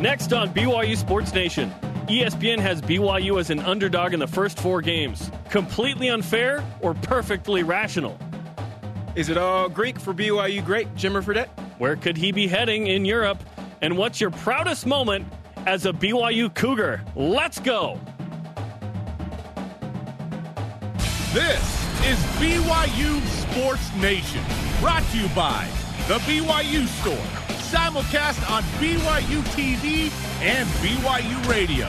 Next 0.00 0.32
on 0.32 0.48
BYU 0.54 0.96
Sports 0.96 1.34
Nation, 1.34 1.70
ESPN 2.06 2.58
has 2.58 2.80
BYU 2.80 3.38
as 3.38 3.50
an 3.50 3.60
underdog 3.60 4.14
in 4.14 4.20
the 4.20 4.26
first 4.26 4.58
four 4.58 4.80
games. 4.80 5.30
Completely 5.50 6.08
unfair 6.08 6.64
or 6.80 6.94
perfectly 6.94 7.62
rational? 7.62 8.18
Is 9.14 9.28
it 9.28 9.36
all 9.36 9.68
Greek 9.68 10.00
for 10.00 10.14
BYU 10.14 10.64
great, 10.64 10.88
Jimmer 10.94 11.22
Fredette? 11.22 11.50
Where 11.76 11.96
could 11.96 12.16
he 12.16 12.32
be 12.32 12.46
heading 12.46 12.86
in 12.86 13.04
Europe? 13.04 13.44
And 13.82 13.98
what's 13.98 14.22
your 14.22 14.30
proudest 14.30 14.86
moment 14.86 15.26
as 15.66 15.84
a 15.84 15.92
BYU 15.92 16.54
Cougar? 16.54 17.02
Let's 17.14 17.60
go. 17.60 18.00
This 21.34 21.62
is 22.06 22.18
BYU 22.40 23.20
Sports 23.26 23.94
Nation, 23.96 24.42
brought 24.80 25.04
to 25.10 25.18
you 25.18 25.28
by 25.34 25.68
The 26.08 26.18
BYU 26.20 26.86
Store, 26.86 27.39
simulcast 27.70 28.50
on 28.50 28.64
BYU 28.80 29.42
TV 29.54 30.10
and 30.42 30.68
BYU 30.82 31.48
Radio. 31.48 31.86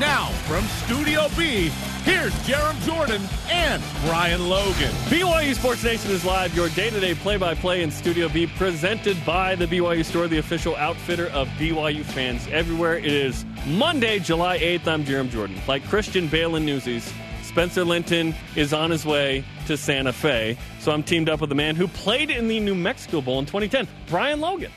Now, 0.00 0.28
from 0.46 0.64
Studio 0.86 1.28
B, 1.36 1.68
here's 2.02 2.32
Jarom 2.46 2.80
Jordan 2.82 3.20
and 3.50 3.82
Brian 4.06 4.48
Logan. 4.48 4.90
BYU 5.10 5.54
Sports 5.54 5.84
Nation 5.84 6.12
is 6.12 6.24
live, 6.24 6.56
your 6.56 6.70
day 6.70 6.88
to 6.88 6.98
day 6.98 7.14
play 7.14 7.36
by 7.36 7.54
play 7.54 7.82
in 7.82 7.90
Studio 7.90 8.30
B, 8.30 8.46
presented 8.46 9.22
by 9.26 9.54
the 9.54 9.66
BYU 9.66 10.02
Store, 10.02 10.28
the 10.28 10.38
official 10.38 10.74
outfitter 10.76 11.26
of 11.26 11.46
BYU 11.58 12.04
fans 12.04 12.46
everywhere. 12.48 12.96
It 12.96 13.12
is 13.12 13.44
Monday, 13.66 14.20
July 14.20 14.58
8th. 14.58 14.86
I'm 14.86 15.04
Jarom 15.04 15.28
Jordan. 15.28 15.60
Like 15.68 15.86
Christian 15.88 16.28
Bale 16.28 16.56
in 16.56 16.64
Newsies, 16.64 17.12
Spencer 17.42 17.84
Linton 17.84 18.34
is 18.56 18.72
on 18.72 18.90
his 18.90 19.04
way 19.04 19.44
to 19.66 19.76
Santa 19.76 20.12
Fe. 20.14 20.56
So 20.80 20.90
I'm 20.90 21.02
teamed 21.02 21.28
up 21.28 21.42
with 21.42 21.50
the 21.50 21.56
man 21.56 21.76
who 21.76 21.86
played 21.86 22.30
in 22.30 22.48
the 22.48 22.60
New 22.60 22.74
Mexico 22.74 23.20
Bowl 23.20 23.38
in 23.40 23.44
2010, 23.44 23.86
Brian 24.08 24.40
Logan. 24.40 24.70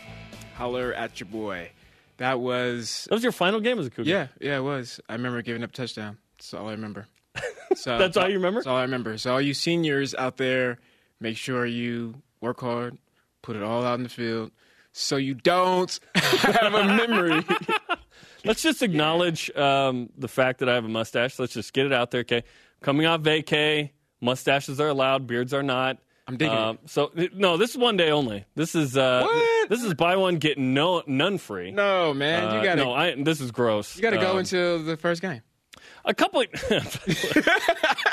Holler 0.61 0.93
at 0.93 1.19
your 1.19 1.27
boy. 1.27 1.69
That 2.17 2.39
was 2.39 3.07
That 3.09 3.15
was 3.15 3.23
your 3.23 3.31
final 3.31 3.59
game 3.59 3.79
as 3.79 3.87
a 3.87 3.89
Cougar. 3.89 4.07
yeah, 4.07 4.27
yeah, 4.39 4.57
it 4.57 4.61
was. 4.61 4.99
I 5.09 5.13
remember 5.13 5.41
giving 5.41 5.63
up 5.63 5.71
touchdown. 5.71 6.19
That's 6.37 6.53
all 6.53 6.67
I 6.67 6.71
remember. 6.73 7.07
So 7.75 7.97
That's 7.99 8.15
all 8.15 8.27
you 8.29 8.35
remember? 8.35 8.59
That's 8.59 8.67
all 8.67 8.77
I 8.77 8.83
remember. 8.83 9.17
So 9.17 9.33
all 9.33 9.41
you 9.41 9.55
seniors 9.55 10.13
out 10.13 10.37
there, 10.37 10.77
make 11.19 11.35
sure 11.35 11.65
you 11.65 12.21
work 12.41 12.61
hard, 12.61 12.97
put 13.41 13.55
it 13.55 13.63
all 13.63 13.83
out 13.83 13.95
in 13.95 14.03
the 14.03 14.09
field, 14.09 14.51
so 14.91 15.15
you 15.15 15.33
don't 15.33 15.99
have 16.15 16.75
a 16.75 16.83
memory. 16.85 17.43
Let's 18.45 18.61
just 18.61 18.83
acknowledge 18.83 19.49
um, 19.55 20.09
the 20.15 20.27
fact 20.27 20.59
that 20.59 20.69
I 20.69 20.75
have 20.75 20.85
a 20.85 20.89
mustache. 20.89 21.39
Let's 21.39 21.53
just 21.53 21.73
get 21.73 21.87
it 21.87 21.93
out 21.93 22.11
there, 22.11 22.21
okay? 22.21 22.43
Coming 22.81 23.07
off 23.07 23.21
vacay, 23.21 23.89
mustaches 24.19 24.79
are 24.79 24.87
allowed, 24.89 25.25
beards 25.25 25.53
are 25.55 25.63
not. 25.63 25.97
I'm 26.27 26.37
digging 26.37 26.55
Um, 26.55 26.79
so 26.85 27.11
no, 27.33 27.57
this 27.57 27.71
is 27.71 27.77
one 27.77 27.97
day 27.97 28.11
only. 28.11 28.45
This 28.55 28.75
is 28.75 28.95
uh, 28.95 29.23
What? 29.25 29.69
this 29.69 29.83
is 29.83 29.93
buy 29.95 30.15
one 30.15 30.37
get 30.37 30.57
no 30.57 31.03
none 31.07 31.37
free. 31.37 31.71
no, 31.71 32.13
man, 32.13 32.47
Uh, 32.49 32.55
you 32.57 32.63
gotta 32.63 32.83
no, 32.83 32.93
I, 32.93 33.15
this 33.21 33.41
is 33.41 33.51
gross. 33.51 33.95
you 33.95 34.01
gotta 34.01 34.17
go 34.17 34.31
Um, 34.31 34.37
until 34.39 34.83
the 34.83 34.97
first 34.97 35.21
game. 35.21 35.41
a 36.05 36.13
couple. 36.13 36.41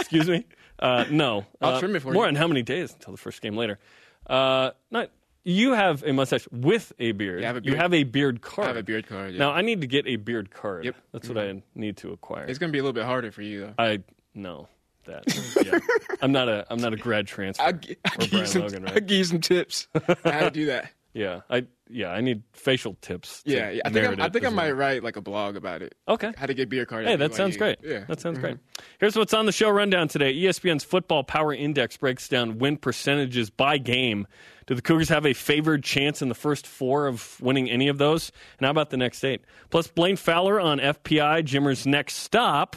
excuse 0.00 0.28
me. 0.28 0.46
Uh, 0.78 1.04
no, 1.10 1.44
I'll 1.60 1.74
Uh, 1.74 1.80
trim 1.80 1.96
it 1.96 2.02
for 2.02 2.12
more 2.12 2.24
you. 2.24 2.28
on 2.28 2.34
how 2.36 2.46
many 2.46 2.62
days 2.62 2.92
until 2.92 3.12
the 3.12 3.18
first 3.18 3.42
game 3.42 3.56
later. 3.56 3.78
Uh, 4.26 4.70
not 4.90 5.10
you 5.44 5.72
have 5.72 6.02
a 6.04 6.12
mustache 6.12 6.46
with 6.52 6.92
a 6.98 7.12
beard. 7.12 7.40
Yeah, 7.42 7.56
a 7.56 7.60
You 7.62 7.76
have 7.76 7.94
a 7.94 8.04
beard 8.04 8.42
card. 8.42 8.66
I 8.66 8.68
have 8.68 8.76
a 8.76 8.82
beard 8.82 9.06
card. 9.06 9.32
Yeah. 9.32 9.38
Now 9.38 9.50
I 9.52 9.62
need 9.62 9.80
to 9.80 9.86
get 9.86 10.06
a 10.06 10.16
beard 10.16 10.50
card. 10.50 10.84
Yep. 10.84 10.94
Mm-hmm. 10.94 11.02
That's 11.12 11.28
what 11.28 11.38
I 11.38 11.62
need 11.74 11.96
to 11.98 12.12
acquire. 12.12 12.44
it's 12.44 12.58
gonna 12.58 12.72
be 12.72 12.78
a 12.78 12.82
little 12.82 12.92
bit 12.92 13.04
harder 13.04 13.30
for 13.32 13.42
you 13.42 13.60
though. 13.60 13.74
I 13.78 14.02
know 14.34 14.68
that. 15.08 15.24
Yeah. 15.66 15.78
I'm 16.22 16.32
not 16.32 16.48
a 16.48 16.64
I'm 16.70 16.78
not 16.78 16.92
a 16.92 16.96
grad 16.96 17.26
transfer. 17.26 17.62
I'll, 17.64 17.72
I'll 18.04 18.14
or 18.14 18.18
give 18.20 18.30
Brian 18.30 18.46
some, 18.46 18.62
Logan, 18.62 18.82
right? 18.84 18.92
I'll 18.94 19.00
give 19.00 19.18
you 19.18 19.24
some 19.24 19.40
tips 19.40 19.88
how 20.24 20.40
to 20.40 20.50
do 20.50 20.66
that. 20.66 20.90
yeah, 21.12 21.40
I 21.50 21.66
yeah 21.90 22.10
I 22.10 22.20
need 22.20 22.42
facial 22.52 22.96
tips. 23.00 23.42
to 23.42 23.50
Yeah, 23.50 23.70
yeah. 23.70 23.82
I 23.84 23.90
think, 23.90 24.02
merit 24.04 24.20
I, 24.20 24.26
I, 24.26 24.28
think 24.28 24.44
I 24.46 24.50
might 24.50 24.66
well. 24.68 24.76
write 24.76 25.02
like 25.04 25.16
a 25.16 25.20
blog 25.20 25.56
about 25.56 25.82
it. 25.82 25.94
Okay. 26.06 26.32
How 26.36 26.46
to 26.46 26.54
get 26.54 26.68
beer 26.68 26.86
card. 26.86 27.06
Hey, 27.06 27.16
that 27.16 27.34
sounds 27.34 27.56
great. 27.56 27.78
Yeah, 27.82 28.04
That 28.08 28.20
sounds 28.20 28.38
Mhm. 28.38 28.42
great. 28.42 28.56
Here's 29.00 29.16
what's 29.16 29.34
on 29.34 29.46
the 29.46 29.52
show 29.52 29.70
rundown 29.70 30.08
today. 30.08 30.32
ESPN's 30.34 30.84
Football 30.84 31.24
Power 31.24 31.52
Index 31.52 31.96
breaks 31.96 32.28
down 32.28 32.58
win 32.58 32.76
percentages 32.76 33.50
by 33.50 33.78
game. 33.78 34.26
Do 34.66 34.74
the 34.74 34.82
Cougars 34.82 35.08
have 35.08 35.24
a 35.26 35.32
favored 35.32 35.82
chance 35.82 36.20
in 36.22 36.28
the 36.28 36.34
first 36.34 36.66
four 36.66 37.06
of 37.06 37.40
winning 37.40 37.70
any 37.70 37.88
of 37.88 37.96
those? 37.98 38.30
And 38.58 38.66
how 38.66 38.70
about 38.70 38.90
the 38.90 38.98
next 38.98 39.24
eight? 39.24 39.40
Plus, 39.70 39.86
Blaine 39.88 40.16
Fowler 40.16 40.60
on 40.60 40.78
FPI, 40.78 41.42
Jimmer's 41.44 41.86
next 41.86 42.14
stop 42.16 42.76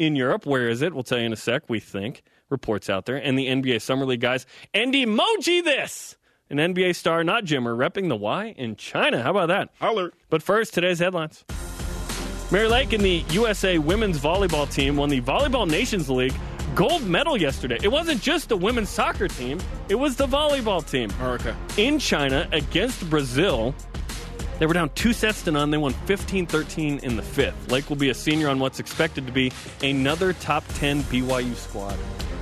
in 0.00 0.16
Europe. 0.16 0.46
Where 0.46 0.68
is 0.68 0.82
it? 0.82 0.94
We'll 0.94 1.04
tell 1.04 1.18
you 1.18 1.26
in 1.26 1.32
a 1.32 1.36
sec, 1.36 1.68
we 1.68 1.78
think. 1.78 2.22
Reports 2.48 2.90
out 2.90 3.06
there. 3.06 3.16
And 3.16 3.38
the 3.38 3.46
NBA 3.46 3.82
Summer 3.82 4.06
League 4.06 4.20
guys. 4.20 4.46
And 4.74 4.92
emoji 4.92 5.62
this! 5.62 6.16
An 6.48 6.56
NBA 6.56 6.96
star, 6.96 7.22
not 7.22 7.44
Jimmer, 7.44 7.76
repping 7.76 8.08
the 8.08 8.16
Y 8.16 8.46
in 8.56 8.74
China. 8.74 9.22
How 9.22 9.30
about 9.30 9.46
that? 9.48 9.68
Holler. 9.78 10.12
But 10.30 10.42
first, 10.42 10.74
today's 10.74 10.98
headlines. 10.98 11.44
Mary 12.50 12.66
Lake 12.66 12.92
and 12.92 13.04
the 13.04 13.22
USA 13.30 13.78
women's 13.78 14.18
volleyball 14.18 14.68
team 14.72 14.96
won 14.96 15.10
the 15.10 15.20
Volleyball 15.20 15.70
Nations 15.70 16.10
League 16.10 16.34
gold 16.74 17.06
medal 17.06 17.36
yesterday. 17.36 17.78
It 17.82 17.88
wasn't 17.88 18.22
just 18.22 18.48
the 18.48 18.56
women's 18.56 18.88
soccer 18.88 19.28
team, 19.28 19.60
it 19.88 19.94
was 19.94 20.16
the 20.16 20.26
volleyball 20.26 20.88
team. 20.88 21.10
Oh, 21.20 21.24
America. 21.24 21.56
In 21.76 21.98
China 21.98 22.48
against 22.52 23.08
Brazil, 23.10 23.74
they 24.60 24.66
were 24.66 24.74
down 24.74 24.90
two 24.90 25.12
sets 25.12 25.42
to 25.42 25.50
none. 25.50 25.72
They 25.72 25.78
won 25.78 25.92
15 26.06 26.46
13 26.46 27.00
in 27.02 27.16
the 27.16 27.22
fifth. 27.22 27.70
Lake 27.72 27.88
will 27.88 27.96
be 27.96 28.10
a 28.10 28.14
senior 28.14 28.48
on 28.48 28.60
what's 28.60 28.78
expected 28.78 29.26
to 29.26 29.32
be 29.32 29.50
another 29.82 30.32
top 30.34 30.62
10 30.74 31.02
BYU 31.04 31.54
squad. 31.56 31.96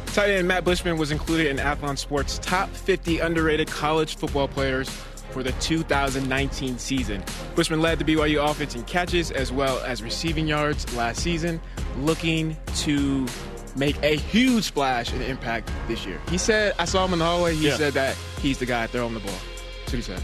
Tight 0.09 0.31
end 0.31 0.47
Matt 0.49 0.65
Bushman 0.65 0.99
was 0.99 1.11
included 1.11 1.47
in 1.47 1.57
Athlon 1.57 1.97
Sports' 1.97 2.39
top 2.43 2.69
50 2.71 3.21
underrated 3.21 3.69
college 3.69 4.17
football 4.17 4.49
players 4.49 4.89
for 5.31 5.43
the 5.43 5.53
2019 5.53 6.79
season. 6.79 7.23
Bushman 7.55 7.81
led 7.83 7.99
the 7.99 8.05
BYU 8.05 8.51
offense 8.51 8.75
in 8.75 8.83
catches 8.85 9.31
as 9.31 9.53
well 9.53 9.79
as 9.85 10.03
receiving 10.03 10.47
yards 10.49 10.93
last 10.97 11.21
season, 11.21 11.61
looking 11.99 12.57
to 12.77 13.27
make 13.77 14.03
a 14.03 14.17
huge 14.17 14.65
splash 14.65 15.13
and 15.13 15.23
impact 15.23 15.71
this 15.87 16.05
year. 16.07 16.19
He 16.31 16.39
said, 16.39 16.75
I 16.79 16.87
saw 16.87 17.05
him 17.05 17.13
in 17.13 17.19
the 17.21 17.27
hallway, 17.27 17.55
he 17.55 17.69
Yeah. 17.69 17.77
said 17.77 17.93
that 17.93 18.17
he's 18.41 18.59
the 18.59 18.67
guy, 18.67 18.87
throwing 18.87 19.15
the 19.15 19.21
ball. 19.21 19.31
That's 19.81 19.93
what 19.93 19.97
he 19.97 20.03
said. 20.03 20.23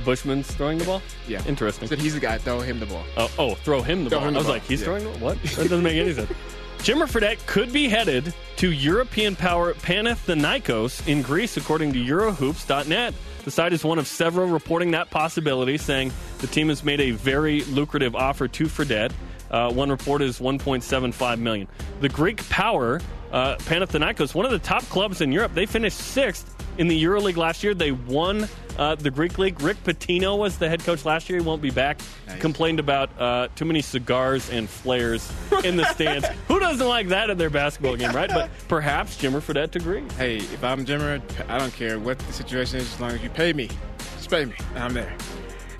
Bushman's 0.00 0.50
throwing 0.50 0.78
the 0.78 0.84
ball? 0.84 1.02
Yeah. 1.28 1.42
Interesting. 1.46 1.88
Said 1.88 1.98
he's 2.00 2.14
the 2.14 2.20
guy, 2.20 2.38
throw 2.38 2.60
him 2.60 2.80
the 2.80 2.86
ball. 2.86 3.04
Oh, 3.16 3.30
oh, 3.38 3.54
throw 3.56 3.82
him 3.82 4.04
the 4.04 4.10
Throw 4.10 4.18
ball. 4.20 4.28
him 4.28 4.34
the 4.34 4.38
I 4.38 4.40
was 4.40 4.46
ball. 4.46 4.54
like, 4.54 4.62
he's 4.64 4.80
Yeah. 4.80 4.84
throwing 4.86 5.04
the 5.04 5.18
What? 5.18 5.38
That 5.42 5.56
doesn't 5.68 5.82
make 5.82 5.96
any 5.96 6.12
sense. 6.12 6.30
Jimmer 6.78 7.06
Fredette 7.06 7.44
could 7.46 7.72
be 7.74 7.88
headed 7.88 8.32
to 8.56 8.72
European 8.72 9.36
power 9.36 9.74
Panathinaikos 9.74 11.06
in 11.06 11.20
Greece, 11.22 11.56
according 11.56 11.92
to 11.92 11.98
Eurohoops.net. 11.98 13.14
The 13.44 13.50
site 13.50 13.72
is 13.72 13.84
one 13.84 13.98
of 13.98 14.06
several 14.06 14.46
reporting 14.48 14.90
that 14.92 15.10
possibility, 15.10 15.76
saying 15.78 16.12
the 16.38 16.46
team 16.46 16.68
has 16.68 16.82
made 16.84 17.00
a 17.00 17.10
very 17.10 17.62
lucrative 17.64 18.14
offer 18.16 18.48
to 18.48 18.64
Fredette. 18.64 19.12
Uh, 19.50 19.70
one 19.72 19.90
report 19.90 20.22
is 20.22 20.38
1.75 20.38 21.38
million. 21.38 21.66
The 22.00 22.08
Greek 22.08 22.46
power 22.48 23.00
uh, 23.32 23.56
Panathinaikos, 23.56 24.34
one 24.34 24.44
of 24.44 24.50
the 24.50 24.58
top 24.58 24.82
clubs 24.84 25.20
in 25.20 25.32
Europe, 25.32 25.52
they 25.54 25.66
finished 25.66 25.98
sixth 25.98 26.54
in 26.78 26.88
the 26.88 27.02
EuroLeague 27.04 27.36
last 27.36 27.62
year. 27.62 27.74
They 27.74 27.92
won 27.92 28.48
uh, 28.80 28.94
the 28.94 29.10
Greek 29.10 29.38
league. 29.38 29.60
Rick 29.60 29.84
Pitino 29.84 30.36
was 30.38 30.58
the 30.58 30.68
head 30.68 30.80
coach 30.80 31.04
last 31.04 31.28
year. 31.28 31.38
He 31.38 31.44
won't 31.44 31.62
be 31.62 31.70
back. 31.70 32.00
Nice. 32.26 32.40
Complained 32.40 32.80
about 32.80 33.10
uh, 33.20 33.48
too 33.54 33.66
many 33.66 33.82
cigars 33.82 34.48
and 34.50 34.68
flares 34.68 35.30
in 35.62 35.76
the 35.76 35.84
stands. 35.92 36.26
Who 36.48 36.58
doesn't 36.58 36.88
like 36.88 37.08
that 37.08 37.28
in 37.28 37.36
their 37.36 37.50
basketball 37.50 37.96
game, 37.96 38.12
right? 38.12 38.30
But 38.30 38.50
perhaps 38.68 39.20
Jimmer 39.20 39.40
Fredette 39.40 39.76
agrees. 39.76 40.10
Hey, 40.14 40.38
if 40.38 40.64
I'm 40.64 40.86
Jimmer, 40.86 41.22
I 41.48 41.58
don't 41.58 41.74
care 41.74 41.98
what 41.98 42.18
the 42.18 42.32
situation 42.32 42.78
is 42.78 42.92
as 42.94 43.00
long 43.00 43.10
as 43.10 43.22
you 43.22 43.28
pay 43.28 43.52
me. 43.52 43.68
Just 44.16 44.30
pay 44.30 44.46
me. 44.46 44.54
I'm 44.74 44.94
there. 44.94 45.14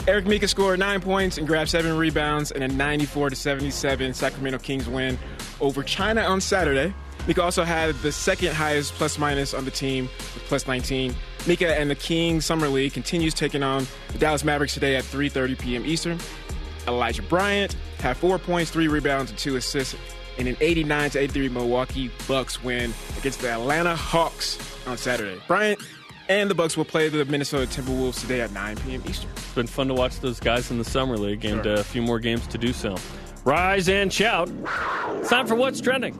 Eric 0.06 0.26
Mika 0.26 0.48
scored 0.48 0.78
nine 0.78 1.00
points 1.00 1.38
and 1.38 1.46
grabbed 1.46 1.70
seven 1.70 1.96
rebounds 1.96 2.50
in 2.50 2.62
a 2.62 2.68
94 2.68 3.30
to 3.30 3.36
77 3.36 4.12
Sacramento 4.14 4.58
Kings 4.58 4.88
win 4.88 5.18
over 5.60 5.82
China 5.82 6.22
on 6.22 6.40
Saturday. 6.40 6.94
Mika 7.26 7.42
also 7.42 7.64
had 7.64 7.94
the 7.96 8.10
second 8.12 8.54
highest 8.54 8.94
plus 8.94 9.18
minus 9.18 9.54
on 9.54 9.64
the 9.64 9.70
team 9.70 10.04
with 10.34 10.42
plus 10.46 10.66
19. 10.66 11.14
Mika 11.46 11.78
and 11.78 11.90
the 11.90 11.94
King 11.94 12.40
Summer 12.40 12.68
League 12.68 12.92
continues 12.92 13.34
taking 13.34 13.62
on 13.62 13.86
the 14.12 14.18
Dallas 14.18 14.42
Mavericks 14.44 14.74
today 14.74 14.96
at 14.96 15.04
3:30 15.04 15.58
p.m. 15.58 15.86
Eastern. 15.86 16.18
Elijah 16.88 17.22
Bryant 17.22 17.76
had 17.98 18.16
four 18.16 18.38
points, 18.38 18.70
three 18.70 18.88
rebounds, 18.88 19.30
and 19.30 19.38
two 19.38 19.56
assists 19.56 19.94
in 20.38 20.46
an 20.46 20.56
89 20.60 21.10
to 21.10 21.18
83 21.18 21.48
Milwaukee 21.50 22.10
Bucks 22.26 22.62
win 22.64 22.92
against 23.18 23.40
the 23.40 23.50
Atlanta 23.50 23.94
Hawks 23.94 24.58
on 24.86 24.96
Saturday. 24.96 25.40
Bryant 25.46 25.78
and 26.28 26.48
the 26.50 26.54
Bucks 26.54 26.76
will 26.76 26.84
play 26.86 27.08
the 27.08 27.24
Minnesota 27.26 27.66
Timberwolves 27.66 28.20
today 28.20 28.40
at 28.40 28.50
9 28.52 28.76
p.m. 28.78 29.02
Eastern. 29.08 29.30
It's 29.36 29.54
been 29.54 29.66
fun 29.66 29.88
to 29.88 29.94
watch 29.94 30.20
those 30.20 30.40
guys 30.40 30.70
in 30.70 30.78
the 30.78 30.84
summer 30.84 31.16
league, 31.18 31.44
and 31.44 31.62
Sure. 31.64 31.76
uh, 31.76 31.80
a 31.80 31.84
few 31.84 32.00
more 32.02 32.18
games 32.18 32.46
to 32.48 32.56
do 32.58 32.72
so. 32.72 32.96
Rise 33.44 33.88
and 33.88 34.12
shout! 34.12 34.50
It's 35.16 35.30
time 35.30 35.46
for 35.46 35.54
what's 35.54 35.80
trending. 35.80 36.14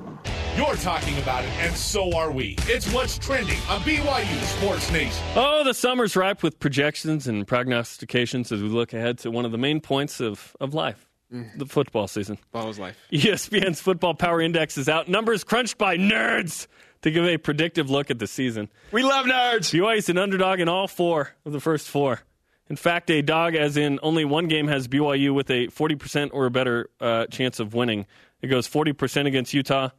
You're 0.56 0.75
talking 0.76 1.19
about 1.19 1.44
it, 1.44 1.50
and 1.58 1.76
so 1.76 2.17
are 2.17 2.31
we. 2.31 2.56
It's 2.61 2.90
what's 2.93 3.19
trending 3.19 3.58
on 3.69 3.81
BYU 3.82 4.43
Sports 4.58 4.90
Nation. 4.90 5.22
Oh, 5.37 5.62
the 5.62 5.75
summer's 5.75 6.17
ripe 6.17 6.43
with 6.43 6.58
projections 6.58 7.26
and 7.26 7.46
prognostications 7.46 8.50
as 8.50 8.62
we 8.62 8.69
look 8.69 8.94
ahead 8.94 9.19
to 9.19 9.31
one 9.31 9.44
of 9.44 9.52
the 9.52 9.58
main 9.58 9.81
points 9.81 10.20
of, 10.20 10.56
of 10.61 10.72
life 10.72 11.11
mm. 11.32 11.46
the 11.58 11.67
football 11.67 12.08
season. 12.08 12.38
Ball's 12.52 12.78
life. 12.78 12.96
ESPN's 13.12 13.81
Football 13.81 14.14
Power 14.14 14.40
Index 14.40 14.78
is 14.78 14.88
out. 14.88 15.08
Numbers 15.08 15.44
crunched 15.44 15.78
by 15.78 15.96
nerds 15.96 16.66
to 17.02 17.11
give 17.11 17.25
a 17.25 17.37
predictive 17.37 17.90
look 17.90 18.11
at 18.11 18.19
the 18.19 18.26
season. 18.26 18.70
We 18.93 19.02
love 19.02 19.26
nerds. 19.26 19.73
BYU's 19.73 20.08
an 20.08 20.19
underdog 20.19 20.61
in 20.61 20.69
all 20.69 20.88
four 20.88 21.34
of 21.44 21.52
the 21.52 21.61
first 21.61 21.88
four. 21.88 22.20
In 22.70 22.76
fact, 22.76 23.11
a 23.11 23.20
dog, 23.20 23.56
as 23.56 23.76
in 23.76 23.99
only 24.00 24.25
one 24.25 24.46
game, 24.46 24.69
has 24.69 24.87
BYU 24.87 25.34
with 25.34 25.50
a 25.50 25.67
40% 25.67 26.31
or 26.32 26.46
a 26.46 26.50
better 26.52 26.88
uh, 27.00 27.26
chance 27.26 27.58
of 27.58 27.75
winning. 27.75 28.06
It 28.43 28.46
goes 28.46 28.69
40% 28.69 29.26
against 29.26 29.52
Utah, 29.52 29.90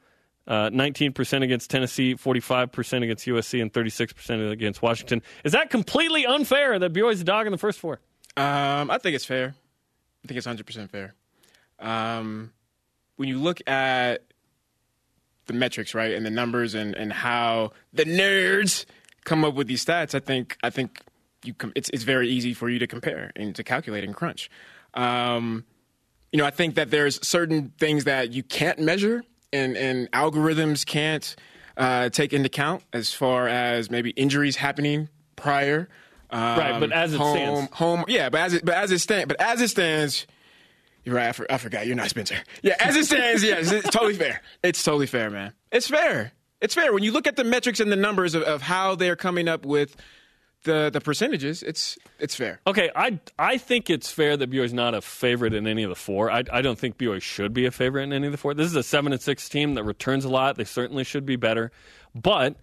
uh, 0.47 0.69
19% 0.69 1.44
against 1.44 1.69
Tennessee, 1.69 2.15
45% 2.15 3.03
against 3.03 3.27
USC, 3.27 3.62
and 3.62 3.73
36% 3.73 4.51
against 4.51 4.81
Washington. 4.81 5.21
Is 5.44 5.51
that 5.51 5.69
completely 5.69 6.25
unfair 6.25 6.79
that 6.79 6.94
BYU's 6.94 7.19
a 7.19 7.25
dog 7.25 7.45
in 7.45 7.51
the 7.51 7.57
first 7.57 7.77
four? 7.77 8.00
Um, 8.38 8.89
I 8.89 8.97
think 9.00 9.15
it's 9.17 9.25
fair. 9.25 9.53
I 10.24 10.27
think 10.27 10.38
it's 10.38 10.47
100% 10.47 10.89
fair. 10.89 11.13
Um, 11.77 12.53
when 13.17 13.27
you 13.27 13.38
look 13.38 13.59
at 13.67 14.24
the 15.47 15.53
metrics, 15.53 15.94
right, 15.94 16.13
and 16.13 16.25
the 16.25 16.29
numbers 16.31 16.74
and, 16.74 16.95
and 16.95 17.12
how 17.12 17.74
the 17.91 18.06
nerds 18.06 18.85
come 19.25 19.44
up 19.44 19.56
with 19.56 19.67
these 19.67 19.83
stats, 19.83 20.15
I 20.15 20.19
think 20.19 20.57
I 20.63 20.69
think 20.69 21.01
you 21.43 21.53
com- 21.53 21.73
it's 21.75 21.89
it's 21.89 22.03
very 22.03 22.29
easy 22.29 22.53
for 22.53 22.69
you 22.69 22.79
to 22.79 22.88
compare 22.88 23.31
and 23.35 23.55
to 23.55 23.63
calculate 23.63 24.03
and 24.03 24.15
crunch. 24.15 24.49
Um, 24.93 25.65
you 26.31 26.38
know, 26.38 26.45
I 26.45 26.51
think 26.51 26.75
that 26.75 26.91
there's 26.91 27.25
certain 27.27 27.73
things 27.77 28.05
that 28.05 28.31
you 28.31 28.43
can't 28.43 28.79
measure 28.79 29.23
and 29.53 29.75
and 29.77 30.09
algorithms 30.11 30.85
can't 30.85 31.35
uh, 31.77 32.09
take 32.09 32.33
into 32.33 32.47
account 32.47 32.83
as 32.93 33.13
far 33.13 33.47
as 33.47 33.89
maybe 33.89 34.11
injuries 34.11 34.55
happening 34.55 35.09
prior. 35.35 35.89
Um, 36.29 36.57
Right, 36.57 36.79
but 36.79 36.91
as 36.93 37.13
it 37.13 37.17
home, 37.17 37.35
stands. 37.35 37.71
home, 37.73 38.05
yeah, 38.07 38.29
but 38.29 38.41
as 38.41 38.53
it 38.53 38.65
but 38.65 38.75
as 38.75 38.91
it 38.91 38.99
stands, 38.99 39.25
but 39.27 39.41
as 39.41 39.59
it 39.59 39.67
stands, 39.69 40.27
you're 41.03 41.15
right. 41.15 41.27
I, 41.27 41.31
for, 41.33 41.51
I 41.51 41.57
forgot. 41.57 41.88
You're 41.88 41.95
not 41.97 42.09
Spencer. 42.09 42.35
Yeah, 42.61 42.75
as 42.79 42.95
it 42.95 43.05
stands, 43.05 43.43
yeah, 43.43 43.55
it's, 43.55 43.71
it's 43.71 43.89
totally 43.89 44.13
fair. 44.13 44.41
It's 44.63 44.81
totally 44.81 45.07
fair, 45.07 45.29
man. 45.29 45.51
It's 45.71 45.88
fair. 45.88 46.31
It's 46.61 46.75
fair 46.75 46.93
when 46.93 47.03
you 47.03 47.11
look 47.11 47.25
at 47.27 47.35
the 47.35 47.43
metrics 47.43 47.79
and 47.79 47.91
the 47.91 47.95
numbers 47.97 48.35
of, 48.35 48.43
of 48.43 48.61
how 48.61 48.95
they're 48.95 49.15
coming 49.15 49.47
up 49.49 49.65
with 49.65 49.95
the 50.63 50.89
the 50.91 51.01
percentages. 51.01 51.63
It's 51.63 51.97
it's 52.19 52.35
fair. 52.35 52.59
Okay, 52.67 52.89
I 52.95 53.19
I 53.37 53.57
think 53.57 53.89
it's 53.89 54.11
fair 54.11 54.37
that 54.37 54.49
BYU 54.49 54.63
is 54.63 54.73
not 54.73 54.93
a 54.93 55.01
favorite 55.01 55.53
in 55.53 55.67
any 55.67 55.83
of 55.83 55.89
the 55.89 55.95
four. 55.95 56.31
I 56.31 56.43
I 56.51 56.61
don't 56.61 56.77
think 56.77 56.97
BYU 56.97 57.21
should 57.21 57.53
be 57.53 57.65
a 57.65 57.71
favorite 57.71 58.03
in 58.03 58.13
any 58.13 58.27
of 58.27 58.31
the 58.31 58.37
four. 58.37 58.53
This 58.53 58.67
is 58.67 58.75
a 58.75 58.83
seven 58.83 59.11
and 59.13 59.21
six 59.21 59.49
team 59.49 59.75
that 59.75 59.83
returns 59.83 60.25
a 60.25 60.29
lot. 60.29 60.57
They 60.57 60.63
certainly 60.63 61.03
should 61.03 61.25
be 61.25 61.35
better, 61.35 61.71
but. 62.15 62.55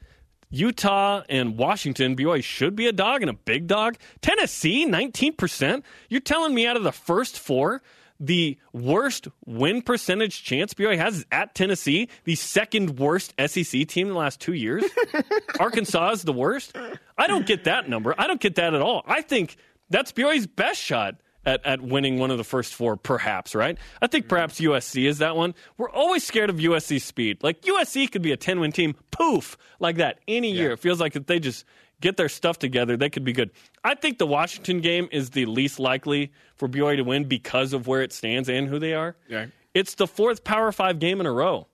Utah 0.51 1.25
and 1.29 1.59
Washington, 1.59 2.17
BYU 2.17 2.43
should 2.43 2.75
be 2.75 2.87
a 2.87 2.93
dog 2.93 3.21
and 3.21 3.29
a 3.29 3.35
big 3.35 3.67
dog. 3.67 3.99
Tennessee, 4.23 4.87
19%. 4.87 5.83
You're 6.09 6.23
telling 6.23 6.55
me 6.55 6.67
out 6.67 6.75
of 6.75 6.85
the 6.85 6.91
first 6.91 7.39
four, 7.39 7.83
the 8.21 8.59
worst 8.73 9.29
win 9.47 9.83
percentage 9.83 10.43
chance 10.43 10.75
BYU 10.75 10.99
has 10.99 11.19
is 11.19 11.27
at 11.31 11.55
Tennessee, 11.55 12.09
the 12.25 12.35
second 12.35 12.99
worst 12.99 13.35
SEC 13.39 13.87
team 13.87 14.09
in 14.09 14.13
the 14.13 14.19
last 14.19 14.41
two 14.41 14.55
years? 14.55 14.85
Arkansas 15.61 16.11
is 16.11 16.23
the 16.23 16.33
worst? 16.33 16.77
I 17.17 17.27
don't 17.27 17.47
get 17.47 17.65
that 17.65 17.89
number. 17.89 18.15
I 18.19 18.27
don't 18.27 18.41
get 18.41 18.57
that 18.57 18.75
at 18.75 18.81
all. 18.81 19.03
I 19.07 19.23
think 19.23 19.57
that's 19.91 20.13
BYU's 20.13 20.47
best 20.47 20.81
shot 20.81 21.17
at, 21.45 21.65
at 21.65 21.81
winning 21.81 22.19
one 22.19 22.31
of 22.31 22.39
the 22.39 22.45
first 22.45 22.75
four, 22.75 22.97
perhaps, 22.97 23.55
right? 23.55 23.79
I 24.03 24.07
think 24.07 24.25
mm-hmm. 24.25 24.31
perhaps 24.31 24.61
USC 24.61 25.07
is 25.07 25.19
that 25.19 25.37
one. 25.37 25.55
We're 25.77 25.91
always 25.91 26.25
scared 26.25 26.51
of 26.51 26.57
USC 26.57 27.01
speed. 27.01 27.43
Like 27.43 27.63
USC 27.63 28.11
could 28.11 28.23
be 28.23 28.33
a 28.33 28.37
10 28.37 28.61
win 28.61 28.73
team, 28.73 28.95
poof, 29.11 29.57
like 29.81 29.97
that 29.97 30.19
any 30.29 30.53
year. 30.53 30.73
It 30.73 30.81
feels 30.81 31.01
like 31.01 31.17
if 31.17 31.27
they 31.27 31.41
just 31.41 31.65
get 32.01 32.17
their 32.17 32.29
stuff 32.29 32.59
together, 32.59 32.97
they 32.97 33.11
could 33.11 33.25
be 33.25 33.33
good. 33.33 33.51
I 33.85 33.95
think 33.95 34.19
the 34.19 34.27
Washington 34.27 34.81
game 34.81 35.09
is 35.13 35.31
the 35.31 35.47
least 35.47 35.79
likely 35.79 36.33
for 36.57 36.69
BYU 36.69 36.97
to 36.97 37.03
win 37.05 37.25
because 37.25 37.73
of 37.73 37.87
where 37.87 38.03
it 38.03 38.13
stands 38.13 38.49
and 38.49 38.69
who 38.69 38.79
they 38.79 38.95
are. 38.95 39.17
Yeah. 39.29 39.47
It's 39.75 39.95
the 39.95 40.07
fourth 40.07 40.45
Power 40.45 40.73
Five 40.73 40.99
game 40.99 41.21
in 41.21 41.27
a 41.27 41.33
row. 41.33 41.67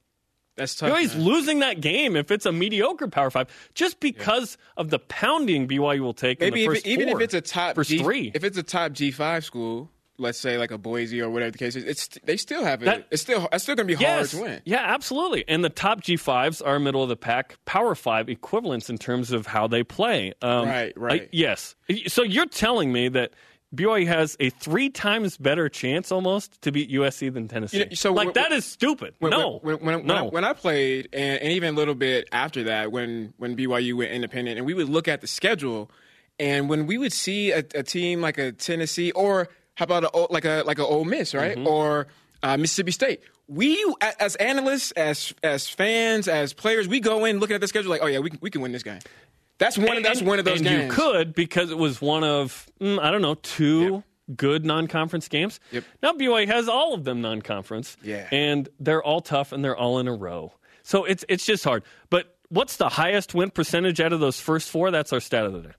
That's 0.57 0.75
tough. 0.77 0.91
BYU's 0.91 1.15
man. 1.17 1.25
losing 1.25 1.59
that 1.61 1.81
game 1.81 2.15
if 2.17 2.31
it's 2.31 2.47
a 2.47 2.53
mediocre 2.53 3.09
Power 3.09 3.31
Five, 3.31 3.49
just 3.75 3.99
because 4.01 4.57
of 4.77 4.91
the 4.91 4.99
pounding 5.01 5.67
BYU 5.67 6.01
will 6.01 6.15
take. 6.15 6.41
in 6.41 6.47
Maybe 6.47 6.61
the 6.61 6.65
if 6.65 6.71
first 6.73 6.87
it- 6.87 6.91
even 6.91 7.09
four, 7.09 7.21
if 7.21 7.25
it's 7.25 7.35
a 7.35 7.41
top 7.41 7.81
G, 7.83 7.99
three, 7.99 8.31
if 8.35 8.45
it's 8.45 8.57
a 8.59 8.63
top 8.63 8.93
G 8.93 9.11
five 9.11 9.45
school, 9.45 9.91
let's 10.19 10.39
say 10.39 10.59
like 10.59 10.71
a 10.71 10.79
Boise 10.79 11.21
or 11.21 11.31
whatever 11.31 11.51
the 11.53 11.59
case 11.59 11.77
is, 11.77 11.85
it's 11.85 12.09
they 12.25 12.37
still 12.37 12.65
have 12.65 12.83
it. 12.83 12.87
That- 12.87 13.07
it's 13.11 13.23
still 13.23 13.49
it's 13.53 13.65
still 13.65 13.75
going 13.77 13.89
to 13.89 13.97
be 13.97 14.01
yes, 14.01 14.33
hard 14.33 14.43
to 14.45 14.51
win. 14.51 14.63
yeah, 14.65 14.83
absolutely. 14.83 15.45
And 15.49 15.65
the 15.65 15.69
top 15.71 16.01
G 16.03 16.17
fives 16.17 16.61
are 16.63 16.79
middle 16.79 17.03
of 17.03 17.09
the 17.09 17.17
pack 17.17 17.57
Power 17.65 17.95
Five 17.95 18.29
equivalents 18.29 18.89
in 18.91 18.99
terms 18.99 19.33
of 19.33 19.47
how 19.47 19.67
they 19.67 19.83
play. 19.83 20.33
Um, 20.43 20.67
Right, 20.69 20.93
right. 20.97 21.23
I- 21.23 21.29
yes. 21.33 21.75
So 22.09 22.23
you're 22.23 22.47
telling 22.47 22.93
me 22.93 23.09
that. 23.09 23.33
BYU 23.75 24.07
has 24.07 24.37
a 24.39 24.51
three 24.51 24.89
times 24.89 25.37
better 25.37 25.69
chance 25.69 26.13
almost 26.13 26.63
to 26.63 26.71
beat 26.71 26.93
USC 26.93 27.29
than 27.35 27.49
Tennessee. 27.49 27.79
You 27.79 27.85
know, 27.87 27.91
so 27.95 28.13
like 28.13 28.27
when- 28.27 28.35
that 28.35 28.53
is 28.53 28.65
stupid. 28.65 29.15
When, 29.19 29.33
no, 29.33 29.59
when, 29.63 29.79
when, 29.79 29.95
when, 29.97 30.07
no. 30.07 30.15
I, 30.15 30.23
when 30.29 30.45
I 30.45 30.53
played, 30.53 31.09
and, 31.13 31.43
and 31.43 31.51
even 31.51 31.75
a 31.75 31.77
little 31.77 31.97
bit 31.97 32.29
after 32.31 32.63
that, 32.65 32.93
when 32.93 33.35
when 33.37 33.57
BYU 33.57 33.97
went 33.97 34.13
independent, 34.13 34.59
and 34.59 34.65
we 34.67 34.75
would 34.75 34.89
look 34.89 35.09
at 35.09 35.23
the 35.23 35.27
schedule, 35.27 35.91
and 36.39 36.69
when 36.69 36.87
we 36.87 36.99
would 36.99 37.13
see 37.13 37.51
a, 37.51 37.65
a 37.75 37.83
team 37.83 38.21
like 38.21 38.39
a 38.39 38.53
Tennessee, 38.53 39.11
or 39.11 39.49
how 39.75 39.85
about 39.85 40.05
a, 40.05 40.33
like 40.33 40.45
a 40.45 40.63
like 40.67 40.79
a 40.79 40.85
Ole 40.87 41.05
Miss, 41.05 41.35
right, 41.35 41.57
Mm-hmm. 41.57 41.67
or 41.67 42.07
uh, 42.43 42.57
Mississippi 42.57 42.91
State, 42.93 43.21
we 43.49 43.83
as 44.21 44.37
analysts, 44.37 44.91
as 44.93 45.35
as 45.43 45.69
fans, 45.69 46.29
as 46.29 46.53
players, 46.53 46.87
we 46.89 47.01
go 47.01 47.25
in 47.25 47.39
looking 47.41 47.55
at 47.55 47.61
the 47.61 47.69
schedule 47.69 47.91
like, 47.91 48.03
oh 48.03 48.07
yeah, 48.07 48.19
we 48.19 48.31
can- 48.31 48.39
we 48.43 48.51
can 48.51 48.61
win 48.61 48.73
this 48.73 48.83
game. 48.83 49.01
That's 49.59 49.79
one. 49.79 49.97
And- 49.97 50.05
that's 50.05 50.21
one 50.23 50.39
of 50.39 50.45
those 50.45 50.59
and 50.61 50.69
games. 50.69 50.85
you 50.85 50.91
could 50.91 51.35
because 51.35 51.71
it 51.71 51.79
was 51.79 52.01
one 52.01 52.25
of 52.25 52.67
mm, 52.81 52.99
I 53.01 53.11
don't 53.11 53.23
know 53.23 53.35
two 53.37 54.03
good 54.37 54.65
non-conference 54.65 55.29
games. 55.29 55.61
Yep. 55.73 55.85
Now 56.03 56.13
BYU 56.13 56.47
has 56.47 56.69
all 56.69 56.95
of 56.95 57.05
them 57.05 57.21
non-conference. 57.21 57.97
Yeah. 58.03 58.27
and 58.33 58.69
they're 58.81 59.03
all 59.03 59.21
tough 59.21 59.53
and 59.53 59.63
they're 59.65 59.77
all 59.77 59.99
in 59.99 60.09
a 60.09 60.15
row. 60.15 60.53
So 60.83 61.05
it's 61.05 61.25
it's 61.29 61.45
just 61.47 61.63
hard. 61.65 61.83
But 62.11 62.37
what's 62.49 62.77
the 62.77 62.89
highest 62.89 63.35
win 63.35 63.51
percentage 63.51 64.01
out 64.01 64.13
of 64.13 64.21
those 64.21 64.39
first 64.41 64.71
four? 64.71 64.91
That's 64.91 65.13
our 65.13 65.21
stat 65.21 65.45
of 65.47 65.53
the 65.53 65.61
day. 65.61 65.75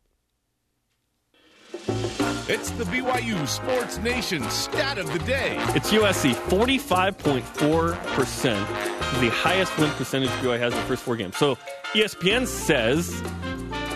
It's 2.48 2.70
the 2.70 2.84
BYU 2.84 3.48
Sports 3.48 3.98
Nation 3.98 4.48
stat 4.52 5.00
of 5.00 5.12
the 5.12 5.18
day. 5.18 5.56
It's 5.70 5.90
USC, 5.90 6.36
45.4%, 6.36 9.20
the 9.20 9.30
highest 9.32 9.76
win 9.80 9.90
percentage 9.94 10.30
BYU 10.30 10.60
has 10.60 10.72
in 10.72 10.80
the 10.80 10.86
first 10.86 11.02
four 11.02 11.16
games. 11.16 11.38
So 11.38 11.56
ESPN 11.94 12.46
says 12.46 13.20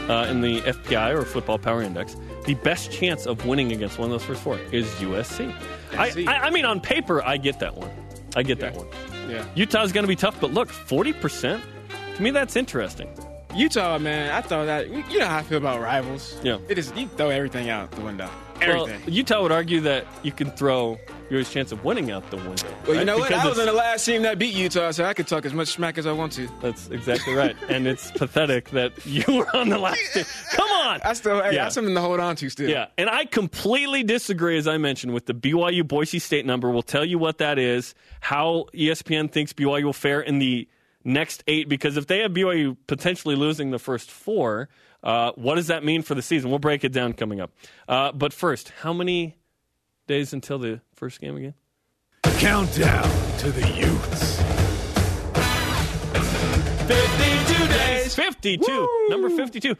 uh, 0.10 0.26
in 0.32 0.42
the 0.42 0.62
FPI 0.62 1.14
or 1.14 1.26
Football 1.26 1.60
Power 1.60 1.84
Index, 1.84 2.18
the 2.48 2.56
best 2.56 2.92
chance 2.92 3.28
of 3.28 3.46
winning 3.46 3.72
against 3.72 4.00
one 4.00 4.12
of 4.12 4.20
those 4.20 4.26
first 4.26 4.42
four 4.42 4.58
is 4.72 4.88
USC. 4.94 5.54
I. 5.94 6.10
I, 6.26 6.48
I 6.48 6.50
mean, 6.50 6.66
on 6.66 6.82
paper, 6.82 7.24
I 7.24 7.38
get 7.38 7.60
that 7.60 7.76
one. 7.76 7.92
I 8.36 8.42
get 8.42 8.60
that 8.62 8.74
one. 8.74 8.88
Yeah. 9.30 9.46
Utah's 9.54 9.92
going 9.92 10.06
to 10.06 10.08
be 10.08 10.16
tough, 10.16 10.42
but 10.42 10.52
look, 10.52 10.70
40%, 10.70 11.62
to 12.16 12.22
me, 12.24 12.32
that's 12.32 12.56
interesting. 12.56 13.16
Utah, 13.60 13.98
man, 14.00 14.32
I 14.32 14.40
thought 14.40 14.68
that 14.68 14.88
you 15.12 15.20
know 15.20 15.26
how 15.28 15.40
I 15.40 15.44
feel 15.44 15.58
about 15.58 15.82
rivals. 15.82 16.40
Yeah. 16.44 16.60
it 16.70 16.78
is 16.78 16.94
you 16.96 17.10
throw 17.10 17.30
everything 17.30 17.70
out 17.70 17.92
the 17.92 18.00
window. 18.00 18.30
Well, 18.62 18.88
Everything. 18.88 19.14
Utah 19.14 19.42
would 19.42 19.52
argue 19.52 19.82
that 19.82 20.08
you 20.24 20.32
can 20.32 20.52
throw 20.52 20.98
your 21.30 21.44
chance 21.44 21.74
of 21.74 21.84
winning 21.84 22.10
out 22.10 22.30
the 22.32 22.38
window. 22.38 22.68
Well, 22.84 22.92
you 22.94 22.98
right? 23.00 23.06
know 23.06 23.18
what? 23.18 23.34
I 23.34 23.48
was 23.48 23.60
in 23.60 23.66
the 23.66 23.74
last 23.74 24.06
team 24.06 24.22
that 24.22 24.40
beat 24.40 24.54
Utah, 24.54 24.92
so 24.92 25.04
I 25.04 25.14
could 25.14 25.28
talk 25.28 25.46
as 25.46 25.54
much 25.54 25.68
smack 25.68 25.98
as 25.98 26.06
I 26.06 26.14
want 26.14 26.32
to. 26.34 26.48
That's 26.62 26.88
exactly 26.90 27.34
right. 27.34 27.56
and 27.70 27.86
it's 27.86 28.12
pathetic 28.12 28.70
that 28.72 29.06
you 29.06 29.24
were 29.28 29.54
on 29.54 29.68
the 29.68 29.78
last 29.78 30.00
team. 30.14 30.24
Come 30.52 30.70
on. 30.72 31.02
I 31.04 31.12
still, 31.14 31.42
hey, 31.44 31.54
Yeah. 31.56 31.64
that's 31.64 31.76
something 31.76 31.94
to 31.96 32.02
hold 32.02 32.22
on 32.22 32.38
to 32.38 32.50
still. 32.50 32.70
Yeah, 32.70 32.88
and 32.98 33.10
I 33.10 33.26
completely 33.26 34.04
disagree, 34.04 34.58
as 34.58 34.68
I 34.70 34.78
mentioned, 34.78 35.14
with 35.14 35.26
the 35.26 35.34
BYU 35.34 35.86
Boise 35.86 36.20
State 36.20 36.46
number. 36.46 36.70
We'll 36.70 36.82
tell 36.82 37.04
you 37.04 37.18
what 37.18 37.40
that 37.40 37.60
is, 37.60 37.94
how 38.22 38.68
ESPN 38.74 39.30
thinks 39.32 39.52
BYU 39.52 39.84
will 39.84 39.94
fare 39.94 40.22
in 40.22 40.40
the 40.40 40.68
next 41.04 41.44
eight, 41.48 41.70
because 41.70 41.98
if 41.98 42.08
they 42.08 42.20
have 42.20 42.32
BYU 42.32 42.78
potentially 42.88 43.36
losing 43.36 43.72
the 43.72 43.80
first 43.80 44.12
four, 44.12 44.70
uh, 45.04 45.32
what 45.36 45.56
does 45.56 45.68
that 45.68 45.84
mean 45.84 46.02
for 46.02 46.16
the 46.16 46.22
season? 46.22 46.50
We'll 46.50 46.60
break 46.60 46.84
it 46.84 46.92
down 46.92 47.14
coming 47.14 47.40
up. 47.40 47.52
Uh, 47.88 48.12
but 48.12 48.34
first, 48.34 48.72
how 48.82 48.94
many 48.94 49.38
days 50.08 50.34
until 50.34 50.60
the 50.60 50.82
first 50.96 51.22
game 51.22 51.38
again? 51.38 51.54
Countdown 52.24 53.10
to 53.40 53.52
the 53.52 53.68
Utes. 53.68 54.40
52 56.88 57.68
days. 57.68 58.16
52. 58.16 59.08
Number 59.10 59.30
52. 59.30 59.76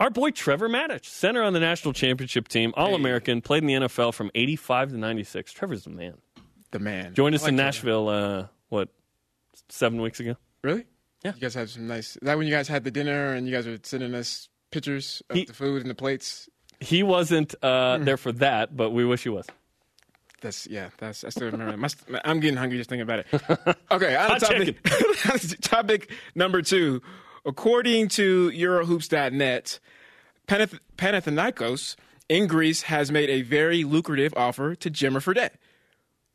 Our 0.00 0.10
boy 0.10 0.30
Trevor 0.30 0.68
Matich, 0.68 1.04
center 1.04 1.42
on 1.42 1.52
the 1.52 1.60
national 1.60 1.94
championship 1.94 2.48
team, 2.48 2.72
All 2.76 2.96
American, 2.96 3.40
played 3.40 3.62
in 3.62 3.68
the 3.68 3.74
NFL 3.74 4.12
from 4.12 4.30
85 4.34 4.90
to 4.90 4.98
96. 4.98 5.52
Trevor's 5.52 5.84
the 5.84 5.90
man. 5.90 6.14
the 6.72 6.80
man 6.80 7.14
Joined 7.14 7.36
us 7.36 7.42
like 7.42 7.50
in 7.50 7.56
Nashville, 7.56 8.08
uh, 8.08 8.46
what, 8.70 8.88
seven 9.68 10.00
weeks 10.00 10.18
ago? 10.18 10.34
Really? 10.64 10.86
Yeah. 11.22 11.32
You 11.34 11.40
guys 11.40 11.54
have 11.54 11.70
some 11.70 11.86
nice. 11.86 12.16
Is 12.16 12.20
that 12.22 12.36
when 12.36 12.46
you 12.48 12.52
guys 12.52 12.66
had 12.68 12.82
the 12.84 12.90
dinner 12.90 13.34
and 13.34 13.46
you 13.46 13.54
guys 13.54 13.66
were 13.66 13.78
sending 13.82 14.14
us 14.14 14.48
pictures 14.72 15.22
of 15.30 15.36
He- 15.36 15.44
the 15.44 15.52
food 15.52 15.82
and 15.82 15.90
the 15.90 15.94
plates? 15.94 16.48
He 16.80 17.02
wasn't 17.04 17.54
uh, 17.62 17.98
Hmm. 17.98 18.04
there 18.04 18.16
for 18.16 18.32
that, 18.32 18.76
but 18.76 18.90
we 18.90 19.04
wish 19.04 19.22
he 19.22 19.28
was. 19.28 19.46
That's 20.40 20.66
yeah. 20.66 20.90
That's 20.98 21.22
I 21.24 21.28
still 21.30 21.50
remember. 21.50 21.76
My, 21.76 21.88
I'm 22.24 22.40
getting 22.40 22.56
hungry 22.58 22.76
just 22.78 22.90
thinking 22.90 23.02
about 23.02 23.20
it. 23.20 23.76
Okay, 23.90 24.16
on 24.16 24.40
topic. 24.40 24.82
topic 25.62 26.10
number 26.34 26.60
two. 26.62 27.00
According 27.46 28.08
to 28.08 28.50
Eurohoops.net, 28.50 29.78
Panath- 30.48 30.78
Panathinaikos 30.96 31.96
in 32.28 32.46
Greece 32.46 32.82
has 32.82 33.10
made 33.12 33.30
a 33.30 33.42
very 33.42 33.84
lucrative 33.84 34.34
offer 34.36 34.74
to 34.74 34.90
Jimmer 34.90 35.22
Fredette. 35.22 35.52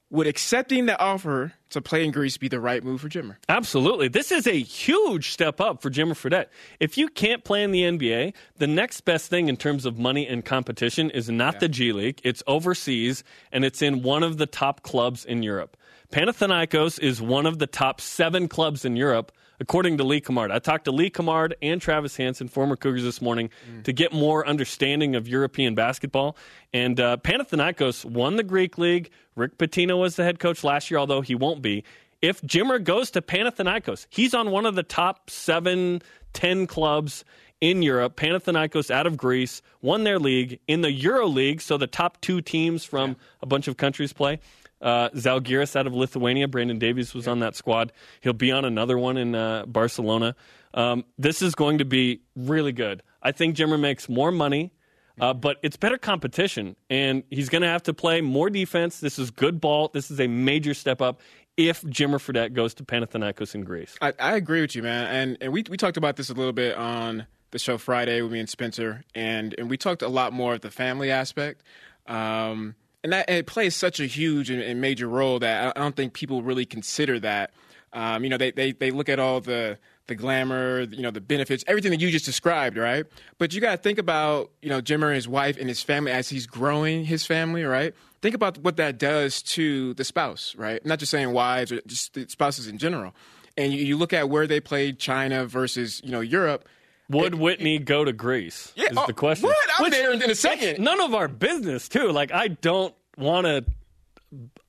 Would 0.10 0.28
accepting 0.28 0.86
the 0.86 1.00
offer 1.00 1.54
to 1.70 1.82
play 1.82 2.04
in 2.04 2.12
Greece 2.12 2.38
be 2.38 2.48
the 2.48 2.60
right 2.60 2.84
move 2.84 3.02
for 3.02 3.10
Jimmer? 3.10 3.36
Absolutely. 3.48 4.08
This 4.08 4.32
is 4.32 4.48
a 4.48 4.60
huge 4.60 5.32
step 5.32 5.62
up 5.62 5.82
for 5.82 5.90
Jimmer 5.90 6.14
Fredette. 6.14 6.48
If 6.80 6.98
you 6.98 7.10
can't 7.10 7.44
play 7.44 7.64
in 7.64 7.72
the 7.72 7.84
NBA, 7.84 8.34
the 8.58 8.68
next 8.68 9.02
best 9.02 9.30
thing 9.30 9.50
in 9.50 9.58
terms 9.58 9.86
of 9.86 10.00
money 10.00 10.28
and 10.28 10.44
competition 10.44 11.10
is 11.12 11.30
not 11.30 11.56
yeah. 11.56 11.60
the 11.60 11.70
G 11.70 11.92
League. 11.92 12.22
It's 12.24 12.42
overseas, 12.48 13.24
and 13.52 13.64
it's 13.64 13.82
in 13.82 14.02
one 14.02 14.24
of 14.24 14.38
the 14.38 14.48
top 14.48 14.82
clubs 14.82 15.26
in 15.26 15.44
Europe. 15.44 15.78
Panathinaikos 16.12 17.00
is 17.00 17.22
one 17.22 17.46
of 17.46 17.60
the 17.60 17.68
top 17.68 18.02
seven 18.02 18.48
clubs 18.48 18.84
in 18.84 18.96
Europe, 18.96 19.32
according 19.60 19.98
to 19.98 20.04
Lee 20.04 20.22
Cummard. 20.22 20.52
I 20.52 20.60
talked 20.60 20.86
to 20.86 20.92
Lee 20.92 21.10
Cummard 21.10 21.54
and 21.62 21.82
Travis 21.82 22.16
Hansen, 22.18 22.48
former 22.48 22.76
Cougars, 22.76 23.04
this 23.04 23.22
morning 23.22 23.50
mm. 23.70 23.84
to 23.84 23.94
get 23.94 24.14
more 24.14 24.48
understanding 24.48 25.16
of 25.16 25.28
European 25.28 25.76
basketball. 25.76 26.38
And 26.74 27.00
uh, 27.00 27.18
Panathinaikos 27.18 28.06
won 28.06 28.36
the 28.36 28.44
Greek 28.44 28.78
League. 28.78 29.10
Rick 29.36 29.58
Pitino 29.58 30.00
was 30.00 30.16
the 30.16 30.24
head 30.24 30.40
coach 30.40 30.64
last 30.64 30.90
year, 30.90 31.00
although 31.00 31.22
he 31.22 31.36
won't 31.36 31.62
be. 31.62 31.84
If 32.22 32.42
Jimmer 32.42 32.84
goes 32.84 33.12
to 33.12 33.22
Panathinaikos, 33.22 34.08
he's 34.10 34.34
on 34.34 34.52
one 34.52 34.66
of 34.66 34.76
the 34.76 34.84
top 34.84 35.30
seven, 35.30 36.02
ten 36.34 36.68
clubs 36.68 37.24
in 37.62 37.82
Europe. 37.82 38.16
Panathinaikos 38.16 38.92
out 38.92 39.08
of 39.08 39.18
Greece 39.18 39.62
won 39.82 40.04
their 40.04 40.20
league 40.20 40.60
in 40.68 40.82
the 40.82 40.92
Euro 40.92 41.28
League, 41.28 41.62
so 41.62 41.78
the 41.78 41.88
top 41.88 42.20
two 42.22 42.42
teams 42.42 42.84
from 42.84 43.12
yeah. 43.12 43.16
a 43.42 43.46
bunch 43.46 43.68
of 43.68 43.78
countries 43.78 44.14
play. 44.14 44.40
Uh, 44.82 45.10
Zalgiris 45.10 45.76
out 45.76 45.88
of 45.88 45.94
Lithuania. 45.94 46.48
Brandon 46.48 46.80
Davies 46.80 47.14
was 47.14 47.28
on 47.28 47.40
that 47.40 47.56
squad. 47.56 47.92
He'll 48.22 48.34
be 48.34 48.52
on 48.52 48.66
another 48.66 48.98
one 48.98 49.18
in 49.18 49.36
uh, 49.36 49.66
Barcelona. 49.66 50.36
Um, 50.74 51.04
this 51.18 51.42
is 51.42 51.56
going 51.56 51.80
to 51.80 51.86
be 51.86 52.22
really 52.36 52.72
good. 52.72 53.04
I 53.22 53.32
think 53.32 53.56
Jimmer 53.56 53.80
makes 53.80 54.08
more 54.08 54.32
money, 54.32 54.72
uh, 55.20 55.34
but 55.34 55.58
it's 55.64 55.76
better 55.76 55.98
competition, 55.98 56.76
and 56.90 57.24
he's 57.30 57.50
going 57.50 57.64
to 57.64 57.68
have 57.68 57.84
to 57.84 57.94
play 57.94 58.22
more 58.22 58.50
defense. 58.50 59.00
This 59.00 59.20
is 59.20 59.32
good 59.32 59.60
ball. 59.60 59.90
This 59.94 60.10
is 60.10 60.20
a 60.20 60.28
major 60.28 60.74
step 60.74 61.02
up 61.02 61.20
if 61.58 61.82
Jimmer 61.82 62.20
Fredette 62.20 62.54
goes 62.54 62.74
to 62.76 62.86
Panathinaikos 62.86 63.54
in 63.54 63.66
Greece. 63.66 63.98
I, 64.02 64.14
I 64.18 64.36
agree 64.36 64.62
with 64.62 64.76
you, 64.76 64.84
man. 64.84 65.08
And 65.08 65.38
and 65.42 65.52
we 65.52 65.66
we 65.70 65.76
talked 65.76 65.98
about 65.98 66.16
this 66.16 66.30
a 66.30 66.34
little 66.34 66.54
bit 66.54 66.78
on 66.78 67.28
the 67.52 67.60
show 67.60 67.78
Friday 67.78 68.22
with 68.22 68.32
me 68.32 68.40
and 68.40 68.48
Spencer, 68.48 69.04
and 69.14 69.54
and 69.58 69.70
we 69.70 69.76
talked 69.76 70.02
a 70.02 70.08
lot 70.08 70.32
more 70.32 70.54
of 70.54 70.62
the 70.62 70.72
family 70.72 71.12
aspect. 71.12 71.64
Um, 72.08 72.76
and 73.04 73.14
that 73.14 73.26
and 73.30 73.38
it 73.38 73.48
plays 73.48 73.76
such 73.76 74.00
a 74.00 74.06
huge 74.06 74.50
and, 74.50 74.62
and, 74.62 74.82
major 74.82 75.08
role 75.08 75.40
that 75.40 75.76
I 75.76 75.80
don't 75.80 75.96
think 75.96 76.14
people 76.14 76.42
really 76.44 76.66
consider 76.66 77.20
that. 77.22 77.52
Um, 77.94 78.24
you 78.24 78.30
know, 78.30 78.38
they, 78.38 78.52
they 78.52 78.72
they 78.72 78.92
look 78.92 79.10
at 79.10 79.20
all 79.20 79.42
the 79.42 79.78
the 80.08 80.16
glamour, 80.16 80.82
you 80.82 81.02
know, 81.02 81.12
the 81.12 81.22
benefits, 81.22 81.64
everything 81.68 81.92
that 81.92 82.02
you 82.02 82.10
just 82.12 82.26
described, 82.26 82.78
right? 82.78 83.06
But 83.38 83.54
you 83.54 83.62
got 83.62 83.72
to 83.72 83.78
think 83.78 84.00
about, 84.00 84.52
you 84.62 84.70
know, 84.70 84.82
Jimmer 84.82 85.08
and 85.08 85.16
his 85.16 85.28
wife 85.28 85.56
and 85.58 85.70
his 85.70 85.82
family 85.82 86.12
as 86.12 86.28
he's 86.28 86.48
growing 86.48 87.06
his 87.06 87.26
family, 87.26 87.64
right? 87.64 87.94
Think 88.22 88.36
about 88.36 88.58
what 88.58 88.76
that 88.78 88.98
does 88.98 89.42
to 89.44 89.94
the 89.94 90.04
spouse, 90.04 90.56
right? 90.58 90.84
not 90.86 91.00
just 91.00 91.12
saying 91.12 91.32
wives 91.32 91.72
or 91.72 91.80
just 91.86 92.18
spouses 92.30 92.68
in 92.68 92.80
general. 92.80 93.14
And 93.56 93.72
you, 93.72 93.84
you 93.84 93.98
look 93.98 94.12
at 94.12 94.30
where 94.30 94.48
they 94.48 94.60
played 94.60 95.00
China 95.00 95.46
versus, 95.46 96.02
you 96.04 96.12
know, 96.12 96.22
Europe 96.22 96.68
would 97.10 97.36
Whitney 97.36 97.80
go 97.80 98.06
to 98.06 98.14
Greece? 98.14 98.72
Yeah, 98.76 98.86
is 98.86 98.96
the 98.96 99.02
uh, 99.02 99.08
question. 99.08 99.50
What? 99.50 99.58
I'm 99.78 99.86
Which, 99.86 99.94
there 99.94 100.14
in 100.14 100.22
a 100.22 100.36
second. 100.36 100.84
None 100.84 101.02
of 101.02 101.14
our 101.14 101.28
business, 101.28 101.90
too. 101.90 102.12
Like 102.12 102.32
I 102.32 102.50
don't 102.50 102.94
want 103.18 103.46
to. 103.46 103.66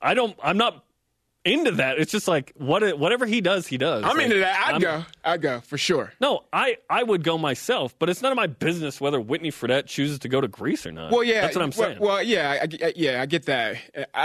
I 0.00 0.14
don't. 0.14 0.36
I'm 0.42 0.56
not 0.56 0.84
into 1.44 1.72
that. 1.72 1.98
It's 1.98 2.12
just 2.12 2.28
like 2.28 2.52
what 2.56 2.98
whatever 2.98 3.26
he 3.26 3.40
does, 3.40 3.66
he 3.66 3.78
does. 3.78 4.04
I'm 4.04 4.16
like, 4.16 4.26
into 4.26 4.38
that. 4.38 4.64
I'd 4.66 4.74
I'm, 4.74 4.80
go. 4.80 5.04
I'd 5.24 5.42
go 5.42 5.60
for 5.60 5.78
sure. 5.78 6.12
No, 6.20 6.44
I 6.52 6.78
I 6.88 7.02
would 7.02 7.22
go 7.22 7.38
myself, 7.38 7.94
but 7.98 8.08
it's 8.08 8.22
none 8.22 8.32
of 8.32 8.36
my 8.36 8.46
business 8.46 9.00
whether 9.00 9.20
Whitney 9.20 9.50
Fredette 9.50 9.86
chooses 9.86 10.18
to 10.20 10.28
go 10.28 10.40
to 10.40 10.48
Greece 10.48 10.86
or 10.86 10.92
not. 10.92 11.12
Well, 11.12 11.24
yeah, 11.24 11.42
that's 11.42 11.56
what 11.56 11.62
I'm 11.62 11.72
saying. 11.72 11.98
Well, 11.98 12.16
well 12.16 12.22
yeah, 12.22 12.62
I, 12.62 12.92
yeah, 12.96 13.22
I 13.22 13.26
get 13.26 13.46
that, 13.46 13.76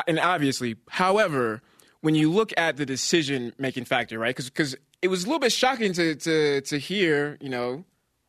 and 0.08 0.20
obviously, 0.20 0.76
however, 0.90 1.62
when 2.02 2.16
you 2.16 2.32
look 2.32 2.54
at 2.58 2.78
the 2.78 2.86
decision 2.86 3.54
making 3.58 3.86
factor, 3.86 4.20
right? 4.20 4.36
Because 4.36 4.50
because 4.50 4.76
it 5.02 5.08
was 5.08 5.24
a 5.24 5.28
little 5.28 5.40
bit 5.40 5.52
shocking 5.52 5.94
to 5.94 6.16
to 6.16 6.62
to 6.62 6.78
hear, 6.78 7.38
you 7.40 7.50
know 7.50 7.86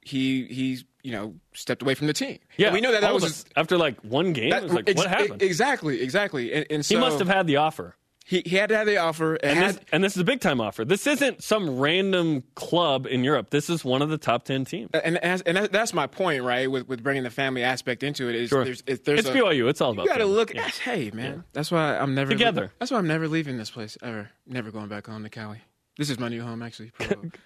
he 0.06 0.44
he 0.46 0.78
you 1.02 1.12
know 1.12 1.34
stepped 1.52 1.82
away 1.82 1.94
from 1.94 2.06
the 2.06 2.12
team. 2.12 2.38
Yeah, 2.56 2.68
and 2.68 2.74
we 2.74 2.80
know 2.80 2.92
that 2.92 3.00
that 3.00 3.12
was 3.12 3.44
after 3.56 3.76
like 3.76 4.00
one 4.00 4.32
game. 4.32 4.50
That, 4.50 4.70
like 4.70 4.88
ex- 4.88 4.98
what 4.98 5.08
happened? 5.08 5.42
Exactly, 5.42 6.00
exactly. 6.00 6.52
And, 6.52 6.66
and 6.70 6.86
so 6.86 6.94
he 6.94 7.00
must 7.00 7.18
have 7.18 7.28
had 7.28 7.46
the 7.46 7.56
offer. 7.56 7.96
He, 8.24 8.42
he 8.44 8.56
had 8.56 8.70
to 8.70 8.76
have 8.76 8.88
the 8.88 8.96
offer, 8.96 9.36
and, 9.36 9.56
had, 9.56 9.74
this, 9.76 9.84
and 9.92 10.02
this 10.02 10.16
is 10.16 10.18
a 10.20 10.24
big 10.24 10.40
time 10.40 10.60
offer. 10.60 10.84
This 10.84 11.06
isn't 11.06 11.44
some 11.44 11.78
random 11.78 12.42
club 12.56 13.06
in 13.06 13.22
Europe. 13.22 13.50
This 13.50 13.70
is 13.70 13.84
one 13.84 14.02
of 14.02 14.08
the 14.08 14.18
top 14.18 14.44
ten 14.44 14.64
teams. 14.64 14.90
And 14.92 15.16
and, 15.22 15.42
and 15.46 15.56
that's 15.70 15.94
my 15.94 16.08
point, 16.08 16.42
right? 16.42 16.68
With 16.70 16.88
with 16.88 17.02
bringing 17.02 17.22
the 17.22 17.30
family 17.30 17.62
aspect 17.62 18.02
into 18.02 18.28
it, 18.28 18.34
is 18.34 18.48
sure. 18.48 18.64
there's, 18.64 18.82
there's 18.82 19.00
it's 19.06 19.28
a, 19.28 19.32
BYU. 19.32 19.68
It's 19.68 19.80
all 19.80 19.92
about. 19.92 20.06
You 20.06 20.10
got 20.10 20.18
to 20.18 20.26
look. 20.26 20.52
Yeah. 20.54 20.68
Hey, 20.68 21.10
man, 21.12 21.34
yeah. 21.34 21.42
that's 21.52 21.70
why 21.70 21.96
I'm 21.96 22.14
never 22.14 22.30
together. 22.30 22.72
that's 22.78 22.90
why 22.90 22.98
I'm 22.98 23.06
never 23.06 23.28
leaving 23.28 23.58
this 23.58 23.70
place 23.70 23.96
ever. 24.02 24.30
Never 24.46 24.70
going 24.72 24.88
back 24.88 25.06
home 25.06 25.22
to 25.22 25.30
Cali. 25.30 25.62
This 25.96 26.10
is 26.10 26.18
my 26.18 26.28
new 26.28 26.42
home, 26.42 26.62
actually. 26.62 26.92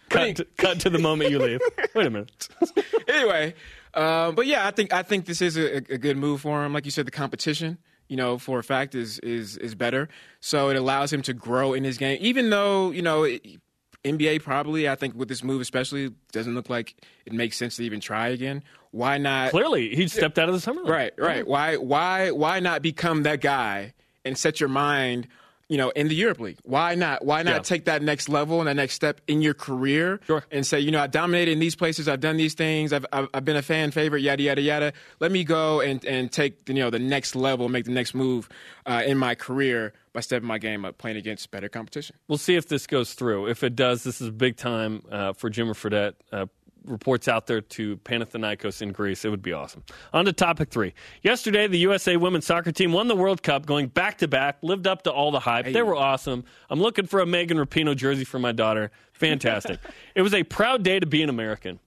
cut, 0.09 0.37
to, 0.37 0.45
cut 0.57 0.81
to 0.81 0.91
the 0.91 0.99
moment 0.99 1.31
you 1.31 1.39
leave. 1.39 1.61
Wait 1.95 2.07
a 2.07 2.11
minute. 2.11 2.49
anyway, 3.09 3.55
um, 3.95 4.35
but 4.35 4.47
yeah, 4.47 4.67
I 4.67 4.73
think 4.73 4.93
I 4.93 5.03
think 5.03 5.27
this 5.27 5.41
is 5.41 5.57
a, 5.57 5.77
a, 5.77 5.99
good 5.99 6.17
move 6.17 6.41
for 6.41 6.65
him. 6.65 6.73
Like 6.73 6.85
you 6.85 6.91
said, 6.91 7.07
the 7.07 7.13
competition, 7.13 7.79
you 8.09 8.17
know, 8.17 8.39
for 8.39 8.59
a 8.59 8.65
fact 8.65 8.97
is 8.97 9.21
is 9.21 9.57
is 9.59 9.77
better. 9.77 10.09
So 10.41 10.69
it 10.69 10.77
allows 10.77 11.13
him 11.13 11.23
to 11.23 11.33
grow 11.33 11.75
in 11.75 11.85
his 11.85 11.97
game, 11.97 12.19
even 12.21 12.51
though 12.51 12.91
you 12.91 13.03
know. 13.03 13.25
It, 13.25 13.61
NBA 14.03 14.43
probably, 14.43 14.89
I 14.89 14.95
think, 14.95 15.15
with 15.15 15.29
this 15.29 15.45
move 15.45 15.61
especially, 15.61 16.11
doesn't 16.33 16.55
look 16.55 16.71
like 16.71 16.95
it 17.27 17.35
makes 17.35 17.59
sense 17.59 17.77
to 17.77 17.85
even 17.85 18.01
try 18.01 18.29
again. 18.29 18.63
Why 18.93 19.19
not? 19.19 19.51
Clearly, 19.51 19.95
he 19.95 20.09
stepped 20.09 20.39
out 20.39 20.49
of 20.49 20.55
the 20.55 20.61
summer 20.61 20.81
league. 20.81 20.91
Right, 20.91 21.13
right. 21.19 21.47
Why, 21.47 21.77
why, 21.77 22.31
why 22.31 22.61
not 22.61 22.81
become 22.81 23.25
that 23.25 23.43
guy 23.43 23.93
and 24.25 24.39
set 24.39 24.59
your 24.59 24.71
mind 24.71 25.29
you 25.71 25.77
know, 25.77 25.91
in 25.91 26.09
the 26.09 26.17
Europe 26.17 26.41
League. 26.41 26.59
Why 26.65 26.97
not? 26.97 27.25
Why 27.25 27.45
not 27.45 27.55
yeah. 27.55 27.59
take 27.61 27.85
that 27.85 28.03
next 28.03 28.29
level 28.29 28.59
and 28.59 28.67
that 28.67 28.75
next 28.75 28.95
step 28.95 29.21
in 29.29 29.41
your 29.41 29.55
career 29.55 30.19
sure. 30.27 30.45
and 30.51 30.67
say, 30.67 30.81
you 30.81 30.91
know, 30.91 31.01
I 31.01 31.07
dominated 31.07 31.53
in 31.53 31.61
these 31.61 31.77
places, 31.77 32.09
I've 32.09 32.19
done 32.19 32.37
these 32.37 32.55
things, 32.55 32.93
I've, 32.93 33.07
I've, 33.13 33.29
I've, 33.33 33.45
been 33.45 33.55
a 33.55 33.63
fan 33.63 33.93
favorite, 33.93 34.21
yada 34.21 34.43
yada 34.43 34.61
yada. 34.61 34.93
Let 35.21 35.31
me 35.31 35.45
go 35.45 35.81
and 35.81 36.05
and 36.05 36.31
take 36.31 36.69
you 36.69 36.75
know 36.75 36.91
the 36.91 36.99
next 36.99 37.37
level, 37.37 37.69
make 37.69 37.85
the 37.85 37.93
next 37.93 38.15
move 38.15 38.49
uh, 38.85 39.03
in 39.07 39.17
my 39.17 39.37
career 39.37 39.93
by 40.13 40.21
stepping 40.21 40.49
my 40.49 40.59
game 40.59 40.85
up, 40.85 40.99
playing 40.99 41.17
against 41.17 41.49
better 41.53 41.69
competition. 41.69 42.17
We'll 42.27 42.39
see 42.39 42.57
if 42.57 42.67
this 42.67 42.89
goes 42.89 43.15
through. 43.15 43.47
If 43.47 43.63
it 43.63 43.77
does, 43.77 44.03
this 44.03 44.21
is 44.21 44.29
a 44.29 44.33
big 44.33 44.57
time 44.57 45.03
uh, 45.11 45.35
for 45.35 45.51
Jimmer 45.51 45.75
Fredette. 45.75 46.15
Uh, 46.33 46.47
reports 46.85 47.29
out 47.29 47.47
there 47.47 47.61
to 47.61 47.97
Panathinaikos 47.99 48.83
in 48.83 48.93
Greece. 48.93 49.25
It 49.25 49.31
would 49.31 49.43
be 49.43 49.53
awesome. 49.53 49.83
On 50.13 50.25
to 50.25 50.33
topic 50.33 50.71
three. 50.71 50.95
Yesterday, 51.23 51.67
the 51.67 51.79
USA 51.79 52.17
women's 52.17 52.47
soccer 52.47 52.73
team 52.73 52.93
won 52.93 53.09
the 53.09 53.17
World 53.17 53.43
Cup, 53.43 53.67
going 53.67 53.89
back 53.89 54.19
to 54.19 54.29
back, 54.29 54.59
lived 54.63 54.87
up 54.87 55.03
to 55.03 55.13
all 55.13 55.31
the 55.31 55.41
hype. 55.41 55.67
Hey. 55.67 55.73
They 55.73 55.83
were 55.83 55.97
awesome. 55.97 56.45
I'm 56.69 56.81
looking 56.81 57.07
for 57.07 57.21
a 57.21 57.27
Megan 57.27 57.59
Rapinoe 57.59 57.97
jersey 57.97 58.25
for 58.25 58.39
my 58.39 58.53
daughter. 58.53 58.91
Fantastic. 59.13 59.79
it 60.15 60.23
was 60.23 60.35
a 60.35 60.43
proud 60.45 60.83
day 60.83 61.01
to 61.01 61.07
be 61.07 61.23
an 61.23 61.29
American. 61.29 61.81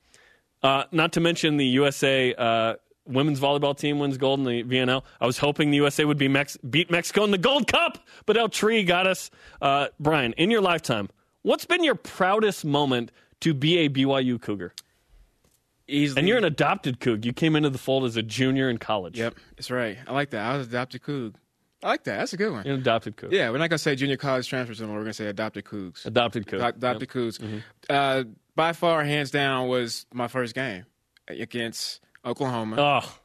Uh, 0.61 0.85
not 0.91 1.13
to 1.13 1.19
mention 1.19 1.57
the 1.57 1.65
USA 1.65 2.33
uh, 2.35 2.75
women's 3.05 3.39
volleyball 3.39 3.77
team 3.77 3.99
wins 3.99 4.17
gold 4.17 4.39
in 4.39 4.45
the 4.45 4.63
VNL. 4.63 5.03
I 5.19 5.25
was 5.25 5.37
hoping 5.37 5.71
the 5.71 5.77
USA 5.77 6.05
would 6.05 6.17
be 6.17 6.27
Mex- 6.27 6.57
beat 6.57 6.89
Mexico 6.89 7.23
in 7.23 7.31
the 7.31 7.37
Gold 7.37 7.67
Cup, 7.67 7.97
but 8.25 8.37
El 8.37 8.49
Tri 8.49 8.83
got 8.83 9.07
us. 9.07 9.29
Uh, 9.61 9.87
Brian, 9.99 10.33
in 10.33 10.49
your 10.51 10.61
lifetime, 10.61 11.09
what's 11.41 11.65
been 11.65 11.83
your 11.83 11.95
proudest 11.95 12.63
moment 12.63 13.11
to 13.43 13.53
be 13.53 13.79
a 13.79 13.89
BYU 13.89 14.41
Cougar? 14.41 14.73
Easily. 15.87 16.19
And 16.19 16.27
you're 16.27 16.37
an 16.37 16.45
adopted 16.45 17.01
Coug. 17.01 17.25
You 17.25 17.33
came 17.33 17.57
into 17.57 17.69
the 17.69 17.77
fold 17.77 18.05
as 18.05 18.15
a 18.15 18.23
junior 18.23 18.69
in 18.69 18.77
college. 18.77 19.19
Yep, 19.19 19.35
that's 19.57 19.69
right. 19.69 19.97
I 20.07 20.13
like 20.13 20.29
that. 20.29 20.45
I 20.45 20.57
was 20.57 20.67
adopted 20.67 21.03
Coug. 21.03 21.35
I 21.83 21.87
like 21.87 22.05
that. 22.05 22.19
That's 22.19 22.31
a 22.31 22.37
good 22.37 22.53
one. 22.53 22.63
You're 22.65 22.75
an 22.75 22.79
adopted 22.79 23.17
Coug. 23.17 23.33
Yeah, 23.33 23.49
we're 23.49 23.57
not 23.57 23.69
gonna 23.69 23.77
say 23.77 23.95
junior 23.95 24.15
college 24.15 24.47
transfers 24.47 24.79
anymore. 24.79 24.99
We're 24.99 25.03
gonna 25.03 25.13
say 25.13 25.27
adopted 25.27 25.65
Cougs. 25.65 26.05
Adopted 26.05 26.47
Coug. 26.47 26.65
adopted 26.77 27.01
yep. 27.01 27.09
Cougs. 27.09 27.39
Mm-hmm. 27.39 27.57
Uh, 27.89 28.23
by 28.55 28.71
far, 28.71 29.03
hands 29.03 29.29
down, 29.29 29.67
was 29.67 30.05
my 30.13 30.29
first 30.29 30.55
game 30.55 30.85
against 31.27 31.99
Oklahoma. 32.23 32.77
Oh, 32.79 33.15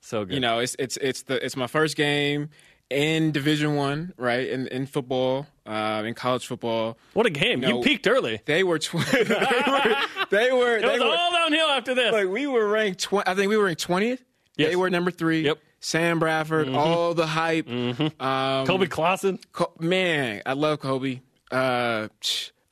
so 0.00 0.24
good. 0.24 0.34
You 0.34 0.40
know, 0.40 0.58
it's 0.58 0.74
it's 0.80 0.96
it's 0.96 1.22
the 1.22 1.44
it's 1.44 1.56
my 1.56 1.68
first 1.68 1.96
game 1.96 2.50
in 2.90 3.32
Division 3.32 3.74
One, 3.76 4.14
right? 4.16 4.48
In 4.48 4.66
in 4.68 4.86
football, 4.86 5.46
uh, 5.66 6.02
in 6.04 6.14
college 6.14 6.46
football. 6.46 6.98
What 7.12 7.26
a 7.26 7.30
game! 7.30 7.62
You, 7.62 7.68
know, 7.68 7.76
you 7.78 7.82
peaked 7.82 8.06
early. 8.06 8.40
They 8.44 8.64
were. 8.64 8.78
Tw- 8.78 8.92
they 9.12 9.24
were. 9.24 9.96
They 10.30 10.52
were. 10.52 10.76
It 10.78 10.84
was 10.84 11.00
were, 11.00 11.06
all 11.06 11.32
downhill 11.32 11.68
after 11.68 11.94
this. 11.94 12.12
Like 12.12 12.28
we 12.28 12.46
were 12.46 12.66
ranked. 12.68 13.00
Tw- 13.00 13.26
I 13.26 13.34
think 13.34 13.48
we 13.50 13.56
were 13.56 13.64
ranked 13.64 13.82
twentieth. 13.82 14.22
Yes. 14.56 14.70
They 14.70 14.76
were 14.76 14.90
number 14.90 15.10
three. 15.10 15.42
Yep. 15.42 15.58
Sam 15.80 16.18
Bradford, 16.18 16.66
mm-hmm. 16.66 16.76
all 16.76 17.14
the 17.14 17.26
hype. 17.26 17.66
Mm-hmm. 17.66 18.20
Um, 18.20 18.66
Kobe 18.66 18.86
Clausen. 18.86 19.38
Co- 19.52 19.72
man, 19.78 20.42
I 20.44 20.54
love 20.54 20.80
Kobe. 20.80 21.20
Uh, 21.50 22.08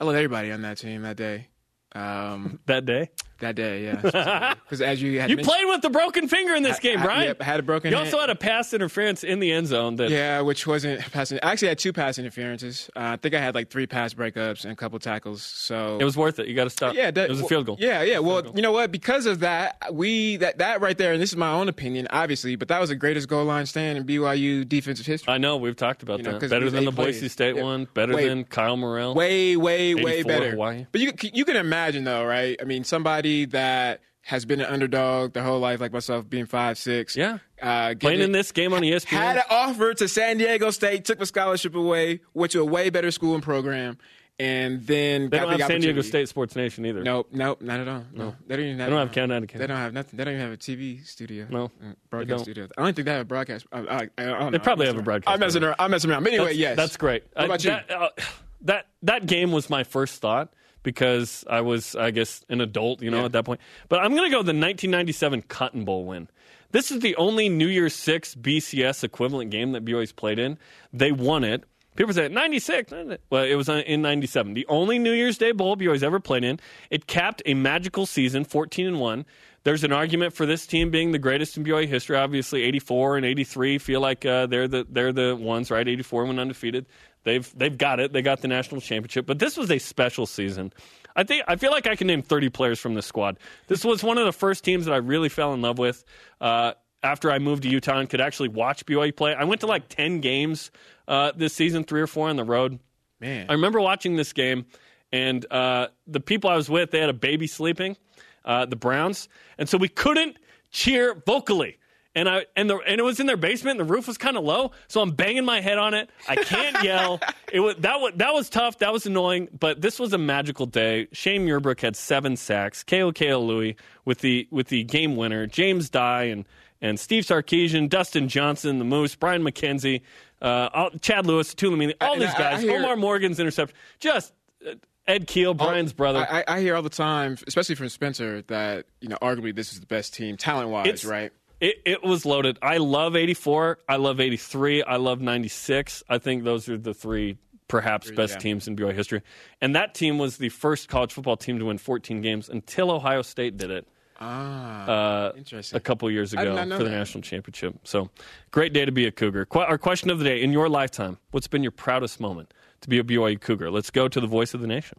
I 0.00 0.04
love 0.04 0.14
everybody 0.14 0.50
on 0.50 0.62
that 0.62 0.78
team 0.78 1.02
that 1.02 1.16
day. 1.16 1.48
Um, 1.92 2.58
that 2.66 2.84
day. 2.84 3.10
That 3.40 3.54
day. 3.54 3.84
Yeah, 3.84 4.54
because 4.64 4.80
as 4.80 5.00
you 5.02 5.20
had 5.20 5.30
You 5.30 5.36
mentioned- 5.36 5.52
played 5.54 5.66
with 5.66 5.82
the 5.82 5.90
broken 5.90 6.28
finger 6.28 6.54
in 6.54 6.62
this 6.62 6.78
game, 6.78 7.00
I- 7.00 7.06
right? 7.06 7.26
Yep, 7.28 7.42
had 7.42 7.60
a 7.60 7.62
broken. 7.62 7.90
You 7.90 7.96
hand. 7.96 8.06
also 8.08 8.20
had 8.20 8.30
a 8.30 8.34
pass 8.34 8.72
interference 8.72 9.24
in 9.24 9.40
the 9.40 9.52
end 9.52 9.66
zone 9.66 9.96
that 9.96 10.10
Yeah, 10.10 10.40
which 10.40 10.66
wasn't 10.66 11.00
passing. 11.12 11.38
I 11.42 11.52
actually 11.52 11.68
had 11.68 11.78
two 11.78 11.92
pass 11.92 12.18
interferences. 12.18 12.90
Uh, 12.96 13.00
I 13.00 13.16
think 13.16 13.34
I 13.34 13.40
had 13.40 13.54
like 13.54 13.70
three 13.70 13.86
pass 13.86 14.14
breakups 14.14 14.64
and 14.64 14.72
a 14.72 14.76
couple 14.76 14.98
tackles. 14.98 15.42
So 15.42 15.98
it 16.00 16.04
was 16.04 16.16
worth 16.16 16.38
it. 16.38 16.46
You 16.48 16.54
got 16.54 16.64
to 16.64 16.70
stop. 16.70 16.94
yeah, 16.94 17.10
that, 17.10 17.24
it 17.24 17.30
was 17.30 17.40
a 17.40 17.44
field 17.46 17.66
goal. 17.66 17.76
Yeah, 17.78 18.02
yeah. 18.02 18.18
Well, 18.18 18.42
you 18.54 18.62
know 18.62 18.72
what? 18.72 18.90
Because 18.92 19.26
of 19.26 19.40
that, 19.40 19.92
we 19.94 20.36
that 20.38 20.58
that 20.58 20.80
right 20.80 20.96
there, 20.96 21.12
and 21.12 21.20
this 21.22 21.30
is 21.30 21.36
my 21.36 21.50
own 21.52 21.68
opinion, 21.68 22.06
obviously, 22.10 22.56
but 22.56 22.68
that 22.68 22.80
was 22.80 22.88
the 22.90 22.96
greatest 22.96 23.28
goal 23.28 23.44
line 23.44 23.66
stand 23.66 23.98
in 23.98 24.04
BYU 24.04 24.66
defensive 24.68 25.06
history. 25.06 25.32
I 25.32 25.38
know 25.38 25.56
we've 25.56 25.76
talked 25.76 26.02
about 26.02 26.18
You 26.18 26.24
know, 26.24 26.32
that. 26.32 26.40
'cause 26.40 26.50
Better 26.50 26.70
than 26.70 26.84
the 26.84 26.92
Boise. 26.92 27.28
State 27.28 27.56
Yeah. 27.56 27.62
one. 27.62 27.88
Better 27.94 28.14
Way- 28.14 28.28
than 28.28 28.44
Kyle 28.44 28.76
Morrell. 28.76 29.14
way, 29.14 29.56
way, 29.56 29.94
way 29.94 30.18
84 30.18 30.28
better. 30.28 30.50
Hawaii. 30.52 30.86
But 30.92 31.00
you 31.00 31.12
you 31.32 31.44
can 31.44 31.56
imagine 31.56 32.04
though, 32.04 32.24
right? 32.24 32.56
I 32.60 32.64
mean, 32.64 32.84
somebody 32.84 33.25
that 33.46 34.00
has 34.22 34.44
been 34.44 34.60
an 34.60 34.66
underdog 34.66 35.32
the 35.34 35.42
whole 35.42 35.60
life, 35.60 35.80
like 35.80 35.92
myself, 35.92 36.28
being 36.28 36.46
five 36.46 36.78
six. 36.78 37.14
Yeah. 37.16 37.38
uh, 37.62 37.94
Playing 37.98 38.20
in 38.20 38.32
this 38.32 38.50
game 38.52 38.72
on 38.72 38.82
ESPN. 38.82 39.06
had 39.06 39.36
an 39.36 39.42
offer 39.50 39.94
to 39.94 40.08
San 40.08 40.38
Diego 40.38 40.70
State, 40.70 41.04
took 41.04 41.18
my 41.18 41.24
scholarship 41.24 41.74
away, 41.74 42.20
went 42.34 42.52
to 42.52 42.60
a 42.60 42.64
way 42.64 42.90
better 42.90 43.10
school 43.12 43.34
and 43.34 43.42
program, 43.42 43.98
and 44.40 44.84
then 44.84 45.30
they 45.30 45.38
got 45.38 45.44
don't 45.44 45.56
the 45.58 45.62
have 45.62 45.70
San 45.70 45.80
Diego. 45.80 46.02
State 46.02 46.28
Sports 46.28 46.56
Nation 46.56 46.84
either. 46.86 47.02
Nope, 47.04 47.28
nope, 47.32 47.62
not 47.62 47.78
at 47.80 47.86
all. 47.88 48.04
No, 48.12 48.34
they 48.48 48.56
don't 48.56 48.66
even 48.66 48.78
have. 48.80 48.86
They 48.88 48.90
don't 48.96 49.06
have 49.06 49.12
Countdown 49.14 49.40
to 49.42 49.46
They 49.46 49.52
Canada. 49.52 49.68
don't 49.68 49.76
have 49.78 49.92
nothing. 49.92 50.16
They 50.16 50.24
don't 50.24 50.34
even 50.34 50.44
have 50.44 50.52
a 50.54 50.56
TV 50.56 51.06
studio. 51.06 51.46
No, 51.48 51.64
Uh, 51.66 51.68
they 51.80 51.94
broadcast 52.10 52.42
studio. 52.44 52.66
I 52.76 52.82
don't 52.82 52.94
think 52.96 53.06
they 53.06 53.12
have 53.12 53.20
a 53.22 53.24
broadcast. 53.24 53.66
I, 53.70 53.78
I, 53.78 53.96
I 54.18 54.24
don't 54.24 54.50
They 54.52 54.58
know. 54.58 54.64
probably 54.64 54.86
have 54.86 54.98
a 54.98 55.02
broadcast. 55.02 55.32
I'm 55.32 55.38
messing 55.40 55.62
around. 55.62 55.76
I'm 55.78 55.90
messing 55.92 56.10
around. 56.10 56.24
But 56.24 56.32
anyway, 56.32 56.46
That's, 56.48 56.58
yes, 56.58 56.76
that's 56.76 56.96
great. 56.96 57.22
What 57.32 57.42
I- 57.42 57.44
about 57.46 57.64
you? 57.64 57.70
that, 57.70 57.90
uh, 57.92 58.08
that 58.62 58.86
that 59.02 59.26
game 59.26 59.52
was 59.52 59.70
my 59.70 59.84
first 59.84 60.20
thought 60.20 60.52
because 60.86 61.44
I 61.50 61.62
was, 61.62 61.96
I 61.96 62.12
guess, 62.12 62.44
an 62.48 62.60
adult, 62.60 63.02
you 63.02 63.10
know, 63.10 63.18
Yeah. 63.18 63.24
at 63.24 63.32
that 63.32 63.44
point. 63.44 63.60
But 63.88 63.98
I'm 64.04 64.12
going 64.14 64.22
to 64.22 64.30
go 64.30 64.36
the 64.44 64.54
1997 64.54 65.42
Cotton 65.42 65.84
Bowl 65.84 66.04
win. 66.04 66.28
This 66.70 66.92
is 66.92 67.00
the 67.00 67.16
only 67.16 67.48
New 67.48 67.66
Year's 67.66 67.92
Six 67.92 68.36
BCS 68.36 69.02
equivalent 69.02 69.50
game 69.50 69.72
that 69.72 69.84
BYU's 69.84 70.12
played 70.12 70.38
in. 70.38 70.58
They 70.92 71.10
won 71.10 71.42
it. 71.42 71.64
People 71.96 72.14
say 72.14 72.28
96. 72.28 72.92
Well, 73.30 73.44
it 73.44 73.54
was 73.54 73.68
in 73.68 74.02
97. 74.02 74.54
The 74.54 74.66
only 74.68 74.98
New 74.98 75.12
Year's 75.12 75.38
Day 75.38 75.52
bowl 75.52 75.76
BYU's 75.76 76.02
ever 76.02 76.20
played 76.20 76.44
in. 76.44 76.60
It 76.90 77.06
capped 77.06 77.42
a 77.46 77.54
magical 77.54 78.06
season, 78.06 78.44
14 78.44 78.86
and 78.86 79.00
one. 79.00 79.24
There's 79.64 79.82
an 79.82 79.92
argument 79.92 80.32
for 80.32 80.46
this 80.46 80.64
team 80.64 80.90
being 80.90 81.10
the 81.10 81.18
greatest 81.18 81.56
in 81.56 81.64
BYU 81.64 81.88
history. 81.88 82.16
Obviously, 82.16 82.62
84 82.62 83.16
and 83.16 83.26
83 83.26 83.78
feel 83.78 84.00
like 84.00 84.24
uh, 84.24 84.46
they're 84.46 84.68
the 84.68 84.86
they're 84.88 85.12
the 85.12 85.34
ones, 85.34 85.72
right? 85.72 85.86
84 85.86 86.26
went 86.26 86.38
undefeated. 86.38 86.86
They've 87.24 87.50
they've 87.58 87.76
got 87.76 87.98
it. 87.98 88.12
They 88.12 88.22
got 88.22 88.42
the 88.42 88.48
national 88.48 88.80
championship. 88.80 89.26
But 89.26 89.40
this 89.40 89.56
was 89.56 89.68
a 89.72 89.78
special 89.78 90.26
season. 90.26 90.72
I 91.16 91.24
think 91.24 91.42
I 91.48 91.56
feel 91.56 91.72
like 91.72 91.88
I 91.88 91.96
can 91.96 92.06
name 92.06 92.22
30 92.22 92.50
players 92.50 92.78
from 92.78 92.94
this 92.94 93.06
squad. 93.06 93.38
This 93.66 93.84
was 93.84 94.04
one 94.04 94.18
of 94.18 94.26
the 94.26 94.32
first 94.32 94.62
teams 94.62 94.84
that 94.84 94.92
I 94.92 94.98
really 94.98 95.28
fell 95.28 95.52
in 95.52 95.62
love 95.62 95.78
with. 95.78 96.04
Uh, 96.40 96.74
after 97.02 97.30
I 97.30 97.38
moved 97.38 97.62
to 97.64 97.68
Utah 97.68 97.98
and 97.98 98.08
could 98.08 98.20
actually 98.20 98.48
watch 98.48 98.86
BYU 98.86 99.14
play, 99.14 99.34
I 99.34 99.44
went 99.44 99.60
to 99.62 99.66
like 99.66 99.88
10 99.88 100.20
games 100.20 100.70
uh, 101.08 101.32
this 101.36 101.54
season, 101.54 101.84
three 101.84 102.00
or 102.00 102.06
four 102.06 102.28
on 102.28 102.36
the 102.36 102.44
road. 102.44 102.78
Man, 103.20 103.46
I 103.48 103.52
remember 103.52 103.80
watching 103.80 104.16
this 104.16 104.32
game, 104.32 104.66
and 105.12 105.44
uh, 105.50 105.88
the 106.06 106.20
people 106.20 106.50
I 106.50 106.56
was 106.56 106.68
with, 106.68 106.90
they 106.90 107.00
had 107.00 107.08
a 107.08 107.14
baby 107.14 107.46
sleeping, 107.46 107.96
uh, 108.44 108.66
the 108.66 108.76
Browns, 108.76 109.28
and 109.58 109.68
so 109.68 109.78
we 109.78 109.88
couldn't 109.88 110.36
cheer 110.70 111.14
vocally. 111.26 111.78
And 112.14 112.30
I 112.30 112.46
and 112.56 112.70
the 112.70 112.78
and 112.78 112.98
it 112.98 113.02
was 113.02 113.20
in 113.20 113.26
their 113.26 113.36
basement. 113.36 113.78
And 113.78 113.88
the 113.88 113.92
roof 113.92 114.06
was 114.06 114.16
kind 114.16 114.38
of 114.38 114.44
low, 114.44 114.72
so 114.88 115.02
I'm 115.02 115.10
banging 115.10 115.44
my 115.44 115.60
head 115.60 115.76
on 115.76 115.92
it. 115.92 116.08
I 116.26 116.36
can't 116.36 116.82
yell. 116.82 117.20
It 117.52 117.60
was 117.60 117.76
that 117.76 118.00
was 118.00 118.12
that 118.16 118.34
was 118.34 118.50
tough. 118.50 118.78
That 118.78 118.92
was 118.92 119.06
annoying. 119.06 119.48
But 119.58 119.80
this 119.80 120.00
was 120.00 120.12
a 120.12 120.18
magical 120.18 120.66
day. 120.66 121.06
Shay 121.12 121.38
Muirbrook 121.38 121.80
had 121.80 121.94
seven 121.94 122.36
sacks. 122.36 122.82
Ko 122.82 123.12
Ko 123.12 123.38
Louis 123.38 123.76
with 124.04 124.18
the 124.18 124.48
with 124.50 124.66
the 124.66 124.82
game 124.82 125.14
winner. 125.14 125.46
James 125.46 125.88
Dye 125.88 126.24
and 126.24 126.44
and 126.80 126.98
Steve 126.98 127.24
Sarkisian, 127.24 127.88
Dustin 127.88 128.28
Johnson, 128.28 128.78
the 128.78 128.84
Moose, 128.84 129.14
Brian 129.14 129.42
McKenzie, 129.42 130.02
uh, 130.42 130.68
all, 130.72 130.90
Chad 131.00 131.26
Lewis, 131.26 131.54
Tulamini, 131.54 131.94
all 132.00 132.16
these 132.16 132.28
I- 132.28 132.34
I 132.34 132.38
guys. 132.38 132.62
hear- 132.62 132.78
Omar 132.78 132.96
Morgan's 132.96 133.40
interception. 133.40 133.76
Just 133.98 134.32
uh, 134.66 134.74
Ed 135.06 135.26
Keel, 135.26 135.54
Brian's 135.54 135.92
brother. 135.92 136.26
I, 136.28 136.40
I 136.40 136.56
I 136.56 136.60
hear 136.60 136.74
all 136.74 136.82
the 136.82 136.88
time, 136.90 137.36
especially 137.46 137.76
from 137.76 137.88
Spencer, 137.88 138.42
that 138.42 138.86
you 139.00 139.08
know, 139.08 139.18
arguably 139.22 139.54
this 139.54 139.72
is 139.72 139.80
the 139.80 139.86
best 139.86 140.14
team 140.14 140.36
talent 140.36 140.70
wise, 140.70 141.04
right? 141.04 141.32
It, 141.60 141.76
it 141.86 142.02
was 142.02 142.26
loaded. 142.26 142.58
I 142.60 142.76
love 142.78 143.16
84. 143.16 143.78
I 143.88 143.96
love 143.96 144.20
83. 144.20 144.82
I 144.82 144.96
love 144.96 145.22
96. 145.22 146.02
I 146.08 146.18
think 146.18 146.44
those 146.44 146.68
are 146.68 146.76
the 146.76 146.92
three 146.92 147.38
perhaps 147.68 148.10
best 148.10 148.34
yeah. 148.34 148.38
teams 148.40 148.68
in 148.68 148.76
BYU 148.76 148.92
history. 148.92 149.22
And 149.60 149.74
that 149.74 149.94
team 149.94 150.18
was 150.18 150.36
the 150.36 150.50
first 150.50 150.88
college 150.88 151.12
football 151.12 151.36
team 151.36 151.58
to 151.58 151.64
win 151.64 151.78
14 151.78 152.20
games 152.20 152.48
until 152.48 152.90
Ohio 152.90 153.22
State 153.22 153.56
did 153.56 153.70
it 153.70 153.88
Ah, 154.20 154.84
uh, 154.86 155.32
interesting. 155.36 155.76
a 155.76 155.80
couple 155.80 156.10
years 156.10 156.32
ago 156.32 156.56
for 156.56 156.64
the 156.64 156.84
that. 156.84 156.90
national 156.90 157.22
championship. 157.22 157.74
So 157.84 158.08
great 158.50 158.72
day 158.72 158.84
to 158.84 158.92
be 158.92 159.06
a 159.06 159.10
Cougar. 159.10 159.44
Qu- 159.46 159.60
our 159.60 159.78
question 159.78 160.10
of 160.10 160.18
the 160.18 160.24
day 160.24 160.42
in 160.42 160.52
your 160.52 160.68
lifetime, 160.68 161.18
what's 161.32 161.46
been 161.48 161.62
your 161.62 161.72
proudest 161.72 162.18
moment 162.20 162.54
to 162.80 162.88
be 162.88 162.98
a 162.98 163.04
BYU 163.04 163.40
Cougar? 163.40 163.70
Let's 163.70 163.90
go 163.90 164.08
to 164.08 164.20
the 164.20 164.26
voice 164.26 164.54
of 164.54 164.60
the 164.60 164.66
nation. 164.66 164.98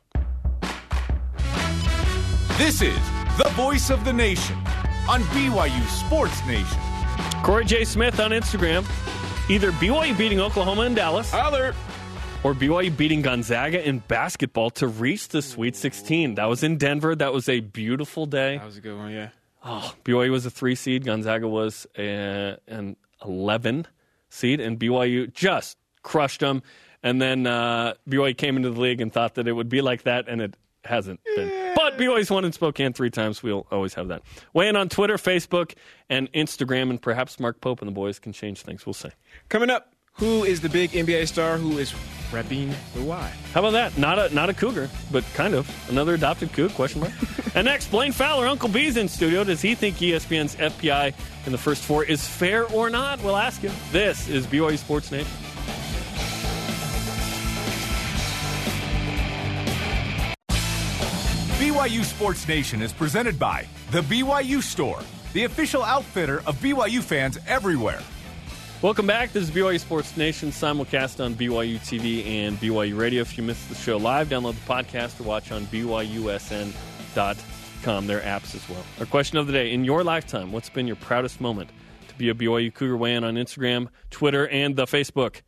This 2.58 2.82
is 2.82 2.98
the 3.38 3.50
voice 3.56 3.90
of 3.92 4.04
the 4.04 4.14
nation 4.14 4.56
on 5.10 5.22
BYU 5.34 5.88
Sports 5.88 6.40
Nation. 6.48 6.80
Corey 7.44 7.66
J. 7.66 7.86
Smith 7.86 8.20
on 8.20 8.32
Instagram. 8.32 8.84
Either 9.50 9.72
BYU 9.74 10.18
beating 10.18 10.40
Oklahoma 10.40 10.82
and 10.82 10.96
Dallas. 10.96 11.34
Other 11.34 11.74
or 12.48 12.54
BYU 12.54 12.96
beating 12.96 13.22
Gonzaga 13.22 13.86
in 13.86 14.00
basketball 14.00 14.70
to 14.70 14.88
reach 14.88 15.28
the 15.28 15.42
Sweet 15.42 15.76
16. 15.76 16.36
That 16.36 16.46
was 16.46 16.64
in 16.64 16.78
Denver. 16.78 17.14
That 17.14 17.34
was 17.34 17.50
a 17.50 17.60
beautiful 17.60 18.26
day. 18.26 18.56
that 18.56 18.66
was 18.66 18.78
a 18.78 18.80
good 18.82 18.98
one, 18.98 19.12
yeah. 19.12 19.32
Oh, 19.66 19.94
BYU 20.06 20.32
was 20.32 20.46
a 20.46 20.50
three 20.50 20.76
seed. 20.76 21.04
Gonzaga 21.04 21.46
was 21.46 21.88
a, 21.98 22.58
an 22.70 22.96
11 23.26 23.86
seed, 24.30 24.62
and 24.62 24.80
BYU 24.80 25.34
just 25.34 25.78
crushed 26.04 26.40
them. 26.40 26.64
And 27.04 27.22
then 27.22 27.46
uh, 27.46 27.96
BYU 28.10 28.38
came 28.38 28.56
into 28.56 28.70
the 28.70 28.80
league 28.80 29.02
and 29.02 29.12
thought 29.12 29.36
that 29.36 29.50
it 29.50 29.52
would 29.52 29.68
be 29.68 29.82
like 29.82 30.04
that, 30.04 30.30
and 30.30 30.40
it 30.42 30.56
hasn't 30.86 31.20
been. 31.36 31.74
But 31.76 31.98
BYU's 31.98 32.32
won 32.32 32.46
in 32.46 32.54
Spokane 32.54 32.94
three 32.94 33.10
times. 33.10 33.44
We'll 33.44 33.68
always 33.72 33.94
have 33.96 34.08
that. 34.08 34.22
Weigh 34.54 34.70
in 34.70 34.78
on 34.78 34.88
Twitter, 34.88 35.18
Facebook, 35.18 35.74
and 36.10 36.32
Instagram, 36.32 36.92
and 36.92 37.02
perhaps 37.02 37.42
Mark 37.42 37.60
Pope 37.60 37.82
and 37.82 37.90
the 37.90 37.94
boys 37.94 38.20
can 38.20 38.32
change 38.32 38.62
things. 38.62 38.86
We'll 38.86 38.94
see. 38.94 39.10
Coming 39.50 39.70
up, 39.70 39.92
who 40.18 40.44
is 40.44 40.62
the 40.62 40.70
big 40.70 40.92
NBA 40.92 41.28
star 41.28 41.58
who 41.58 41.78
is 41.78 41.94
repping 42.32 42.74
the 42.94 43.02
Y? 43.02 43.34
How 43.54 43.62
about 43.62 43.72
that? 43.72 43.98
Not 43.98 44.20
a 44.20 44.34
not 44.34 44.50
a 44.50 44.54
cougar, 44.54 44.90
but 45.12 45.24
kind 45.34 45.54
of 45.54 45.70
another 45.90 46.16
adopted 46.16 46.50
coug? 46.50 46.74
Question 46.74 47.02
mark. 47.02 47.14
and 47.56 47.66
next, 47.66 47.90
Blaine 47.92 48.12
Fowler, 48.12 48.48
Uncle 48.48 48.70
B's 48.70 48.98
in 48.98 49.08
studio. 49.08 49.44
Does 49.44 49.62
he 49.62 49.76
think 49.76 49.98
ESPN's 49.98 50.56
FPI 50.56 51.14
in 51.46 51.52
the 51.52 51.58
first 51.58 51.84
four 51.84 52.04
is 52.04 52.28
fair 52.28 52.66
or 52.66 52.90
not? 52.90 53.24
We'll 53.24 53.38
ask 53.38 53.62
him. 53.62 53.74
This 53.92 54.28
is 54.28 54.48
BYU 54.48 54.78
Sports 54.78 55.12
Nation. 55.12 55.32
BYU 61.60 62.04
Sports 62.04 62.48
Nation 62.48 62.82
is 62.82 62.92
presented 62.92 63.38
by 63.38 63.68
The 63.92 64.02
BYU 64.02 64.62
Store, 64.62 65.00
the 65.34 65.44
official 65.44 65.84
outfitter 65.84 66.40
of 66.48 66.56
BYU 66.56 67.02
fans 67.02 67.38
everywhere. 67.48 68.02
Welcome 68.84 69.08
back. 69.08 69.34
This 69.34 69.42
is 69.42 69.50
BYU 69.50 69.80
Sports 69.80 70.16
Nation 70.18 70.50
simulcast 70.50 71.24
on 71.24 71.34
BYU 71.34 71.80
TV 71.80 72.24
and 72.28 72.60
BYU 72.60 72.96
Radio. 72.96 73.22
If 73.22 73.36
you 73.36 73.44
missed 73.44 73.68
the 73.70 73.76
show 73.76 73.98
live, 73.98 74.30
download 74.30 74.54
the 74.54 74.72
podcast 74.72 75.20
or 75.20 75.24
watch 75.24 75.52
on 75.52 75.66
BYUSN.com, 75.66 76.76
their 78.06 78.20
apps 78.20 78.54
as 78.54 78.70
well. 78.70 78.84
Our 79.00 79.08
question 79.08 79.40
of 79.40 79.48
the 79.48 79.54
day: 79.54 79.74
In 79.74 79.84
your 79.84 80.04
lifetime, 80.04 80.52
what's 80.52 80.70
been 80.70 80.86
your 80.86 80.96
proudest 80.98 81.42
moment 81.42 81.72
to 82.08 82.16
be 82.16 82.30
a 82.30 82.36
BYU 82.36 82.72
Cougar 82.72 82.98
weigh 82.98 83.16
in 83.16 83.24
on 83.24 83.34
Instagram, 83.34 83.88
Twitter, 84.12 84.48
and 84.48 84.76
the 84.76 84.86
Facebook? 84.86 85.42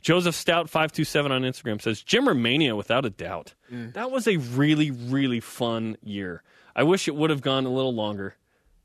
Joseph 0.00 0.36
Stout 0.36 0.70
five 0.70 0.92
two 0.92 1.02
seven 1.02 1.32
on 1.32 1.42
Instagram 1.42 1.82
says 1.82 2.04
Jimmer 2.04 2.38
Mania 2.38 2.76
without 2.76 3.04
a 3.04 3.10
doubt. 3.10 3.54
Mm. 3.72 3.94
That 3.94 4.12
was 4.12 4.28
a 4.28 4.36
really 4.36 4.92
really 4.92 5.40
fun 5.40 5.96
year. 6.04 6.44
I 6.76 6.84
wish 6.84 7.08
it 7.08 7.16
would 7.16 7.30
have 7.30 7.40
gone 7.40 7.66
a 7.66 7.70
little 7.70 7.94
longer, 7.94 8.36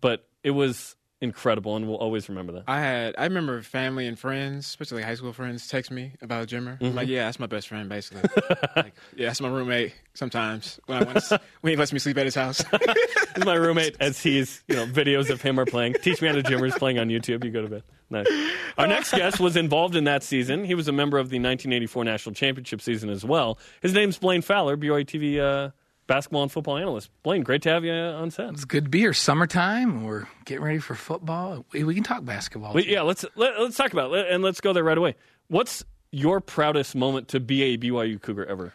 but 0.01 0.27
it 0.43 0.51
was 0.51 0.95
incredible, 1.21 1.75
and 1.75 1.87
we'll 1.87 1.97
always 1.97 2.27
remember 2.27 2.51
that. 2.53 2.63
I 2.67 2.79
had 2.81 3.15
I 3.17 3.23
remember 3.25 3.61
family 3.61 4.07
and 4.07 4.17
friends, 4.17 4.65
especially 4.65 5.03
high 5.03 5.15
school 5.15 5.31
friends, 5.33 5.67
text 5.67 5.91
me 5.91 6.13
about 6.21 6.47
Jimmer. 6.47 6.73
I'm 6.81 6.87
Mm-hmm. 6.87 6.95
like, 6.97 7.07
yeah, 7.07 7.25
that's 7.25 7.39
my 7.39 7.45
best 7.45 7.67
friend, 7.67 7.87
basically. 7.87 8.29
like, 8.75 8.93
yeah, 9.15 9.27
that's 9.27 9.39
my 9.41 9.49
roommate. 9.49 9.93
Sometimes 10.13 10.79
when 10.87 11.01
I 11.01 11.03
want 11.05 11.23
to, 11.25 11.39
when 11.61 11.71
he 11.71 11.77
lets 11.77 11.93
me 11.93 11.99
sleep 11.99 12.17
at 12.17 12.25
his 12.25 12.35
house. 12.35 12.63
Is 13.35 13.45
my 13.45 13.53
roommate 13.53 13.95
as 14.01 14.19
he's, 14.21 14.61
you 14.67 14.75
know, 14.75 14.85
videos 14.85 15.29
of 15.29 15.41
him 15.41 15.57
are 15.57 15.65
playing. 15.65 15.93
Teach 16.01 16.21
me 16.21 16.27
how 16.27 16.33
to 16.33 16.43
Jimmers 16.43 16.73
playing 16.75 16.99
on 16.99 17.07
YouTube. 17.07 17.45
You 17.45 17.51
go 17.51 17.61
to 17.61 17.69
bed. 17.69 17.83
Nice. 18.09 18.27
Our 18.77 18.87
next 18.87 19.11
guest 19.11 19.39
was 19.39 19.55
involved 19.55 19.95
in 19.95 20.03
that 20.03 20.21
season. 20.21 20.65
He 20.65 20.75
was 20.75 20.89
a 20.89 20.91
member 20.91 21.17
of 21.17 21.29
the 21.29 21.37
1984 21.37 22.03
national 22.03 22.35
championship 22.35 22.81
season 22.81 23.09
as 23.09 23.23
well. 23.23 23.57
His 23.81 23.93
name's 23.93 24.17
Blaine 24.17 24.41
Fowler, 24.41 24.75
BYU 24.75 25.05
TV 25.05 25.39
uh, 25.39 25.71
basketball 26.07 26.43
and 26.43 26.51
football 26.51 26.77
analyst. 26.77 27.09
Blaine, 27.23 27.43
great 27.43 27.61
to 27.63 27.69
have 27.69 27.83
you 27.83 27.93
on 27.93 28.31
set. 28.31 28.49
It's 28.49 28.65
good 28.65 28.85
to 28.85 28.89
be 28.89 28.99
here. 28.99 29.13
Summertime. 29.13 30.03
We're 30.03 30.27
getting 30.45 30.63
ready 30.63 30.79
for 30.79 30.95
football. 30.95 31.65
We, 31.71 31.83
we 31.83 31.95
can 31.95 32.03
talk 32.03 32.25
basketball. 32.25 32.79
Yeah, 32.79 33.01
let's 33.01 33.25
let, 33.35 33.59
let's 33.59 33.77
talk 33.77 33.93
about 33.93 34.13
it, 34.13 34.31
and 34.31 34.43
let's 34.43 34.61
go 34.61 34.73
there 34.73 34.83
right 34.83 34.97
away. 34.97 35.15
What's 35.47 35.83
your 36.11 36.41
proudest 36.41 36.95
moment 36.95 37.29
to 37.29 37.39
be 37.39 37.63
a 37.63 37.77
BYU 37.77 38.21
Cougar 38.21 38.45
ever? 38.45 38.73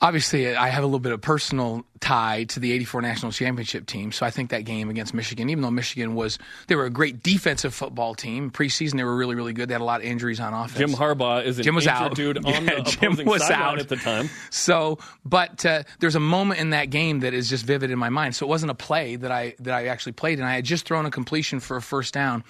Obviously 0.00 0.54
I 0.54 0.68
have 0.68 0.84
a 0.84 0.86
little 0.86 1.00
bit 1.00 1.12
of 1.12 1.20
personal 1.20 1.84
tie 2.00 2.44
to 2.44 2.60
the 2.60 2.72
84 2.72 3.02
national 3.02 3.32
championship 3.32 3.86
team. 3.86 4.12
So 4.12 4.26
I 4.26 4.30
think 4.30 4.50
that 4.50 4.64
game 4.64 4.90
against 4.90 5.14
Michigan, 5.14 5.48
even 5.48 5.62
though 5.62 5.70
Michigan 5.70 6.14
was, 6.14 6.38
they 6.66 6.74
were 6.74 6.84
a 6.84 6.90
great 6.90 7.22
defensive 7.22 7.74
football 7.74 8.14
team. 8.14 8.50
Preseason, 8.50 8.96
they 8.96 9.04
were 9.04 9.16
really, 9.16 9.34
really 9.34 9.54
good. 9.54 9.68
They 9.68 9.74
had 9.74 9.80
a 9.80 9.84
lot 9.84 10.00
of 10.00 10.06
injuries 10.06 10.38
on 10.38 10.52
offense. 10.52 10.78
Jim 10.78 10.90
Harbaugh 10.90 11.44
is 11.44 11.58
an 11.58 11.64
Jim 11.64 11.74
was 11.74 11.86
out. 11.86 12.14
dude 12.14 12.36
on 12.44 12.44
Yeah, 12.44 12.60
the 12.60 12.82
Jim 12.82 13.16
was 13.24 13.50
out. 13.50 13.78
at 13.78 13.88
the 13.88 13.96
time. 13.96 14.28
So, 14.50 14.98
but 15.24 15.64
uh, 15.64 15.84
there's 16.00 16.16
a 16.16 16.20
moment 16.20 16.60
in 16.60 16.70
that 16.70 16.90
game 16.90 17.20
that 17.20 17.32
is 17.32 17.48
just 17.48 17.64
vivid 17.64 17.90
in 17.90 17.98
my 17.98 18.10
mind. 18.10 18.36
So 18.36 18.44
it 18.46 18.48
wasn't 18.50 18.70
a 18.70 18.74
play 18.74 19.16
that 19.16 19.32
I 19.32 19.54
that 19.60 19.72
I 19.72 19.86
actually 19.86 20.12
played, 20.12 20.38
and 20.38 20.46
I 20.46 20.54
had 20.54 20.64
just 20.64 20.84
thrown 20.86 21.06
a 21.06 21.10
completion 21.10 21.60
for 21.60 21.76
a 21.76 21.82
first 21.82 22.12
down, 22.12 22.44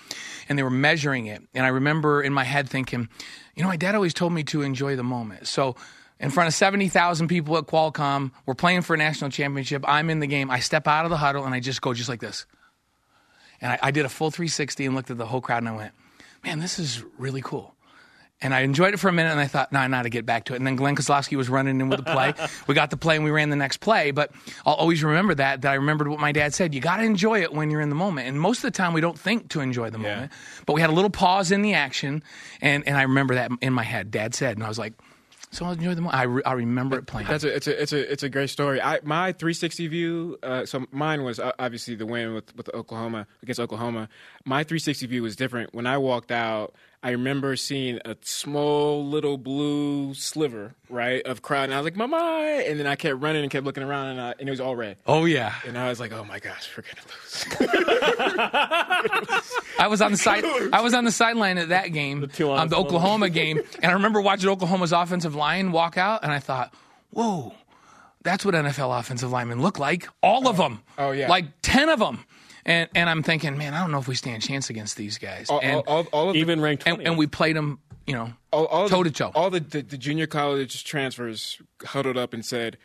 and 0.49 0.59
they 0.59 0.65
were 0.65 0.71
measuring 0.71 1.27
it, 1.27 1.43
and 1.55 1.65
I 1.65 1.69
remember 1.69 2.23
in 2.23 2.33
my 2.33 2.45
head 2.45 2.69
thinking, 2.69 3.09
you 3.55 3.63
know, 3.63 3.69
my 3.69 3.77
dad 3.77 3.95
always 3.95 4.13
told 4.15 4.33
me 4.33 4.43
to 4.45 4.63
enjoy 4.63 4.97
the 4.97 5.05
moment. 5.05 5.47
So. 5.47 5.77
In 6.19 6.31
front 6.31 6.49
of 6.49 6.55
70,000 6.55 7.29
people 7.29 7.59
at 7.59 7.67
Qualcomm, 7.67 8.31
we're 8.47 8.55
playing 8.55 8.83
for 8.83 8.95
a 8.95 8.97
national 8.97 9.31
championship. 9.31 9.85
I'm 9.87 10.09
in 10.09 10.21
the 10.21 10.27
game. 10.27 10.51
I 10.51 10.61
step 10.61 10.87
out 10.89 11.05
of 11.05 11.11
the 11.11 11.19
huddle 11.19 11.45
and 11.45 11.55
I 11.55 11.61
just 11.61 11.83
go 11.83 11.93
just 11.93 12.09
like 12.09 12.21
this. 12.21 12.47
And 13.61 13.73
I, 13.73 13.79
I 13.83 13.91
did 13.91 14.07
a 14.07 14.09
full 14.09 14.31
360 14.31 14.87
and 14.87 14.95
looked 14.95 15.11
at 15.11 15.19
the 15.19 15.27
whole 15.27 15.41
crowd 15.41 15.59
and 15.59 15.69
I 15.69 15.77
went, 15.77 15.93
man, 16.45 16.61
this 16.61 16.79
is 16.79 17.03
really 17.19 17.43
cool. 17.43 17.75
And 18.43 18.53
I 18.53 18.61
enjoyed 18.61 18.93
it 18.93 18.99
for 18.99 19.09
a 19.09 19.13
minute, 19.13 19.31
and 19.31 19.41
I 19.41 19.47
thought, 19.47 19.73
no, 19.73 19.79
nah, 19.79 19.87
I 19.87 19.89
got 19.89 20.03
to 20.03 20.11
get 20.11 20.27
back 20.27 20.45
to 20.45 20.53
it. 20.53 20.57
And 20.57 20.67
then 20.67 20.77
Glenn 20.77 20.95
Kozlowski 20.95 21.39
was 21.39 21.49
running 21.49 21.81
in 21.81 21.89
with 21.89 22.05
the 22.05 22.13
play. 22.13 22.35
we 22.67 22.75
got 22.75 22.91
the 22.91 22.99
play, 22.99 23.17
and 23.17 23.25
we 23.25 23.31
ran 23.31 23.49
the 23.49 23.57
next 23.57 23.79
play. 23.79 24.11
But 24.11 24.31
I'll 24.67 24.75
always 24.75 25.03
remember 25.03 25.35
that. 25.37 25.63
That 25.63 25.73
I 25.73 25.77
remembered 25.77 26.09
what 26.09 26.21
my 26.21 26.33
dad 26.33 26.53
said. 26.53 26.75
You 26.75 26.83
got 26.83 26.99
to 26.99 27.03
enjoy 27.03 27.41
it 27.41 27.55
when 27.55 27.71
you're 27.71 27.81
in 27.81 27.89
the 27.89 27.95
moment. 27.95 28.29
And 28.29 28.39
most 28.39 28.59
of 28.59 28.65
the 28.65 28.73
time, 28.73 28.93
we 28.93 29.01
don't 29.01 29.19
think 29.19 29.49
to 29.51 29.61
enjoy 29.61 29.89
the 29.89 29.97
moment. 29.97 30.33
But 30.67 30.75
we 30.75 30.83
had 30.83 30.91
a 30.91 30.93
little 30.93 31.09
pause 31.09 31.51
in 31.51 31.63
the 31.63 31.73
action, 31.73 32.23
and 32.61 32.87
and 32.87 32.99
I 32.99 33.03
remember 33.03 33.37
that 33.37 33.53
in 33.63 33.73
my 33.73 33.85
head. 33.85 34.11
Dad 34.11 34.35
said, 34.35 34.59
and 34.59 34.65
I 34.65 34.69
was 34.69 34.79
like, 34.79 34.93
so 35.51 35.65
I'll 35.65 35.73
enjoy 35.73 35.95
the 35.95 36.01
moment. 36.01 36.19
I, 36.19 36.23
re- 36.25 36.43
I 36.45 36.53
remember 36.53 36.99
it 36.99 37.07
playing. 37.07 37.29
That's 37.29 37.45
a, 37.45 37.55
it's 37.55 37.67
a 37.67 37.83
it's 37.83 37.93
a 37.93 38.13
it's 38.13 38.23
a 38.23 38.29
great 38.29 38.51
story. 38.51 38.81
I 38.81 39.01
my 39.03 39.33
360 39.33 39.87
view. 39.89 40.39
Uh, 40.43 40.67
so 40.67 40.87
mine 40.91 41.23
was 41.23 41.41
obviously 41.59 41.95
the 41.95 42.07
win 42.07 42.35
with 42.35 42.55
with 42.57 42.69
Oklahoma 42.75 43.27
against 43.43 43.61
Oklahoma. 43.61 44.09
My 44.45 44.65
360 44.65 45.07
view 45.07 45.23
was 45.23 45.37
different. 45.37 45.75
When 45.75 45.87
I 45.87 45.99
walked 45.99 46.31
out, 46.33 46.75
I 47.07 47.11
remember 47.11 47.55
seeing 47.55 48.01
a 48.05 48.17
small 48.23 49.07
little 49.07 49.39
blue 49.39 50.13
sliver 50.15 50.75
right 50.91 51.25
of 51.25 51.41
crowd, 51.41 51.67
and 51.67 51.75
I 51.75 51.77
was 51.77 51.85
like, 51.85 51.95
"Mama!" 51.95 52.17
And 52.67 52.81
then 52.81 52.89
I 52.89 52.97
kept 52.97 53.21
running 53.21 53.43
and 53.43 53.51
kept 53.51 53.65
looking 53.65 53.85
around, 53.85 54.09
and, 54.09 54.19
uh, 54.19 54.35
and 54.41 54.49
it 54.49 54.51
was 54.51 54.61
all 54.61 54.75
red. 54.75 54.97
oh 55.07 55.25
yeah, 55.25 55.55
And 55.65 55.79
I 55.79 55.89
was 55.89 56.01
like, 56.01 56.11
"Oh 56.11 56.25
my 56.25 56.41
gosh, 56.41 56.69
we're 56.77 56.83
gonna 56.83 57.07
lose." 57.07 57.45
I 59.79 59.87
was 59.87 60.03
on 60.03 60.11
the 60.11 60.17
side. 60.19 60.45
I 60.73 60.81
was 60.81 60.95
on 60.95 61.05
the 61.05 61.13
sideline 61.13 61.59
at 61.59 61.69
that 61.69 61.93
game, 61.93 62.23
the, 62.23 62.27
two 62.27 62.51
um, 62.51 62.69
the 62.71 62.77
Oklahoma 62.77 63.31
game, 63.31 63.61
and 63.77 63.85
I 63.85 63.93
remember 63.93 64.21
watching 64.21 64.51
Oklahoma's 64.51 64.91
offensive 64.91 65.37
line 65.37 65.71
walk 65.71 65.97
out, 65.97 66.25
and 66.25 66.33
I 66.33 66.41
thought, 66.41 66.75
"Whoa, 67.11 67.55
that's 68.25 68.45
what 68.45 68.57
NFL 68.57 68.99
offensive 68.99 69.31
linemen 69.31 69.63
look 69.63 69.79
like. 69.79 70.09
All 70.25 70.49
of 70.49 70.57
them. 70.57 70.83
Oh, 70.99 71.13
yeah. 71.13 71.29
like 71.29 71.45
ten 71.63 71.89
of 71.89 72.01
them." 72.01 72.25
And 72.67 72.91
and 72.97 73.09
I'm 73.09 73.23
thinking, 73.23 73.57
man, 73.57 73.73
I 73.73 73.81
don't 73.81 73.93
know 73.93 73.99
if 73.99 74.09
we 74.09 74.17
stand 74.17 74.43
a 74.43 74.47
chance 74.47 74.69
against 74.69 74.97
these 74.97 75.19
guys. 75.19 75.49
all, 75.49 75.61
and, 75.63 75.77
all, 75.77 75.85
all, 75.87 76.07
all 76.13 76.29
of 76.29 76.35
the, 76.35 76.41
Even 76.41 76.61
ranked 76.61 76.83
20. 76.83 76.99
and 76.99 77.09
and 77.09 77.19
we 77.19 77.29
played 77.29 77.55
them, 77.57 77.79
you 78.07 78.13
know, 78.13 78.33
all, 78.53 78.67
all 78.67 78.89
toe 78.89 79.05
the, 79.05 79.11
to 79.11 79.17
toe. 79.17 79.33
All 79.35 79.51
the, 79.51 79.61
the 79.61 79.83
the 79.83 79.97
junior 79.97 80.27
college 80.27 80.85
transfers 80.85 81.63
huddled 81.85 82.17
up 82.17 82.35
and 82.35 82.45
said, 82.45 82.77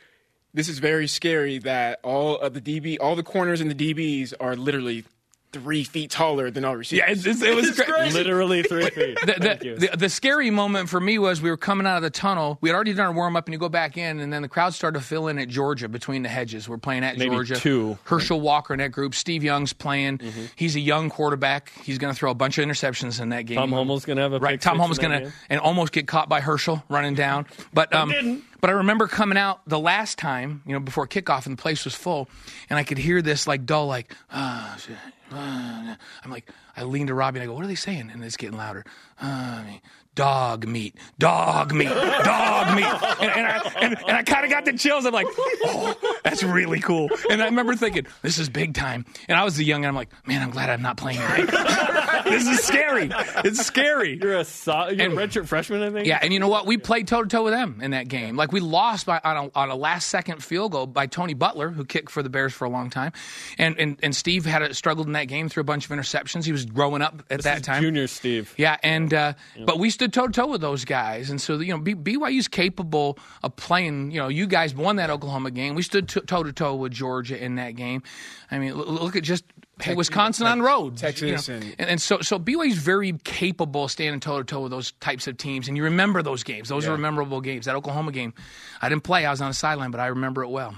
"This 0.53 0.69
is 0.69 0.77
very 0.77 1.07
scary 1.07 1.57
that 1.59 1.99
all 2.03 2.37
of 2.37 2.53
the 2.53 2.61
DB, 2.61 2.97
all 3.01 3.15
the 3.15 3.23
corners 3.23 3.59
and 3.59 3.71
the 3.71 3.93
DBs 3.93 4.35
are 4.39 4.55
literally 4.55 5.03
three 5.51 5.83
feet 5.83 6.11
taller 6.11 6.49
than 6.51 6.65
all 6.65 6.75
receivers." 6.75 7.25
Yeah, 7.25 7.31
it, 7.31 7.41
it 7.41 7.55
was 7.55 7.79
great. 7.79 8.13
Literally 8.13 8.63
three 8.63 8.89
feet. 8.89 9.17
the, 9.25 9.33
Thank 9.33 9.59
the, 9.59 9.65
you. 9.65 9.75
the, 9.77 9.97
the 9.97 10.09
scary 10.09 10.49
moment 10.49 10.89
for 10.89 10.99
me 10.99 11.17
was 11.19 11.41
we 11.41 11.49
were 11.49 11.57
coming 11.57 11.85
out 11.87 11.97
of 11.97 12.03
the 12.03 12.09
tunnel. 12.09 12.57
We 12.61 12.69
had 12.69 12.75
already 12.75 12.93
done 12.93 13.07
our 13.07 13.13
warm 13.13 13.35
up, 13.35 13.45
and 13.47 13.53
you 13.53 13.59
go 13.59 13.69
back 13.69 13.97
in, 13.97 14.19
and 14.19 14.31
then 14.31 14.41
the 14.41 14.47
crowd 14.49 14.73
started 14.73 14.99
to 14.99 15.05
fill 15.05 15.27
in 15.27 15.37
at 15.39 15.47
Georgia 15.49 15.87
between 15.89 16.23
the 16.23 16.29
hedges. 16.29 16.67
We're 16.69 16.77
playing 16.77 17.03
at 17.03 17.17
Maybe 17.17 17.31
Georgia. 17.31 17.55
two. 17.55 17.97
Herschel 18.05 18.39
Walker 18.41 18.73
in 18.73 18.79
that 18.79 18.91
group. 18.91 19.13
Steve 19.15 19.43
Young's 19.43 19.73
playing. 19.73 20.17
Mm-hmm. 20.19 20.45
He's 20.55 20.75
a 20.75 20.79
young 20.79 21.09
quarterback. 21.09 21.71
He's 21.83 21.97
going 21.97 22.13
to 22.13 22.17
throw 22.17 22.31
a 22.31 22.35
bunch 22.35 22.57
of 22.57 22.65
interceptions 22.65 23.19
in 23.21 23.29
that 23.29 23.43
game. 23.45 23.57
Tom 23.57 23.71
Holmoe's 23.71 24.05
gonna 24.05 24.21
have 24.21 24.33
a 24.33 24.39
right. 24.39 24.59
Tom 24.59 24.75
six 24.75 24.81
Homel's 24.81 24.99
going 24.99 25.23
to 25.23 25.31
and 25.49 25.59
almost 25.59 25.91
get 25.91 26.07
caught 26.07 26.29
by 26.29 26.41
Herschel 26.41 26.83
running 26.89 27.13
down, 27.15 27.45
but 27.73 27.93
um, 27.93 28.09
didn't. 28.09 28.43
but 28.61 28.69
I 28.69 28.73
remember 28.73 29.07
coming 29.07 29.37
out 29.37 29.61
the 29.67 29.79
last 29.79 30.17
time, 30.17 30.61
you 30.65 30.73
know, 30.73 30.79
before 30.79 31.07
kickoff, 31.07 31.45
and 31.45 31.57
the 31.57 31.61
place 31.61 31.85
was 31.85 31.95
full, 31.95 32.29
and 32.69 32.77
I 32.79 32.83
could 32.83 32.97
hear 32.97 33.21
this 33.21 33.47
like 33.47 33.65
dull, 33.65 33.87
like, 33.87 34.15
ah, 34.31 34.75
shit, 34.79 34.95
I'm 35.37 35.97
like, 36.29 36.49
I 36.75 36.83
lean 36.83 37.07
to 37.07 37.13
Robbie 37.13 37.39
and 37.39 37.43
I 37.43 37.47
go, 37.47 37.53
what 37.53 37.63
are 37.63 37.67
they 37.67 37.75
saying? 37.75 38.09
And 38.11 38.23
it's 38.23 38.37
getting 38.37 38.57
louder. 38.57 38.85
Dog 40.13 40.67
meat, 40.67 40.95
dog 41.19 41.73
meat, 41.73 41.87
dog 41.87 42.75
meat. 42.75 42.83
And, 42.83 43.31
and 43.31 43.47
I, 43.47 43.71
and, 43.79 43.97
and 43.97 44.17
I 44.17 44.23
kind 44.23 44.43
of 44.43 44.51
got 44.51 44.65
the 44.65 44.73
chills. 44.73 45.05
I'm 45.05 45.13
like, 45.13 45.25
oh, 45.29 45.95
that's 46.25 46.43
really 46.43 46.81
cool. 46.81 47.09
And 47.29 47.41
I 47.41 47.45
remember 47.45 47.77
thinking, 47.77 48.05
this 48.21 48.37
is 48.37 48.49
big 48.49 48.73
time. 48.73 49.05
And 49.29 49.37
I 49.37 49.45
was 49.45 49.55
the 49.55 49.63
young, 49.63 49.85
and 49.85 49.87
I'm 49.87 49.95
like, 49.95 50.09
man, 50.27 50.41
I'm 50.41 50.49
glad 50.49 50.69
I'm 50.69 50.81
not 50.81 50.97
playing 50.97 51.19
tonight. 51.21 51.49
this 52.31 52.47
is 52.47 52.59
scary. 52.63 53.09
It's 53.43 53.65
scary. 53.65 54.17
You're 54.21 54.37
a 54.37 54.45
so- 54.45 54.89
you're 54.89 55.07
a 55.07 55.15
redshirt 55.27 55.47
freshman, 55.47 55.83
I 55.83 55.89
think. 55.91 56.07
Yeah, 56.07 56.19
and 56.21 56.33
you 56.33 56.39
know 56.39 56.47
what? 56.47 56.65
We 56.65 56.77
played 56.77 57.07
toe 57.07 57.23
to 57.23 57.27
toe 57.29 57.43
with 57.43 57.53
them 57.53 57.79
in 57.81 57.91
that 57.91 58.07
game. 58.07 58.35
Like 58.35 58.51
we 58.51 58.59
lost 58.59 59.05
by 59.05 59.19
on 59.23 59.37
a, 59.53 59.59
on 59.59 59.69
a 59.69 59.75
last 59.75 60.07
second 60.07 60.43
field 60.43 60.71
goal 60.71 60.87
by 60.87 61.07
Tony 61.07 61.33
Butler, 61.33 61.69
who 61.69 61.85
kicked 61.85 62.11
for 62.11 62.23
the 62.23 62.29
Bears 62.29 62.53
for 62.53 62.65
a 62.65 62.69
long 62.69 62.89
time, 62.89 63.11
and 63.57 63.77
and, 63.79 63.97
and 64.01 64.15
Steve 64.15 64.45
had 64.45 64.61
a, 64.61 64.73
struggled 64.73 65.07
in 65.07 65.13
that 65.13 65.25
game 65.25 65.49
through 65.49 65.61
a 65.61 65.65
bunch 65.65 65.85
of 65.85 65.91
interceptions. 65.91 66.45
He 66.45 66.51
was 66.51 66.65
growing 66.65 67.01
up 67.01 67.23
at 67.29 67.43
that 67.43 67.63
time. 67.63 67.81
Junior 67.81 68.07
Steve. 68.07 68.53
Yeah, 68.57 68.77
and 68.83 69.13
uh, 69.13 69.33
but 69.65 69.79
we 69.79 69.89
stood 69.89 70.13
toe 70.13 70.27
to 70.27 70.33
toe 70.33 70.47
with 70.47 70.61
those 70.61 70.85
guys, 70.85 71.29
and 71.29 71.39
so 71.41 71.59
you 71.59 71.73
know 71.73 71.79
B- 71.79 71.95
BYU's 71.95 72.47
capable 72.47 73.17
of 73.43 73.55
playing. 73.55 74.11
You 74.11 74.19
know, 74.21 74.27
you 74.27 74.47
guys 74.47 74.73
won 74.75 74.95
that 74.97 75.09
Oklahoma 75.09 75.51
game. 75.51 75.75
We 75.75 75.83
stood 75.83 76.07
toe 76.09 76.43
to 76.43 76.53
toe 76.53 76.75
with 76.75 76.91
Georgia 76.91 77.41
in 77.41 77.55
that 77.55 77.75
game. 77.75 78.03
I 78.49 78.59
mean, 78.59 78.73
look 78.75 79.15
at 79.15 79.23
just 79.23 79.43
hey, 79.83 79.95
Wisconsin 79.95 80.47
on 80.47 80.61
road, 80.61 80.97
Texas 80.97 81.47
you 81.47 81.53
know. 81.53 81.59
and- 81.61 81.75
and, 81.79 81.89
and 81.89 82.01
so 82.01 82.21
so 82.21 82.37
BYU's 82.39 82.77
very 82.77 83.13
capable 83.23 83.85
of 83.85 83.91
standing 83.91 84.19
toe 84.19 84.37
to 84.39 84.43
toe 84.43 84.61
with 84.61 84.71
those 84.71 84.91
types 84.93 85.27
of 85.27 85.37
teams, 85.37 85.67
and 85.67 85.75
you 85.77 85.83
remember 85.83 86.21
those 86.21 86.43
games. 86.43 86.69
Those 86.69 86.87
are 86.87 86.97
memorable 86.97 87.41
games. 87.41 87.65
That 87.65 87.75
Oklahoma 87.75 88.11
game, 88.11 88.33
I 88.81 88.89
didn't 88.89 89.03
play. 89.03 89.25
I 89.25 89.31
was 89.31 89.41
on 89.41 89.49
the 89.49 89.53
sideline, 89.53 89.91
but 89.91 89.99
I 89.99 90.07
remember 90.07 90.43
it 90.43 90.49
well. 90.49 90.75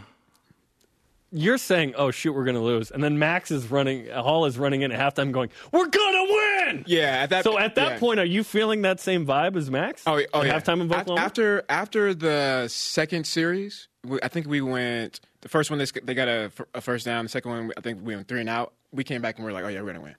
You're 1.36 1.58
saying, 1.58 1.96
"Oh 1.98 2.12
shoot, 2.12 2.34
we're 2.34 2.44
going 2.44 2.56
to 2.58 2.62
lose," 2.62 2.92
and 2.92 3.04
then 3.04 3.18
Max 3.18 3.50
is 3.50 3.72
running. 3.72 4.08
Hall 4.10 4.46
is 4.46 4.58
running 4.60 4.84
in 4.84 4.92
at 4.92 5.00
halftime, 5.16 5.32
going, 5.32 5.50
"We're 5.72 5.88
going 5.88 6.14
to 6.28 6.34
win." 6.68 6.84
Yeah, 6.86 7.24
at 7.24 7.32
that 7.32 7.44
So 7.44 7.58
at 7.58 7.74
that 7.76 7.94
yeah. 7.94 8.00
point, 8.00 8.20
are 8.20 8.26
you 8.26 8.44
feeling 8.44 8.84
that 8.84 9.00
same 9.00 9.26
vibe 9.26 9.56
as 9.56 9.72
Max? 9.72 10.04
Oh, 10.06 10.22
oh 10.34 10.42
at 10.42 10.46
yeah. 10.46 10.60
halftime 10.60 10.82
of 10.82 10.92
Oklahoma. 10.92 11.22
After 11.22 11.64
after 11.70 12.14
the 12.14 12.68
second 12.68 13.26
series, 13.26 13.88
we, 13.88 13.93
I 14.22 14.28
think 14.28 14.48
we 14.48 14.62
went. 14.62 15.20
The 15.42 15.50
first 15.50 15.70
one 15.70 15.80
they, 15.80 15.86
sc- 15.86 16.04
they 16.04 16.14
got 16.14 16.28
a, 16.28 16.52
f- 16.56 16.62
a 16.74 16.82
first 16.82 17.06
down. 17.06 17.26
The 17.26 17.30
second 17.30 17.52
one, 17.52 17.72
I 17.78 17.82
think 17.82 18.00
we 18.04 18.16
went 18.16 18.28
three 18.28 18.42
and 18.42 18.50
out. 18.50 18.74
We 18.92 19.04
came 19.04 19.22
back 19.22 19.38
and 19.38 19.46
we 19.46 19.52
are 19.52 19.54
like, 19.54 19.64
oh 19.64 19.70
yeah, 19.70 19.82
we're 19.82 19.88
gonna 19.94 20.02
win. 20.02 20.16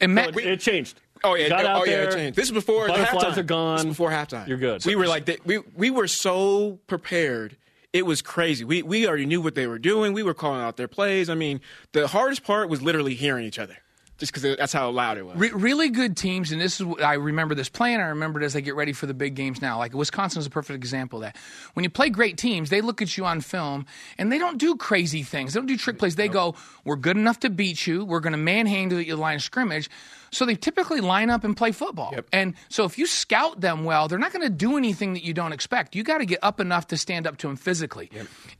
And 0.00 0.14
Matt, 0.14 0.36
it, 0.36 0.46
it 0.46 0.60
changed. 0.60 1.00
Oh 1.24 1.34
yeah, 1.34 1.48
Got 1.48 1.64
oh 1.64 1.68
out 1.68 1.86
yeah, 1.88 1.96
there, 1.96 2.08
it 2.08 2.14
changed. 2.14 2.36
This 2.36 2.46
is 2.46 2.52
before 2.52 2.86
the 2.86 2.92
butterflies 2.92 3.34
halftime. 3.34 3.36
are 3.38 3.42
gone. 3.42 3.76
This 3.76 3.84
is 3.86 3.88
before 3.90 4.10
halftime. 4.10 4.46
You're 4.48 4.58
good. 4.58 4.84
We 4.84 4.94
were 4.96 5.06
like, 5.08 5.24
they, 5.24 5.38
we 5.44 5.58
we 5.76 5.90
were 5.90 6.06
so 6.08 6.78
prepared. 6.86 7.56
It 7.92 8.04
was 8.06 8.22
crazy. 8.22 8.64
We 8.64 8.82
we 8.82 9.06
already 9.08 9.26
knew 9.26 9.40
what 9.40 9.54
they 9.54 9.66
were 9.66 9.78
doing. 9.78 10.12
We 10.12 10.22
were 10.22 10.34
calling 10.34 10.60
out 10.60 10.76
their 10.76 10.88
plays. 10.88 11.28
I 11.30 11.34
mean, 11.34 11.60
the 11.92 12.06
hardest 12.06 12.44
part 12.44 12.68
was 12.68 12.82
literally 12.82 13.14
hearing 13.14 13.46
each 13.46 13.58
other, 13.58 13.76
just 14.18 14.32
because 14.32 14.56
that's 14.56 14.72
how 14.72 14.90
loud 14.90 15.16
it 15.16 15.24
was. 15.24 15.36
Re- 15.36 15.50
really 15.50 15.90
good 15.90 16.16
teams, 16.16 16.50
and 16.50 16.60
this 16.60 16.80
is 16.80 16.84
what 16.84 17.02
I 17.02 17.14
remember 17.14 17.54
this 17.54 17.68
playing. 17.68 18.00
I 18.00 18.08
remember 18.08 18.40
it 18.40 18.44
as 18.44 18.52
they 18.52 18.60
get 18.60 18.74
ready 18.74 18.92
for 18.92 19.06
the 19.06 19.14
big 19.14 19.36
games 19.36 19.62
now. 19.62 19.78
Like 19.78 19.94
Wisconsin 19.94 20.40
is 20.40 20.46
a 20.46 20.50
perfect 20.50 20.76
example 20.76 21.20
of 21.20 21.22
that. 21.22 21.36
When 21.74 21.84
you 21.84 21.90
play 21.90 22.10
great 22.10 22.36
teams, 22.36 22.68
they 22.68 22.80
look 22.80 23.00
at 23.00 23.16
you 23.16 23.24
on 23.24 23.40
film 23.40 23.86
and 24.18 24.30
they 24.30 24.38
don't 24.38 24.58
do 24.58 24.76
crazy 24.76 25.22
things. 25.22 25.54
They 25.54 25.60
don't 25.60 25.66
do 25.66 25.76
trick 25.76 25.98
plays. 25.98 26.16
They 26.16 26.28
go, 26.28 26.56
"We're 26.84 26.96
good 26.96 27.16
enough 27.16 27.40
to 27.40 27.50
beat 27.50 27.86
you. 27.86 28.04
We're 28.04 28.20
going 28.20 28.32
to 28.32 28.38
manhandle 28.38 29.00
you 29.00 29.12
at 29.12 29.16
the 29.16 29.22
line 29.22 29.36
of 29.36 29.42
scrimmage." 29.42 29.88
So 30.30 30.44
they 30.44 30.54
typically 30.54 31.00
line 31.00 31.30
up 31.30 31.44
and 31.44 31.56
play 31.56 31.72
football. 31.72 32.10
And 32.32 32.54
so 32.68 32.84
if 32.84 32.98
you 32.98 33.06
scout 33.06 33.60
them 33.60 33.84
well, 33.84 34.08
they're 34.08 34.18
not 34.18 34.32
going 34.32 34.42
to 34.44 34.50
do 34.50 34.76
anything 34.76 35.14
that 35.14 35.24
you 35.24 35.32
don't 35.34 35.52
expect. 35.52 35.94
You 35.96 36.02
got 36.02 36.18
to 36.18 36.26
get 36.26 36.38
up 36.42 36.60
enough 36.60 36.88
to 36.88 36.96
stand 36.96 37.26
up 37.26 37.36
to 37.38 37.46
them 37.46 37.56
physically, 37.56 38.10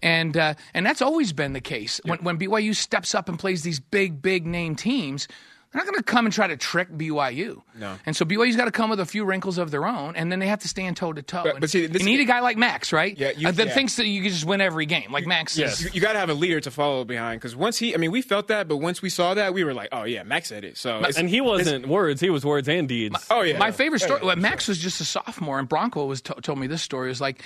and 0.03 0.37
uh, 0.37 0.55
and 0.75 0.85
that's 0.87 1.03
always 1.03 1.33
been 1.33 1.53
the 1.53 1.61
case. 1.61 2.01
When, 2.05 2.19
when 2.21 2.39
BYU 2.39 2.75
steps 2.75 3.15
up 3.15 3.29
and 3.29 3.39
plays 3.39 3.63
these 3.63 3.81
big, 3.81 4.23
big 4.23 4.47
name 4.47 4.77
teams. 4.77 5.29
They're 5.71 5.81
not 5.81 5.87
going 5.87 5.99
to 5.99 6.03
come 6.03 6.25
and 6.25 6.33
try 6.33 6.47
to 6.47 6.57
trick 6.57 6.89
BYU. 6.91 7.61
No. 7.79 7.97
And 8.07 8.17
so 8.17 8.25
BYU's 8.25 8.57
got 8.57 8.65
to 8.65 8.71
come 8.71 8.89
with 8.89 9.01
a 9.01 9.05
few 9.05 9.25
wrinkles 9.27 9.59
of 9.59 9.71
their 9.71 9.87
own, 9.87 10.17
and 10.17 10.33
then 10.33 10.39
they 10.39 10.47
have 10.47 10.61
to 10.61 10.69
stand 10.69 10.97
toe 10.97 11.13
to 11.13 11.21
toe. 11.21 11.45
but 11.61 11.69
see, 11.69 11.87
this- 11.87 12.01
you 12.03 12.07
need 12.09 12.21
a 12.21 12.25
guy 12.25 12.41
like 12.41 12.57
Max, 12.57 12.91
right? 12.93 13.17
Yeah, 13.19 13.33
you- 13.37 13.49
uh, 13.49 13.51
that 13.53 13.67
yeah. 13.67 13.75
thinks 13.75 13.97
that 13.97 14.07
you 14.07 14.23
can 14.23 14.31
just 14.31 14.47
win 14.47 14.63
every 14.63 14.87
game. 14.87 15.13
Like 15.13 15.27
Max 15.27 15.59
Yes. 15.59 15.81
is. 15.81 15.85
you, 15.85 15.91
you 15.95 16.01
got 16.01 16.15
to 16.15 16.19
have 16.19 16.31
a 16.31 16.35
leader 16.35 16.59
to 16.61 16.71
follow 16.71 17.05
behind 17.05 17.41
because 17.41 17.55
once 17.55 17.77
he, 17.79 17.95
I 17.95 17.99
mean, 17.99 18.11
we 18.11 18.23
felt 18.23 18.49
that, 18.49 18.67
but 18.67 18.79
once 18.79 19.03
we 19.03 19.11
saw 19.11 19.35
that, 19.35 19.53
we 19.53 19.63
were 19.63 19.75
like, 19.75 19.91
oh 19.93 20.05
yeah, 20.05 20.23
Max 20.23 20.49
said 20.49 20.65
it. 20.65 20.79
So 20.79 20.99
it's- 21.01 21.19
and 21.19 21.29
he 21.29 21.43
wasn't 21.43 21.87
words; 21.87 22.21
he 22.23 22.31
was 22.31 22.47
words 22.47 22.67
and 22.69 22.89
deeds. 22.89 23.27
oh 23.31 23.43
yeah, 23.43 23.59
My 23.59 23.71
favorite 23.71 24.01
story. 24.01 24.21
Yeah, 24.23 24.27
well, 24.29 24.37
Max 24.37 24.69
was 24.69 24.79
just 24.79 25.03
a 25.03 25.05
sophomore, 25.05 25.59
and 25.59 25.69
Bronco 25.69 26.07
was 26.07 26.23
to- 26.23 26.35
told 26.41 26.59
me 26.59 26.67
this 26.67 26.81
story. 26.83 27.09
It 27.09 27.11
was 27.11 27.21
like 27.21 27.43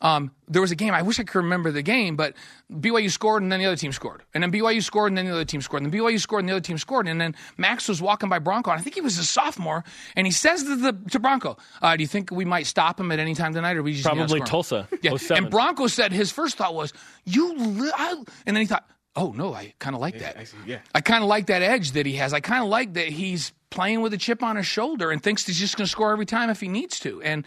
um, 0.00 0.30
there 0.48 0.62
was 0.62 0.70
a 0.70 0.76
game. 0.76 0.94
I 0.94 1.02
wish 1.02 1.18
I 1.18 1.24
could 1.24 1.38
remember 1.38 1.70
the 1.70 1.82
game, 1.82 2.16
but 2.16 2.34
BYU 2.72 3.10
scored 3.10 3.42
and 3.42 3.50
then 3.50 3.60
the 3.60 3.66
other 3.66 3.76
team 3.76 3.92
scored, 3.92 4.22
and 4.34 4.42
then 4.42 4.52
BYU 4.52 4.82
scored 4.82 5.10
and 5.10 5.18
then 5.18 5.26
the 5.26 5.32
other 5.32 5.44
team 5.44 5.60
scored, 5.60 5.82
and 5.82 5.92
then 5.92 6.00
BYU 6.00 6.20
scored 6.20 6.40
and 6.40 6.48
the 6.48 6.52
other 6.52 6.60
team 6.60 6.78
scored, 6.78 7.08
and 7.08 7.20
then 7.20 7.34
Max 7.56 7.88
was 7.88 8.02
walking 8.02 8.28
by 8.28 8.38
Bronco, 8.38 8.70
and 8.70 8.80
I 8.80 8.82
think 8.82 8.94
he 8.94 9.00
was 9.00 9.18
a 9.18 9.24
sophomore, 9.24 9.84
and 10.16 10.26
he 10.26 10.32
says 10.32 10.62
to 10.64 10.76
the 10.76 10.92
to 11.10 11.18
Bronco, 11.18 11.56
uh, 11.82 11.96
"Do 11.96 12.02
you 12.02 12.08
think 12.08 12.30
we 12.30 12.44
might 12.44 12.66
stop 12.66 12.98
him 12.98 13.10
at 13.12 13.18
any 13.18 13.34
time 13.34 13.54
tonight, 13.54 13.76
or 13.76 13.82
we 13.82 13.92
just 13.92 14.04
Probably 14.04 14.24
outscore 14.24 14.42
him?" 14.42 14.46
Tulsa. 14.46 14.88
Yeah, 15.02 15.16
07. 15.16 15.44
and 15.44 15.50
Bronco 15.50 15.86
said 15.86 16.12
his 16.12 16.30
first 16.30 16.56
thought 16.56 16.74
was, 16.74 16.92
"You," 17.24 17.56
li-, 17.56 17.92
I, 17.96 18.12
and 18.46 18.56
then 18.56 18.60
he 18.62 18.66
thought, 18.66 18.86
"Oh 19.16 19.32
no, 19.32 19.54
I 19.54 19.74
kind 19.78 19.94
of 19.94 20.00
like 20.00 20.18
that. 20.18 20.36
I 20.36 20.46
yeah. 20.66 20.78
I 20.94 21.00
kind 21.00 21.22
of 21.22 21.28
like 21.28 21.46
that 21.46 21.62
edge 21.62 21.92
that 21.92 22.06
he 22.06 22.14
has. 22.14 22.32
I 22.32 22.40
kind 22.40 22.62
of 22.62 22.68
like 22.68 22.94
that 22.94 23.08
he's 23.08 23.52
playing 23.70 24.00
with 24.00 24.14
a 24.14 24.16
chip 24.16 24.42
on 24.42 24.56
his 24.56 24.66
shoulder 24.66 25.10
and 25.10 25.22
thinks 25.22 25.46
he's 25.46 25.58
just 25.58 25.76
going 25.76 25.84
to 25.84 25.90
score 25.90 26.12
every 26.12 26.26
time 26.26 26.48
if 26.48 26.60
he 26.60 26.68
needs 26.68 27.00
to. 27.00 27.20
And 27.22 27.44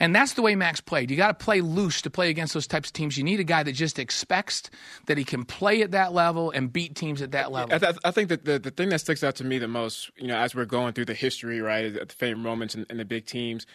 and 0.00 0.14
that's 0.14 0.34
the 0.34 0.42
way 0.42 0.54
Max 0.54 0.80
played. 0.80 1.10
You 1.10 1.16
got 1.16 1.38
to 1.38 1.44
play 1.44 1.60
loose 1.60 2.02
to 2.02 2.10
play 2.10 2.30
against 2.30 2.54
those 2.54 2.66
types 2.66 2.88
of 2.88 2.92
teams. 2.92 3.16
You 3.16 3.24
need 3.24 3.40
a 3.40 3.44
guy 3.44 3.62
that 3.62 3.72
just 3.72 3.98
expects 3.98 4.70
that 5.06 5.18
he 5.18 5.24
can 5.24 5.44
play 5.44 5.82
at 5.82 5.92
that 5.92 6.12
level 6.12 6.50
and 6.50 6.72
beat 6.72 6.94
teams 6.94 7.22
at 7.22 7.32
that 7.32 7.52
level. 7.52 7.74
I, 7.74 7.78
th- 7.78 7.96
I 8.04 8.10
think 8.10 8.28
that 8.28 8.44
the, 8.44 8.58
the 8.58 8.70
thing 8.70 8.88
that 8.90 9.00
sticks 9.00 9.22
out 9.22 9.36
to 9.36 9.44
me 9.44 9.58
the 9.58 9.68
most, 9.68 10.10
you 10.16 10.26
know, 10.26 10.36
as 10.36 10.54
we're 10.54 10.64
going 10.64 10.92
through 10.92 11.06
the 11.06 11.14
history, 11.14 11.60
right, 11.60 11.84
at 11.84 12.08
the 12.08 12.14
favorite 12.14 12.42
moments 12.42 12.74
and, 12.74 12.86
the 12.98 13.04
big 13.04 13.26
teams, 13.26 13.66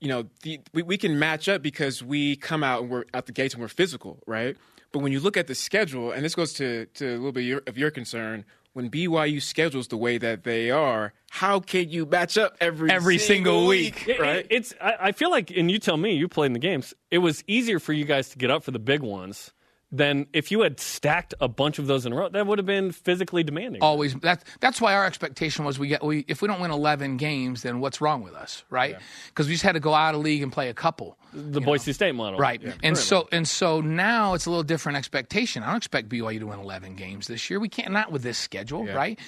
you 0.00 0.08
know, 0.08 0.24
the, 0.42 0.60
we, 0.72 0.82
we 0.82 0.96
can 0.96 1.18
match 1.18 1.48
up 1.48 1.62
because 1.62 2.02
we 2.02 2.36
come 2.36 2.62
out 2.62 2.82
and 2.82 2.90
we're 2.90 3.04
out 3.14 3.26
the 3.26 3.32
gates 3.32 3.54
and 3.54 3.60
we're 3.60 3.68
physical, 3.68 4.22
right? 4.26 4.56
But 4.92 5.00
when 5.00 5.12
you 5.12 5.20
look 5.20 5.36
at 5.36 5.46
the 5.46 5.54
schedule, 5.54 6.12
and 6.12 6.24
this 6.24 6.34
goes 6.34 6.52
to, 6.54 6.86
to 6.86 7.06
a 7.06 7.16
little 7.16 7.32
bit 7.32 7.42
your, 7.44 7.62
of 7.66 7.76
your 7.76 7.90
concern, 7.90 8.44
when 8.78 8.90
BYU 8.90 9.42
schedules 9.42 9.88
the 9.88 9.96
way 9.96 10.18
that 10.18 10.44
they 10.44 10.70
are, 10.70 11.12
how 11.30 11.58
can 11.58 11.90
you 11.90 12.06
match 12.06 12.38
up 12.38 12.56
every 12.60 12.88
Every 12.92 13.18
single 13.18 13.66
week? 13.66 14.06
It- 14.06 14.20
right? 14.20 14.36
it- 14.38 14.46
it's 14.50 14.72
I, 14.80 14.94
I 15.00 15.12
feel 15.12 15.32
like, 15.32 15.50
and 15.50 15.68
you 15.68 15.80
tell 15.80 15.96
me, 15.96 16.14
you 16.14 16.28
played 16.28 16.46
in 16.46 16.52
the 16.52 16.60
games. 16.60 16.94
It 17.10 17.18
was 17.18 17.42
easier 17.48 17.80
for 17.80 17.92
you 17.92 18.04
guys 18.04 18.28
to 18.28 18.38
get 18.38 18.52
up 18.52 18.62
for 18.62 18.70
the 18.70 18.78
big 18.78 19.00
ones 19.02 19.52
than 19.90 20.26
if 20.32 20.50
you 20.50 20.60
had 20.60 20.80
stacked 20.80 21.34
a 21.40 21.48
bunch 21.48 21.78
of 21.78 21.86
those 21.86 22.04
in 22.04 22.12
a 22.12 22.16
row. 22.16 22.28
That 22.28 22.46
would 22.46 22.58
have 22.58 22.66
been 22.66 22.92
physically 22.92 23.42
demanding. 23.42 23.82
always. 23.82 24.14
That 24.16 24.44
that's 24.60 24.80
why 24.80 24.94
our 24.94 25.06
expectation 25.06 25.64
was 25.64 25.78
we 25.78 25.88
get 25.88 26.04
we 26.04 26.24
if 26.28 26.42
we 26.42 26.48
don't 26.48 26.60
win 26.60 26.70
11 26.70 27.16
games 27.16 27.62
then 27.62 27.80
what's 27.80 28.00
wrong 28.00 28.22
with 28.22 28.34
us 28.34 28.64
right? 28.70 28.96
Because 29.28 29.46
we 29.46 29.54
just 29.54 29.64
had 29.64 29.72
to 29.72 29.80
go 29.80 29.94
out 29.94 30.14
of 30.14 30.20
league 30.20 30.42
and 30.42 30.52
play 30.52 30.68
a 30.68 30.74
couple 30.74 31.18
the 31.32 31.60
Boise 31.60 31.92
State 31.92 32.14
model, 32.14 32.38
right. 32.38 32.62
And 32.82 32.96
so 32.96 33.28
and 33.32 33.46
so 33.46 33.80
now 33.80 34.34
it's 34.34 34.46
a 34.46 34.50
little 34.50 34.62
different 34.62 34.96
expectation. 34.96 35.62
I 35.62 35.66
don't 35.66 35.76
expect 35.76 36.08
byu 36.08 36.38
to 36.38 36.46
win 36.46 36.58
11 36.58 36.94
games 36.94 37.26
this 37.26 37.50
year. 37.50 37.60
We 37.60 37.68
can't 37.68 37.92
not 37.92 38.10
with 38.10 38.22
this 38.22 38.38
schedule 38.38 38.86
right? 38.86 39.18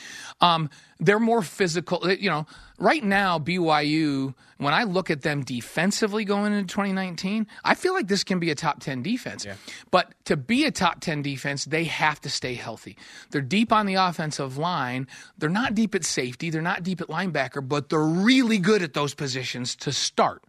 Um, 0.40 0.70
they're 0.98 1.20
more 1.20 1.42
physical 1.42 2.10
you 2.10 2.30
know 2.30 2.46
right 2.80 3.04
now 3.04 3.38
byu 3.38 4.34
when 4.56 4.74
i 4.74 4.82
look 4.84 5.10
at 5.10 5.22
them 5.22 5.42
defensively 5.42 6.24
going 6.24 6.52
into 6.52 6.66
2019 6.66 7.46
i 7.64 7.74
feel 7.74 7.92
like 7.92 8.08
this 8.08 8.24
can 8.24 8.38
be 8.38 8.50
a 8.50 8.54
top 8.54 8.80
10 8.80 9.02
defense. 9.02 9.44
But 9.90 10.14
to 10.24 10.36
be 10.36 10.64
a 10.64 10.70
top 10.70 11.00
10 11.00 11.22
defense 11.22 11.64
they 11.66 11.84
have 11.84 12.20
to 12.22 12.30
stay 12.30 12.54
healthy. 12.54 12.96
They're 13.30 13.40
deep 13.40 13.72
on 13.72 13.86
the 13.86 13.94
offensive 13.94 14.56
line. 14.58 15.06
They're 15.38 15.48
not 15.48 15.74
deep 15.74 15.94
at 15.94 16.04
safety. 16.04 16.50
They're 16.50 16.62
not 16.62 16.82
deep 16.82 17.00
at 17.00 17.08
linebacker 17.08 17.66
but 17.66 17.88
they're 17.88 18.00
really 18.00 18.58
good 18.58 18.82
at 18.82 18.94
those 18.94 19.14
positions 19.14 19.76
to 19.76 19.92
start. 19.92 20.42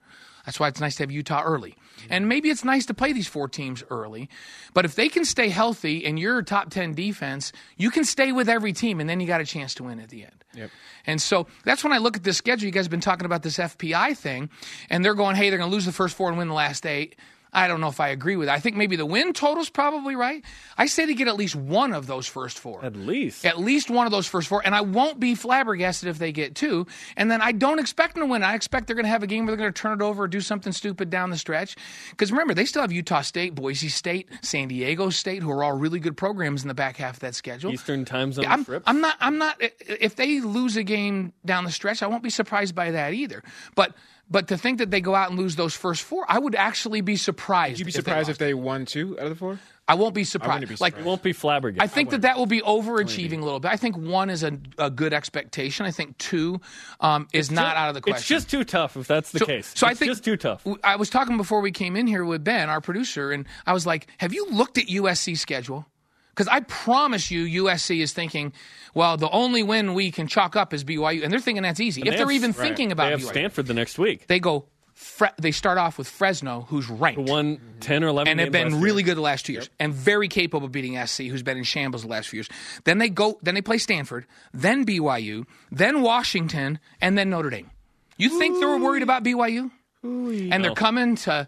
That's 0.45 0.59
why 0.59 0.69
it's 0.69 0.79
nice 0.79 0.95
to 0.95 1.03
have 1.03 1.11
Utah 1.11 1.43
early. 1.43 1.75
And 2.09 2.27
maybe 2.27 2.49
it's 2.49 2.63
nice 2.63 2.85
to 2.87 2.93
play 2.93 3.13
these 3.13 3.27
four 3.27 3.47
teams 3.47 3.83
early. 3.89 4.29
But 4.73 4.85
if 4.85 4.95
they 4.95 5.09
can 5.09 5.25
stay 5.25 5.49
healthy 5.49 6.05
and 6.05 6.19
you're 6.19 6.39
a 6.39 6.43
top 6.43 6.69
10 6.69 6.93
defense, 6.93 7.51
you 7.77 7.91
can 7.91 8.03
stay 8.03 8.31
with 8.31 8.49
every 8.49 8.73
team 8.73 8.99
and 8.99 9.09
then 9.09 9.19
you 9.19 9.27
got 9.27 9.41
a 9.41 9.45
chance 9.45 9.73
to 9.75 9.83
win 9.83 9.99
at 9.99 10.09
the 10.09 10.23
end. 10.23 10.43
Yep. 10.53 10.69
And 11.07 11.21
so 11.21 11.47
that's 11.63 11.83
when 11.83 11.93
I 11.93 11.97
look 11.97 12.17
at 12.17 12.23
this 12.23 12.37
schedule. 12.37 12.65
You 12.65 12.71
guys 12.71 12.85
have 12.85 12.91
been 12.91 12.99
talking 12.99 13.25
about 13.25 13.43
this 13.43 13.57
FPI 13.57 14.17
thing, 14.17 14.49
and 14.89 15.03
they're 15.03 15.13
going, 15.13 15.35
hey, 15.35 15.49
they're 15.49 15.57
going 15.57 15.69
to 15.69 15.73
lose 15.73 15.85
the 15.85 15.91
first 15.91 16.15
four 16.15 16.29
and 16.29 16.37
win 16.37 16.47
the 16.47 16.53
last 16.53 16.85
eight. 16.85 17.15
I 17.53 17.67
don't 17.67 17.81
know 17.81 17.89
if 17.89 17.99
I 17.99 18.09
agree 18.09 18.37
with 18.37 18.47
it. 18.47 18.51
I 18.51 18.59
think 18.59 18.77
maybe 18.77 18.95
the 18.95 19.05
win 19.05 19.33
total's 19.33 19.69
probably 19.69 20.15
right. 20.15 20.43
I 20.77 20.85
say 20.85 21.05
they 21.05 21.13
get 21.13 21.27
at 21.27 21.35
least 21.35 21.55
one 21.55 21.93
of 21.93 22.07
those 22.07 22.25
first 22.25 22.57
four. 22.57 22.83
At 22.83 22.95
least. 22.95 23.45
At 23.45 23.59
least 23.59 23.89
one 23.89 24.05
of 24.05 24.11
those 24.11 24.25
first 24.25 24.47
four. 24.47 24.61
And 24.63 24.73
I 24.73 24.81
won't 24.81 25.19
be 25.19 25.35
flabbergasted 25.35 26.07
if 26.07 26.17
they 26.17 26.31
get 26.31 26.55
two. 26.55 26.87
And 27.17 27.29
then 27.29 27.41
I 27.41 27.51
don't 27.51 27.79
expect 27.79 28.15
them 28.15 28.23
to 28.23 28.27
win. 28.27 28.41
I 28.41 28.55
expect 28.55 28.87
they're 28.87 28.95
going 28.95 29.05
to 29.05 29.09
have 29.09 29.23
a 29.23 29.27
game 29.27 29.45
where 29.45 29.55
they're 29.55 29.63
going 29.63 29.73
to 29.73 29.81
turn 29.81 29.99
it 29.99 30.03
over 30.03 30.23
or 30.23 30.27
do 30.29 30.39
something 30.39 30.71
stupid 30.71 31.09
down 31.09 31.29
the 31.29 31.37
stretch. 31.37 31.75
Because 32.11 32.31
remember, 32.31 32.53
they 32.53 32.65
still 32.65 32.83
have 32.83 32.91
Utah 32.91 33.21
State, 33.21 33.53
Boise 33.53 33.89
State, 33.89 34.29
San 34.41 34.69
Diego 34.69 35.09
State, 35.09 35.43
who 35.43 35.51
are 35.51 35.63
all 35.63 35.73
really 35.73 35.99
good 35.99 36.15
programs 36.15 36.61
in 36.61 36.69
the 36.69 36.73
back 36.73 36.95
half 36.97 37.15
of 37.15 37.19
that 37.19 37.35
schedule. 37.35 37.73
Eastern 37.73 38.05
time 38.05 38.31
zone 38.31 38.45
I'm, 38.45 38.63
trips. 38.63 38.83
I'm 38.87 39.01
not. 39.01 39.17
I'm 39.19 39.37
not. 39.37 39.57
If 39.59 40.15
they 40.15 40.39
lose 40.39 40.77
a 40.77 40.83
game 40.83 41.33
down 41.45 41.65
the 41.65 41.71
stretch, 41.71 42.01
I 42.01 42.07
won't 42.07 42.23
be 42.23 42.29
surprised 42.29 42.75
by 42.75 42.91
that 42.91 43.13
either. 43.13 43.43
But 43.75 43.93
but 44.31 44.47
to 44.47 44.57
think 44.57 44.79
that 44.79 44.89
they 44.89 45.01
go 45.01 45.13
out 45.13 45.29
and 45.29 45.37
lose 45.37 45.57
those 45.57 45.75
first 45.75 46.01
four, 46.03 46.25
I 46.27 46.39
would 46.39 46.55
actually 46.55 47.01
be 47.01 47.17
surprised. 47.17 47.79
You'd 47.79 47.85
be 47.85 47.89
if 47.89 47.95
they 47.95 47.99
surprised 47.99 48.29
if 48.29 48.37
they 48.37 48.53
won 48.53 48.85
two 48.85 49.17
out 49.19 49.25
of 49.25 49.29
the 49.29 49.35
four? 49.35 49.59
I 49.87 49.95
won't 49.95 50.15
be 50.15 50.23
surprised. 50.23 50.69
be 50.69 50.75
Like 50.79 50.97
it 50.97 51.03
won't 51.03 51.21
be 51.21 51.33
flabbergasted. 51.33 51.83
I 51.83 51.93
think 51.93 52.11
that 52.11 52.21
that 52.21 52.37
will 52.37 52.45
be 52.45 52.61
overachieving 52.61 53.41
a 53.41 53.43
little 53.43 53.59
bit. 53.59 53.71
I 53.71 53.75
think 53.75 53.97
one 53.97 54.29
is 54.29 54.41
a, 54.41 54.57
a 54.77 54.89
good 54.89 55.11
expectation. 55.11 55.85
I 55.85 55.91
think 55.91 56.17
two 56.17 56.61
um, 57.01 57.27
is 57.33 57.51
not 57.51 57.75
out 57.75 57.89
of 57.89 57.95
the 57.95 58.01
question. 58.01 58.19
It's 58.19 58.27
just 58.27 58.49
too 58.49 58.63
tough 58.63 58.95
if 58.95 59.07
that's 59.07 59.31
the 59.31 59.39
So- 59.39 59.45
case. 59.45 59.73
so 59.75 59.85
I 59.87 59.93
think- 59.93 60.11
just 60.11 60.23
too 60.23 60.37
tough. 60.37 60.65
I 60.81 60.95
was 60.95 61.09
talking 61.09 61.35
before 61.35 61.59
we 61.59 61.71
came 61.71 61.97
in 61.97 62.07
here 62.07 62.23
with 62.23 62.41
Ben, 62.41 62.69
our 62.69 62.79
producer, 62.79 63.31
and 63.31 63.45
I 63.65 63.73
was 63.73 63.85
like, 63.85 64.07
"Have 64.19 64.33
you 64.33 64.47
looked 64.49 64.77
at 64.77 64.85
USC 64.85 65.35
schedule?" 65.37 65.85
Because 66.31 66.47
I 66.47 66.61
promise 66.61 67.29
you, 67.31 67.43
USC 67.65 68.01
is 68.01 68.13
thinking, 68.13 68.53
"Well, 68.93 69.17
the 69.17 69.29
only 69.29 69.63
win 69.63 69.93
we 69.93 70.11
can 70.11 70.27
chalk 70.27 70.55
up 70.55 70.73
is 70.73 70.83
BYU," 70.83 71.23
and 71.23 71.31
they're 71.31 71.39
thinking 71.39 71.63
that's 71.63 71.79
easy. 71.79 72.01
if 72.01 72.05
They 72.05 72.11
they're 72.11 72.19
have- 72.21 72.31
even 72.31 72.51
right. 72.51 72.59
thinking 72.67 72.91
about 72.91 73.05
they 73.05 73.11
have 73.11 73.19
BYU, 73.21 73.29
Stanford 73.29 73.67
the 73.67 73.73
next 73.73 73.97
week. 73.99 74.27
they 74.27 74.39
go. 74.39 74.65
Fre- 74.93 75.33
they 75.41 75.51
start 75.51 75.79
off 75.79 75.97
with 75.97 76.07
Fresno, 76.07 76.67
who's 76.69 76.87
ranked 76.87 77.21
Won 77.21 77.59
ten 77.79 78.03
or 78.03 78.07
eleven, 78.09 78.29
and 78.31 78.39
have 78.39 78.51
been 78.51 78.81
really 78.81 79.01
year. 79.01 79.07
good 79.11 79.17
the 79.17 79.21
last 79.21 79.45
two 79.47 79.53
years, 79.53 79.67
and 79.79 79.93
very 79.93 80.27
capable 80.27 80.65
of 80.67 80.71
beating 80.71 80.95
SC, 80.95 81.21
who's 81.27 81.41
been 81.41 81.57
in 81.57 81.63
shambles 81.63 82.03
the 82.03 82.07
last 82.07 82.29
few 82.29 82.37
years. 82.37 82.49
Then 82.83 82.99
they 82.99 83.09
go, 83.09 83.39
then 83.41 83.55
they 83.55 83.61
play 83.63 83.79
Stanford, 83.79 84.27
then 84.53 84.85
BYU, 84.85 85.45
then 85.71 86.01
Washington, 86.03 86.77
and 87.01 87.17
then 87.17 87.31
Notre 87.31 87.49
Dame. 87.49 87.71
You 88.17 88.37
think 88.37 88.59
they're 88.59 88.77
worried 88.77 89.01
about 89.01 89.23
BYU? 89.23 89.71
Ooh, 90.05 90.49
and 90.51 90.63
they're 90.63 90.75
coming 90.75 91.15
to 91.15 91.47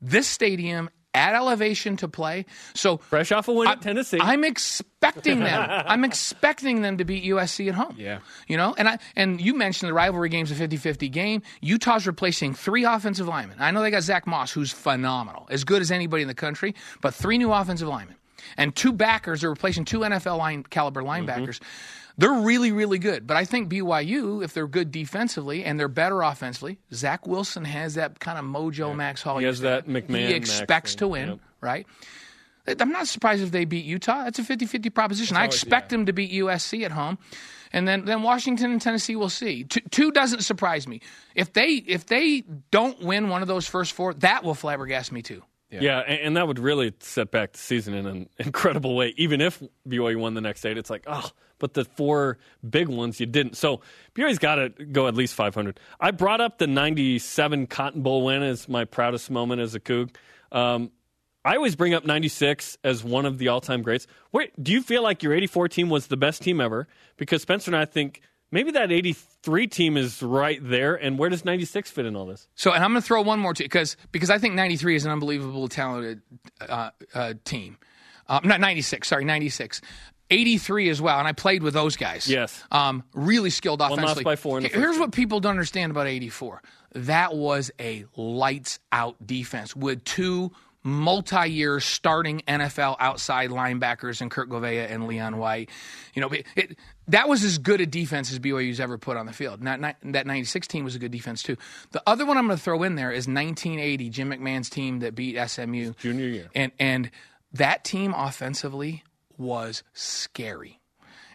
this 0.00 0.26
stadium 0.26 0.88
at 1.14 1.34
elevation 1.34 1.96
to 1.98 2.08
play. 2.08 2.44
So 2.74 2.96
Fresh 2.96 3.32
off 3.32 3.48
a 3.48 3.52
win 3.52 3.68
at 3.68 3.80
Tennessee. 3.80 4.18
I'm 4.20 4.44
expecting 4.44 5.40
them. 5.40 5.70
I'm 5.86 6.04
expecting 6.04 6.82
them 6.82 6.98
to 6.98 7.04
beat 7.04 7.24
USC 7.24 7.68
at 7.68 7.74
home. 7.74 7.94
Yeah. 7.98 8.18
You 8.48 8.56
know, 8.56 8.74
and 8.76 8.88
I 8.88 8.98
and 9.16 9.40
you 9.40 9.54
mentioned 9.54 9.88
the 9.88 9.94
rivalry 9.94 10.28
game's 10.28 10.50
a 10.50 10.54
50-50 10.54 11.10
game. 11.10 11.42
Utah's 11.60 12.06
replacing 12.06 12.54
three 12.54 12.84
offensive 12.84 13.28
linemen. 13.28 13.56
I 13.60 13.70
know 13.70 13.82
they 13.82 13.90
got 13.90 14.02
Zach 14.02 14.26
Moss, 14.26 14.52
who's 14.52 14.72
phenomenal, 14.72 15.46
as 15.50 15.64
good 15.64 15.80
as 15.80 15.90
anybody 15.90 16.22
in 16.22 16.28
the 16.28 16.34
country, 16.34 16.74
but 17.00 17.14
three 17.14 17.38
new 17.38 17.52
offensive 17.52 17.88
linemen. 17.88 18.16
And 18.56 18.74
two 18.74 18.92
backers 18.92 19.42
are 19.42 19.50
replacing 19.50 19.84
two 19.84 20.00
NFL 20.00 20.38
line 20.38 20.62
caliber 20.64 21.02
mm-hmm. 21.02 21.28
linebackers. 21.28 21.60
They're 22.16 22.32
really, 22.32 22.70
really 22.70 22.98
good. 22.98 23.26
But 23.26 23.36
I 23.36 23.44
think 23.44 23.68
BYU, 23.70 24.44
if 24.44 24.54
they're 24.54 24.68
good 24.68 24.92
defensively 24.92 25.64
and 25.64 25.78
they're 25.80 25.88
better 25.88 26.22
offensively, 26.22 26.78
Zach 26.92 27.26
Wilson 27.26 27.64
has 27.64 27.94
that 27.94 28.20
kind 28.20 28.38
of 28.38 28.44
mojo 28.44 28.94
Max 28.94 29.22
Hall. 29.22 29.38
He 29.38 29.46
has 29.46 29.60
that. 29.60 29.86
McMahon 29.86 30.28
He 30.28 30.34
expects 30.34 30.94
to 30.96 31.08
win, 31.08 31.28
Yep. 31.30 31.38
right? 31.60 31.86
I'm 32.66 32.92
not 32.92 33.08
surprised 33.08 33.42
if 33.42 33.50
they 33.50 33.64
beat 33.64 33.84
Utah. 33.84 34.24
That's 34.24 34.38
a 34.38 34.42
50-50 34.42 34.94
proposition. 34.94 35.36
I 35.36 35.44
expect 35.44 35.90
them 35.90 36.06
to 36.06 36.12
beat 36.12 36.32
USC 36.32 36.84
at 36.84 36.92
home. 36.92 37.18
And 37.72 37.86
then, 37.88 38.04
then 38.04 38.22
Washington 38.22 38.70
and 38.70 38.80
Tennessee 38.80 39.16
will 39.16 39.28
see. 39.28 39.64
Two, 39.64 39.80
two 39.90 40.12
doesn't 40.12 40.42
surprise 40.42 40.86
me. 40.86 41.00
If 41.34 41.52
they 41.52 41.70
if 41.72 42.06
they 42.06 42.44
don't 42.70 43.00
win 43.02 43.28
one 43.28 43.42
of 43.42 43.48
those 43.48 43.66
first 43.66 43.92
four, 43.92 44.14
that 44.14 44.44
will 44.44 44.54
flabbergast 44.54 45.10
me 45.10 45.22
too. 45.22 45.42
Yeah, 45.80 46.00
and, 46.00 46.20
and 46.20 46.36
that 46.36 46.46
would 46.46 46.58
really 46.58 46.92
set 47.00 47.30
back 47.30 47.52
the 47.52 47.58
season 47.58 47.94
in 47.94 48.06
an 48.06 48.28
incredible 48.38 48.94
way. 48.96 49.14
Even 49.16 49.40
if 49.40 49.62
BYU 49.88 50.16
won 50.18 50.34
the 50.34 50.40
next 50.40 50.64
eight, 50.64 50.78
it's 50.78 50.90
like, 50.90 51.04
oh, 51.06 51.30
but 51.58 51.74
the 51.74 51.84
four 51.84 52.38
big 52.68 52.88
ones 52.88 53.20
you 53.20 53.26
didn't. 53.26 53.56
So 53.56 53.80
BYU's 54.14 54.38
got 54.38 54.56
to 54.56 54.68
go 54.68 55.08
at 55.08 55.14
least 55.14 55.34
500. 55.34 55.78
I 56.00 56.10
brought 56.10 56.40
up 56.40 56.58
the 56.58 56.66
97 56.66 57.66
Cotton 57.66 58.02
Bowl 58.02 58.24
win 58.24 58.42
as 58.42 58.68
my 58.68 58.84
proudest 58.84 59.30
moment 59.30 59.60
as 59.60 59.74
a 59.74 59.80
Coug. 59.80 60.14
Um, 60.52 60.90
I 61.44 61.56
always 61.56 61.76
bring 61.76 61.92
up 61.92 62.06
96 62.06 62.78
as 62.84 63.04
one 63.04 63.26
of 63.26 63.38
the 63.38 63.48
all 63.48 63.60
time 63.60 63.82
greats. 63.82 64.06
Wait, 64.32 64.50
do 64.62 64.72
you 64.72 64.82
feel 64.82 65.02
like 65.02 65.22
your 65.22 65.34
84 65.34 65.68
team 65.68 65.90
was 65.90 66.06
the 66.06 66.16
best 66.16 66.42
team 66.42 66.60
ever? 66.60 66.88
Because 67.16 67.42
Spencer 67.42 67.70
and 67.70 67.76
I 67.76 67.84
think 67.84 68.22
maybe 68.54 68.70
that 68.70 68.92
83 68.92 69.66
team 69.66 69.96
is 69.96 70.22
right 70.22 70.60
there. 70.62 70.94
And 70.94 71.18
where 71.18 71.28
does 71.28 71.44
96 71.44 71.90
fit 71.90 72.06
in 72.06 72.16
all 72.16 72.24
this? 72.24 72.48
So, 72.54 72.72
and 72.72 72.82
I'm 72.82 72.92
going 72.92 73.02
to 73.02 73.06
throw 73.06 73.20
one 73.20 73.40
more 73.40 73.52
to 73.52 73.62
because 73.62 73.96
because 74.12 74.30
I 74.30 74.38
think 74.38 74.54
93 74.54 74.96
is 74.96 75.04
an 75.04 75.10
unbelievable 75.10 75.68
talented 75.68 76.22
uh, 76.66 76.90
uh, 77.12 77.34
team. 77.44 77.76
Uh, 78.26 78.40
not 78.42 78.60
96, 78.60 79.06
sorry, 79.06 79.24
96. 79.24 79.82
83 80.30 80.88
as 80.88 81.02
well, 81.02 81.18
and 81.18 81.28
I 81.28 81.32
played 81.32 81.62
with 81.62 81.74
those 81.74 81.96
guys. 81.96 82.26
Yes. 82.26 82.64
Um, 82.72 83.04
really 83.12 83.50
skilled 83.50 83.82
offensively. 83.82 84.24
by 84.24 84.36
four 84.36 84.56
in 84.56 84.62
the 84.62 84.70
Here's 84.70 84.98
what 84.98 85.12
people 85.12 85.38
don't 85.38 85.50
understand 85.50 85.90
about 85.90 86.06
84. 86.06 86.62
That 86.94 87.34
was 87.34 87.70
a 87.78 88.06
lights 88.16 88.78
out 88.90 89.16
defense 89.26 89.76
with 89.76 90.02
two 90.04 90.52
multi-year 90.84 91.80
starting 91.80 92.42
NFL 92.46 92.96
outside 93.00 93.50
linebackers 93.50 94.20
in 94.20 94.28
Kurt 94.28 94.50
Gouveia 94.50 94.90
and 94.90 95.06
Leon 95.06 95.38
White. 95.38 95.70
You 96.14 96.20
know, 96.22 96.28
it, 96.28 96.46
it, 96.54 96.78
that 97.08 97.28
was 97.28 97.42
as 97.42 97.58
good 97.58 97.80
a 97.80 97.86
defense 97.86 98.30
as 98.30 98.38
BYU's 98.38 98.80
ever 98.80 98.98
put 98.98 99.16
on 99.16 99.26
the 99.26 99.32
field. 99.32 99.62
Not, 99.62 99.80
not, 99.80 99.96
that 100.02 100.26
96 100.26 100.66
team 100.68 100.84
was 100.84 100.94
a 100.94 100.98
good 100.98 101.10
defense 101.10 101.42
too. 101.42 101.56
The 101.92 102.02
other 102.06 102.26
one 102.26 102.36
I'm 102.36 102.46
going 102.46 102.58
to 102.58 102.62
throw 102.62 102.82
in 102.82 102.94
there 102.94 103.10
is 103.10 103.26
1980, 103.26 104.10
Jim 104.10 104.30
McMahon's 104.30 104.68
team 104.68 105.00
that 105.00 105.14
beat 105.14 105.38
SMU. 105.48 105.94
Junior 105.94 106.28
year. 106.28 106.50
And, 106.54 106.70
and 106.78 107.10
that 107.54 107.82
team 107.84 108.12
offensively 108.14 109.02
was 109.38 109.82
scary. 109.94 110.80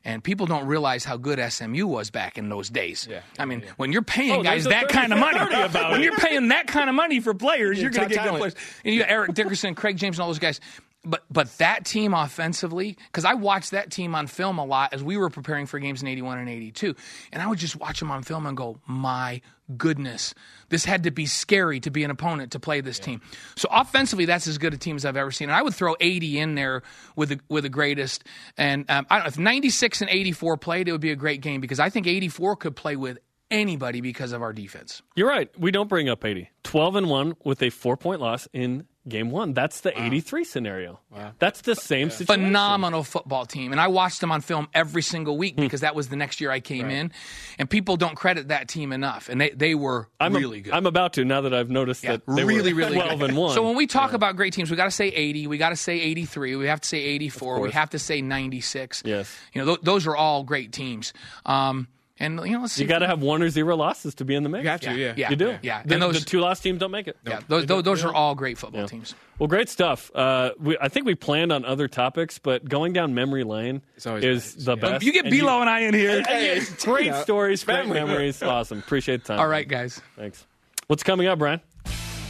And 0.05 0.23
people 0.23 0.45
don't 0.45 0.65
realize 0.65 1.03
how 1.03 1.17
good 1.17 1.39
SMU 1.51 1.85
was 1.87 2.09
back 2.09 2.37
in 2.37 2.49
those 2.49 2.69
days. 2.69 3.07
Yeah. 3.09 3.21
I 3.37 3.45
mean, 3.45 3.63
when 3.77 3.91
you're 3.91 4.01
paying 4.01 4.31
Oh, 4.39 4.43
guys 4.43 4.63
that 4.65 4.83
30 4.89 4.93
kind 4.93 5.13
of 5.13 5.19
money, 5.19 5.37
when 5.39 6.01
it. 6.01 6.03
you're 6.03 6.17
paying 6.17 6.47
that 6.49 6.67
kind 6.67 6.89
of 6.89 6.95
money 6.95 7.19
for 7.19 7.33
players, 7.33 7.81
you're 7.81 7.91
going 7.91 8.07
to 8.09 8.15
get 8.15 8.23
good 8.23 8.37
players. 8.37 8.55
And 8.85 8.93
you 8.93 9.01
got 9.01 9.09
Eric 9.09 9.33
Dickerson, 9.33 9.75
Craig 9.75 9.97
James, 9.97 10.17
and 10.17 10.21
all 10.23 10.29
those 10.29 10.39
guys. 10.39 10.59
But 11.05 11.23
but 11.31 11.57
that 11.59 11.85
team 11.85 12.13
offensively, 12.13 12.97
because 13.07 13.23
I 13.23 13.33
watched 13.33 13.71
that 13.71 13.89
team 13.89 14.15
on 14.15 14.27
film 14.27 14.57
a 14.57 14.65
lot 14.65 14.93
as 14.93 15.01
we 15.01 15.15
were 15.15 15.29
preparing 15.29 15.65
for 15.65 15.79
games 15.79 16.01
in 16.01 16.09
'81 16.09 16.39
and 16.39 16.49
'82, 16.49 16.93
and 17.31 17.41
I 17.41 17.47
would 17.47 17.57
just 17.57 17.77
watch 17.77 17.99
them 17.99 18.11
on 18.11 18.21
film 18.23 18.45
and 18.45 18.57
go, 18.57 18.79
"My 18.85 19.41
goodness, 19.77 20.33
this 20.67 20.83
had 20.83 21.03
to 21.03 21.11
be 21.11 21.25
scary 21.25 21.79
to 21.81 21.89
be 21.89 22.03
an 22.03 22.11
opponent 22.11 22.51
to 22.51 22.59
play 22.59 22.81
this 22.81 22.99
team." 22.99 23.21
So 23.55 23.69
offensively, 23.71 24.25
that's 24.25 24.45
as 24.45 24.57
good 24.57 24.73
a 24.73 24.77
team 24.77 24.97
as 24.97 25.05
I've 25.05 25.15
ever 25.15 25.31
seen. 25.31 25.47
And 25.47 25.55
I 25.55 25.61
would 25.61 25.73
throw 25.73 25.95
80 26.01 26.37
in 26.37 26.55
there 26.55 26.83
with 27.15 27.29
the 27.29 27.39
with 27.47 27.63
the 27.63 27.69
greatest. 27.69 28.25
And 28.57 28.83
um, 28.89 29.07
I 29.09 29.15
don't 29.15 29.23
know 29.23 29.29
if 29.29 29.39
96 29.39 30.01
and 30.01 30.09
84 30.09 30.57
played, 30.57 30.89
it 30.89 30.91
would 30.91 30.99
be 30.99 31.11
a 31.11 31.15
great 31.15 31.39
game 31.39 31.61
because 31.61 31.79
I 31.79 31.89
think 31.89 32.07
84 32.07 32.57
could 32.57 32.75
play 32.75 32.97
with 32.97 33.19
anybody 33.51 34.01
because 34.01 34.31
of 34.31 34.41
our 34.41 34.53
defense. 34.53 35.01
You're 35.15 35.29
right. 35.29 35.49
We 35.57 35.71
don't 35.71 35.87
bring 35.87 36.09
up 36.09 36.23
80. 36.25 36.49
12 36.63 36.95
and 36.95 37.09
1 37.09 37.35
with 37.43 37.61
a 37.63 37.69
four 37.69 37.97
point 37.97 38.21
loss 38.21 38.47
in 38.53 38.85
game 39.09 39.31
one. 39.31 39.53
That's 39.53 39.81
the 39.81 39.99
83 40.01 40.43
scenario. 40.43 40.99
That's 41.39 41.61
the 41.61 41.75
same 41.75 42.09
situation. 42.09 42.45
phenomenal 42.45 43.03
football 43.03 43.45
team. 43.45 43.71
And 43.71 43.81
I 43.81 43.87
watched 43.87 44.21
them 44.21 44.31
on 44.31 44.41
film 44.41 44.67
every 44.73 45.01
single 45.01 45.37
week 45.37 45.55
Hmm. 45.55 45.61
because 45.61 45.81
that 45.81 45.95
was 45.95 46.09
the 46.09 46.15
next 46.15 46.39
year 46.39 46.51
I 46.51 46.59
came 46.59 46.89
in. 46.89 47.11
And 47.57 47.69
people 47.69 47.97
don't 47.97 48.15
credit 48.15 48.47
that 48.49 48.67
team 48.67 48.91
enough. 48.93 49.27
And 49.29 49.41
they, 49.41 49.49
they 49.49 49.75
were 49.75 50.07
I'm 50.19 50.35
a- 50.35 50.39
really 50.39 50.61
good. 50.61 50.73
I'm 50.73 50.85
about 50.85 51.13
to 51.13 51.25
now 51.25 51.41
that 51.41 51.53
I've 51.53 51.69
noticed 51.69 52.03
Yeah, 52.03 52.11
that 52.17 52.25
they 52.27 52.43
really, 52.43 52.71
were 52.73 52.77
really 52.79 52.95
12 52.95 53.19
good. 53.19 53.29
and 53.29 53.37
1. 53.37 53.53
So 53.55 53.63
when 53.65 53.75
we 53.75 53.87
talk 53.87 54.13
about 54.13 54.35
great 54.35 54.53
teams, 54.53 54.71
we 54.71 54.77
got 54.77 54.85
to 54.85 54.91
say 54.91 55.07
80, 55.07 55.47
we 55.47 55.57
got 55.57 55.69
to 55.69 55.75
say 55.75 55.99
83, 55.99 56.55
we 56.55 56.67
have 56.67 56.81
to 56.81 56.87
say 56.87 56.99
84, 56.99 57.59
we 57.59 57.71
have 57.71 57.89
to 57.89 57.99
say 57.99 58.21
96. 58.21 59.01
Yes. 59.05 59.35
You 59.53 59.61
know, 59.61 59.65
th- 59.75 59.81
those 59.83 60.07
are 60.07 60.15
all 60.15 60.43
great 60.43 60.71
teams. 60.71 61.11
Um, 61.45 61.87
and 62.19 62.39
you 62.45 62.57
know, 62.59 62.67
you 62.75 62.85
got 62.85 62.99
to 62.99 63.07
have 63.07 63.21
one 63.21 63.41
or 63.41 63.49
zero 63.49 63.75
losses 63.77 64.15
to 64.15 64.25
be 64.25 64.35
in 64.35 64.43
the 64.43 64.49
mix. 64.49 64.63
You 64.63 64.69
have 64.69 64.81
to, 64.81 64.93
yeah. 64.93 65.13
yeah, 65.15 65.29
You 65.29 65.35
do. 65.35 65.57
Yeah, 65.61 65.83
The, 65.83 65.93
and 65.93 66.03
those, 66.03 66.19
the 66.19 66.25
two 66.25 66.39
lost 66.41 66.61
teams 66.63 66.79
don't 66.79 66.91
make 66.91 67.07
it. 67.07 67.17
yeah, 67.25 67.39
those, 67.47 67.65
those, 67.65 67.83
those 67.83 68.03
are 68.03 68.13
all 68.13 68.35
great 68.35 68.57
football 68.57 68.87
teams. 68.87 69.15
Well, 69.39 69.47
great 69.47 69.69
stuff. 69.69 70.11
Uh, 70.13 70.51
we, 70.59 70.77
I 70.81 70.89
think 70.89 71.05
we 71.05 71.15
planned 71.15 71.51
on 71.53 71.63
other 71.63 71.87
topics, 71.87 72.37
but 72.39 72.67
going 72.67 72.91
down 72.93 73.13
memory 73.13 73.43
lane 73.45 73.81
always 74.05 74.23
is 74.25 74.55
nice, 74.57 74.65
the 74.65 74.75
yeah. 74.75 74.81
best. 74.91 75.05
You 75.05 75.13
get 75.13 75.25
And 75.25 75.33
Bilo 75.33 75.61
and 75.61 75.69
I 75.69 75.79
in 75.81 75.93
here. 75.93 76.17
and 76.17 76.27
yeah, 76.29 76.63
great 76.83 77.05
Yeah. 77.07 77.21
stories, 77.23 77.63
great 77.63 77.75
Family. 77.77 77.93
memories. 77.93 78.41
Awesome. 78.49 78.79
Appreciate 78.79 79.21
the 79.23 79.27
time. 79.29 79.39
All 79.39 79.47
right, 79.47 79.67
guys. 79.67 80.01
Thanks. 80.17 80.45
What's 80.87 81.03
coming 81.03 81.27
up, 81.27 81.39
Brian? 81.39 81.61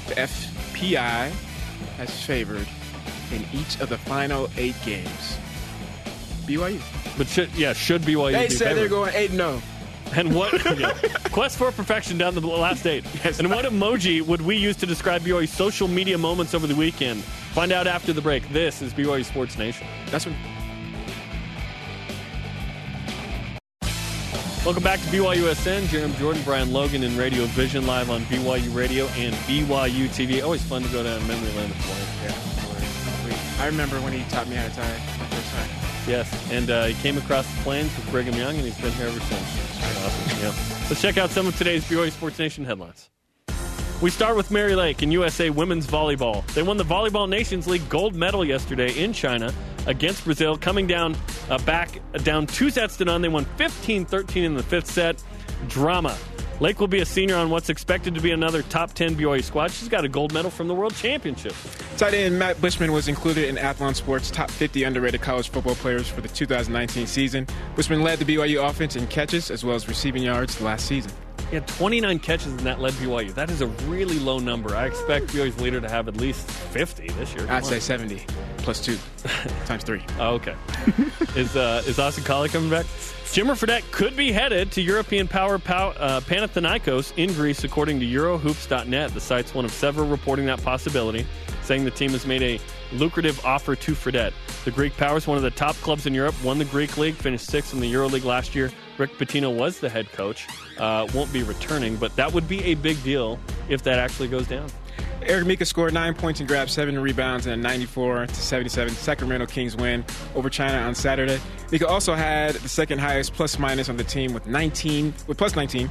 The 0.07 0.15
FPI 0.15 1.31
has 1.97 2.25
favored 2.25 2.67
in 3.31 3.45
each 3.53 3.79
of 3.79 3.89
the 3.89 3.97
final 3.97 4.49
eight 4.57 4.75
games. 4.85 5.37
BYU. 6.45 6.79
But 7.17 7.27
should, 7.27 7.49
yeah, 7.55 7.73
should 7.73 8.01
BYU 8.01 8.31
They 8.33 8.47
be 8.47 8.53
said 8.53 8.67
favored? 8.69 8.79
they're 8.79 8.89
going 8.89 9.13
8 9.15 9.31
0. 9.31 9.61
And 10.15 10.33
what 10.33 10.53
yeah. 10.79 10.93
quest 11.31 11.57
for 11.57 11.71
perfection 11.71 12.17
down 12.17 12.33
the 12.33 12.41
last 12.41 12.85
eight? 12.87 13.05
and 13.39 13.49
what 13.49 13.65
emoji 13.65 14.21
would 14.21 14.41
we 14.41 14.55
use 14.55 14.75
to 14.77 14.85
describe 14.85 15.21
BYU's 15.21 15.51
social 15.51 15.87
media 15.87 16.17
moments 16.17 16.53
over 16.53 16.67
the 16.67 16.75
weekend? 16.75 17.23
Find 17.23 17.71
out 17.71 17.87
after 17.87 18.13
the 18.13 18.21
break. 18.21 18.47
This 18.49 18.81
is 18.81 18.93
BYU 18.93 19.23
Sports 19.23 19.57
Nation. 19.57 19.87
That's 20.09 20.25
what. 20.25 20.35
Welcome 24.65 24.83
back 24.83 24.99
to 24.99 25.05
BYUSN. 25.07 25.83
Jarom 25.83 26.15
Jordan, 26.17 26.41
Brian 26.43 26.73
Logan, 26.73 27.03
and 27.03 27.17
Radio 27.17 27.45
Vision 27.45 27.87
live 27.87 28.09
on 28.09 28.21
BYU 28.23 28.75
Radio 28.75 29.05
and 29.15 29.33
BYU 29.45 30.07
TV. 30.09 30.43
Always 30.43 30.63
fun 30.63 30.83
to 30.83 30.89
go 30.89 31.03
down 31.03 31.25
memory 31.27 31.51
lane 31.53 31.69
with 31.69 31.85
Blaine. 31.85 33.31
Yeah, 33.31 33.63
I 33.63 33.67
remember 33.67 33.95
when 34.01 34.13
he 34.13 34.23
taught 34.29 34.47
me 34.47 34.55
how 34.55 34.67
to 34.67 34.75
tie 34.75 34.81
my 34.81 35.25
first 35.27 35.51
tie. 35.53 36.11
Yes, 36.11 36.51
and 36.51 36.69
uh, 36.69 36.85
he 36.85 36.93
came 37.01 37.17
across 37.17 37.51
the 37.55 37.61
plains 37.61 37.95
with 37.95 38.09
Brigham 38.11 38.35
Young, 38.35 38.55
and 38.55 38.65
he's 38.65 38.77
been 38.79 38.91
here 38.93 39.07
ever 39.07 39.19
since. 39.19 39.68
Awesome. 40.09 40.39
Yeah. 40.41 40.87
Let's 40.89 41.01
check 41.01 41.17
out 41.17 41.29
some 41.29 41.47
of 41.47 41.57
today's 41.57 41.83
BYU 41.85 42.11
Sports 42.11 42.39
Nation 42.39 42.65
headlines. 42.65 43.09
We 44.01 44.09
start 44.09 44.37
with 44.37 44.49
Mary 44.49 44.75
Lake 44.75 45.01
and 45.01 45.11
USA 45.11 45.49
women's 45.49 45.85
volleyball. 45.85 46.45
They 46.53 46.63
won 46.63 46.77
the 46.77 46.85
Volleyball 46.85 47.27
Nations 47.27 47.67
League 47.67 47.87
gold 47.89 48.15
medal 48.15 48.45
yesterday 48.45 48.97
in 48.97 49.11
China 49.11 49.53
against 49.87 50.23
Brazil, 50.23 50.57
coming 50.57 50.87
down 50.87 51.17
uh, 51.49 51.57
back 51.59 51.99
down 52.23 52.47
two 52.47 52.69
sets 52.69 52.95
to 52.97 53.05
none. 53.05 53.21
They 53.21 53.27
won 53.27 53.45
15-13 53.57 54.43
in 54.43 54.53
the 54.55 54.63
fifth 54.63 54.89
set. 54.89 55.21
Drama. 55.67 56.17
Lake 56.59 56.81
will 56.81 56.89
be 56.89 56.99
a 56.99 57.05
senior 57.05 57.37
on 57.37 57.49
what's 57.49 57.69
expected 57.69 58.13
to 58.15 58.21
be 58.21 58.31
another 58.31 58.63
top 58.63 58.91
10 58.91 59.15
BYU 59.15 59.41
squad. 59.41 59.71
She's 59.71 59.87
got 59.87 60.03
a 60.03 60.09
gold 60.09 60.33
medal 60.33 60.51
from 60.51 60.67
the 60.67 60.75
World 60.75 60.93
Championship. 60.93 61.53
Tight 61.95 62.13
end 62.13 62.37
Matt 62.37 62.59
Bushman 62.59 62.91
was 62.91 63.07
included 63.07 63.47
in 63.47 63.55
Athlon 63.55 63.95
Sports' 63.95 64.29
top 64.29 64.51
50 64.51 64.83
underrated 64.83 65.21
college 65.21 65.49
football 65.49 65.75
players 65.75 66.09
for 66.09 66.19
the 66.19 66.27
2019 66.27 67.07
season. 67.07 67.47
Bushman 67.77 68.03
led 68.03 68.19
the 68.19 68.25
BYU 68.25 68.67
offense 68.67 68.97
in 68.97 69.07
catches 69.07 69.49
as 69.51 69.63
well 69.63 69.75
as 69.75 69.87
receiving 69.87 70.23
yards 70.23 70.59
last 70.59 70.85
season. 70.85 71.11
He 71.49 71.55
had 71.55 71.67
29 71.67 72.19
catches 72.19 72.47
in 72.47 72.57
that 72.63 72.79
led 72.79 72.93
BYU. 72.93 73.33
That 73.33 73.49
is 73.49 73.61
a 73.61 73.67
really 73.67 74.19
low 74.19 74.39
number. 74.39 74.75
I 74.75 74.85
expect 74.85 75.27
BYU's 75.27 75.59
leader 75.59 75.81
to 75.81 75.89
have 75.89 76.07
at 76.07 76.17
least 76.17 76.49
50 76.49 77.07
this 77.09 77.33
year. 77.33 77.45
Come 77.45 77.55
I'd 77.55 77.63
on. 77.63 77.69
say 77.69 77.79
70 77.79 78.25
plus 78.59 78.79
two 78.83 78.97
times 79.65 79.83
three. 79.83 80.03
Oh, 80.19 80.35
okay. 80.35 80.55
is 81.35 81.55
uh, 81.55 81.83
is 81.87 81.97
Austin 81.99 82.23
Collie 82.23 82.49
coming 82.49 82.69
back? 82.69 82.85
Jimmer 83.29 83.53
Fredette 83.55 83.89
could 83.91 84.15
be 84.15 84.31
headed 84.31 84.71
to 84.71 84.81
European 84.81 85.27
Power 85.27 85.59
Pow- 85.59 85.89
uh, 85.91 86.19
Panathinaikos 86.21 87.13
in 87.15 87.31
Greece, 87.33 87.63
according 87.63 87.99
to 87.99 88.05
Eurohoops.net. 88.05 89.13
The 89.13 89.21
site's 89.21 89.53
one 89.53 89.65
of 89.65 89.71
several 89.71 90.07
reporting 90.07 90.47
that 90.47 90.63
possibility, 90.63 91.27
saying 91.61 91.85
the 91.85 91.91
team 91.91 92.09
has 92.11 92.25
made 92.25 92.41
a 92.41 92.59
lucrative 92.91 93.43
offer 93.45 93.75
to 93.75 93.91
Fredette. 93.91 94.33
The 94.65 94.71
Greek 94.71 94.97
Power 94.97 95.17
is 95.17 95.27
one 95.27 95.37
of 95.37 95.43
the 95.43 95.51
top 95.51 95.75
clubs 95.77 96.07
in 96.07 96.13
Europe, 96.15 96.33
won 96.43 96.57
the 96.57 96.65
Greek 96.65 96.97
League, 96.97 97.13
finished 97.13 97.45
sixth 97.45 97.71
in 97.73 97.79
the 97.79 97.91
EuroLeague 97.93 98.23
last 98.25 98.55
year. 98.55 98.71
Rick 98.99 99.17
Pitino 99.17 99.55
was 99.55 99.79
the 99.79 99.89
head 99.89 100.11
coach. 100.11 100.47
Uh, 100.77 101.07
won't 101.13 101.31
be 101.31 101.43
returning, 101.43 101.95
but 101.95 102.15
that 102.17 102.31
would 102.33 102.47
be 102.47 102.63
a 102.65 102.75
big 102.75 103.01
deal 103.03 103.39
if 103.69 103.81
that 103.83 103.97
actually 103.97 104.27
goes 104.27 104.47
down. 104.47 104.69
Eric 105.23 105.45
Mika 105.45 105.65
scored 105.65 105.93
nine 105.93 106.13
points 106.13 106.39
and 106.39 106.47
grabbed 106.47 106.71
seven 106.71 106.97
rebounds 106.97 107.45
in 107.45 107.53
a 107.53 107.57
94 107.57 108.27
to 108.27 108.35
77 108.35 108.93
Sacramento 108.93 109.45
Kings 109.45 109.75
win 109.75 110.05
over 110.35 110.49
China 110.49 110.77
on 110.77 110.95
Saturday. 110.95 111.39
Mika 111.71 111.87
also 111.87 112.13
had 112.15 112.55
the 112.55 112.69
second 112.69 112.99
highest 112.99 113.33
plus 113.33 113.59
minus 113.59 113.89
on 113.89 113.97
the 113.97 114.03
team 114.03 114.33
with 114.33 114.47
19 114.47 115.13
with 115.27 115.37
plus 115.37 115.55
19. 115.55 115.89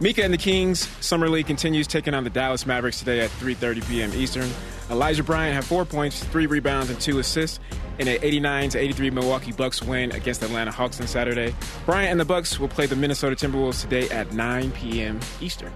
Mika 0.00 0.24
and 0.24 0.32
the 0.32 0.38
Kings 0.38 0.88
summer 1.04 1.28
league 1.28 1.46
continues 1.46 1.86
taking 1.86 2.14
on 2.14 2.24
the 2.24 2.30
Dallas 2.30 2.66
Mavericks 2.66 2.98
today 2.98 3.20
at 3.20 3.30
3:30 3.32 3.88
p.m. 3.88 4.12
Eastern. 4.14 4.50
Elijah 4.90 5.22
Bryant 5.22 5.54
had 5.54 5.64
four 5.64 5.84
points, 5.84 6.22
three 6.24 6.46
rebounds, 6.46 6.90
and 6.90 7.00
two 7.00 7.18
assists 7.18 7.60
in 7.98 8.08
an 8.08 8.18
89 8.20 8.70
to 8.70 8.78
83 8.78 9.10
Milwaukee 9.10 9.52
Bucks 9.52 9.82
win 9.82 10.10
against 10.12 10.40
the 10.40 10.46
Atlanta 10.46 10.72
Hawks 10.72 11.00
on 11.00 11.06
Saturday. 11.06 11.54
Bryant 11.86 12.10
and 12.10 12.20
the 12.20 12.24
Bucks 12.24 12.58
will 12.58 12.68
play 12.68 12.86
the 12.86 12.96
Minnesota 12.96 13.36
Timberwolves 13.36 13.82
today 13.82 14.08
at 14.10 14.32
9 14.32 14.72
p.m. 14.72 15.20
Eastern. 15.40 15.72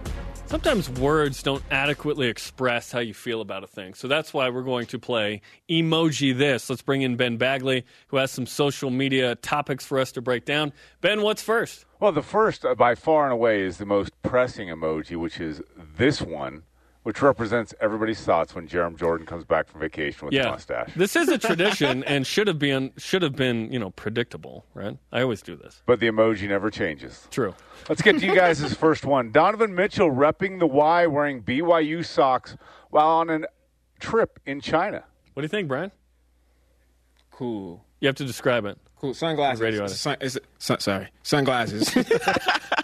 Sometimes 0.48 0.88
words 0.88 1.42
don't 1.42 1.62
adequately 1.72 2.28
express 2.28 2.92
how 2.92 3.00
you 3.00 3.14
feel 3.14 3.40
about 3.40 3.64
a 3.64 3.66
thing. 3.66 3.94
So 3.94 4.06
that's 4.06 4.32
why 4.32 4.48
we're 4.48 4.62
going 4.62 4.86
to 4.86 4.98
play 4.98 5.40
Emoji 5.68 6.38
This. 6.38 6.70
Let's 6.70 6.82
bring 6.82 7.02
in 7.02 7.16
Ben 7.16 7.36
Bagley, 7.36 7.84
who 8.08 8.18
has 8.18 8.30
some 8.30 8.46
social 8.46 8.90
media 8.90 9.34
topics 9.34 9.84
for 9.84 9.98
us 9.98 10.12
to 10.12 10.22
break 10.22 10.44
down. 10.44 10.72
Ben, 11.00 11.22
what's 11.22 11.42
first? 11.42 11.84
Well, 11.98 12.12
the 12.12 12.22
first, 12.22 12.64
uh, 12.64 12.76
by 12.76 12.94
far 12.94 13.24
and 13.24 13.32
away, 13.32 13.62
is 13.62 13.78
the 13.78 13.86
most 13.86 14.12
pressing 14.22 14.68
emoji, 14.68 15.16
which 15.16 15.40
is 15.40 15.62
this 15.96 16.22
one, 16.22 16.62
which 17.06 17.22
represents 17.22 17.72
everybody's 17.80 18.20
thoughts 18.20 18.52
when 18.52 18.66
Jarom 18.66 18.98
Jordan 18.98 19.26
comes 19.28 19.44
back 19.44 19.68
from 19.68 19.80
vacation 19.80 20.26
with 20.26 20.34
a 20.34 20.38
Yeah, 20.38 20.50
mustache. 20.50 20.90
this 20.96 21.14
is 21.14 21.28
a 21.28 21.38
tradition 21.38 22.02
and 22.12 22.26
should 22.26 22.48
have 22.48 22.58
been 22.58 22.90
should 22.98 23.22
have 23.22 23.36
been 23.36 23.72
you 23.72 23.78
know 23.78 23.90
predictable, 23.90 24.64
right? 24.74 24.98
I 25.12 25.22
always 25.22 25.40
do 25.40 25.54
this. 25.54 25.82
but 25.86 26.00
the 26.00 26.08
emoji 26.08 26.48
never 26.48 26.68
changes. 26.68 27.28
True. 27.30 27.54
Let's 27.88 28.02
get 28.02 28.18
to 28.18 28.26
you 28.26 28.34
guys' 28.34 28.74
first 28.86 29.04
one. 29.04 29.30
Donovan 29.30 29.72
Mitchell 29.76 30.10
repping 30.10 30.58
the 30.58 30.66
Y 30.66 31.06
wearing 31.06 31.44
BYU 31.44 32.04
socks 32.04 32.56
while 32.90 33.06
on 33.06 33.30
a 33.30 33.40
trip 34.00 34.40
in 34.44 34.60
China. 34.60 35.04
What 35.34 35.42
do 35.42 35.44
you 35.44 35.48
think, 35.48 35.68
Brian? 35.68 35.92
Cool. 37.30 37.84
You 38.00 38.08
have 38.08 38.16
to 38.16 38.24
describe 38.24 38.64
it. 38.64 38.78
Cool. 38.96 39.14
Sunglasses. 39.14 39.60
Radio 39.60 39.86
sun, 39.86 40.16
it's 40.20 40.34
a- 40.34 40.40
sun, 40.58 40.80
sorry. 40.80 41.08
Sunglasses. 41.22 41.94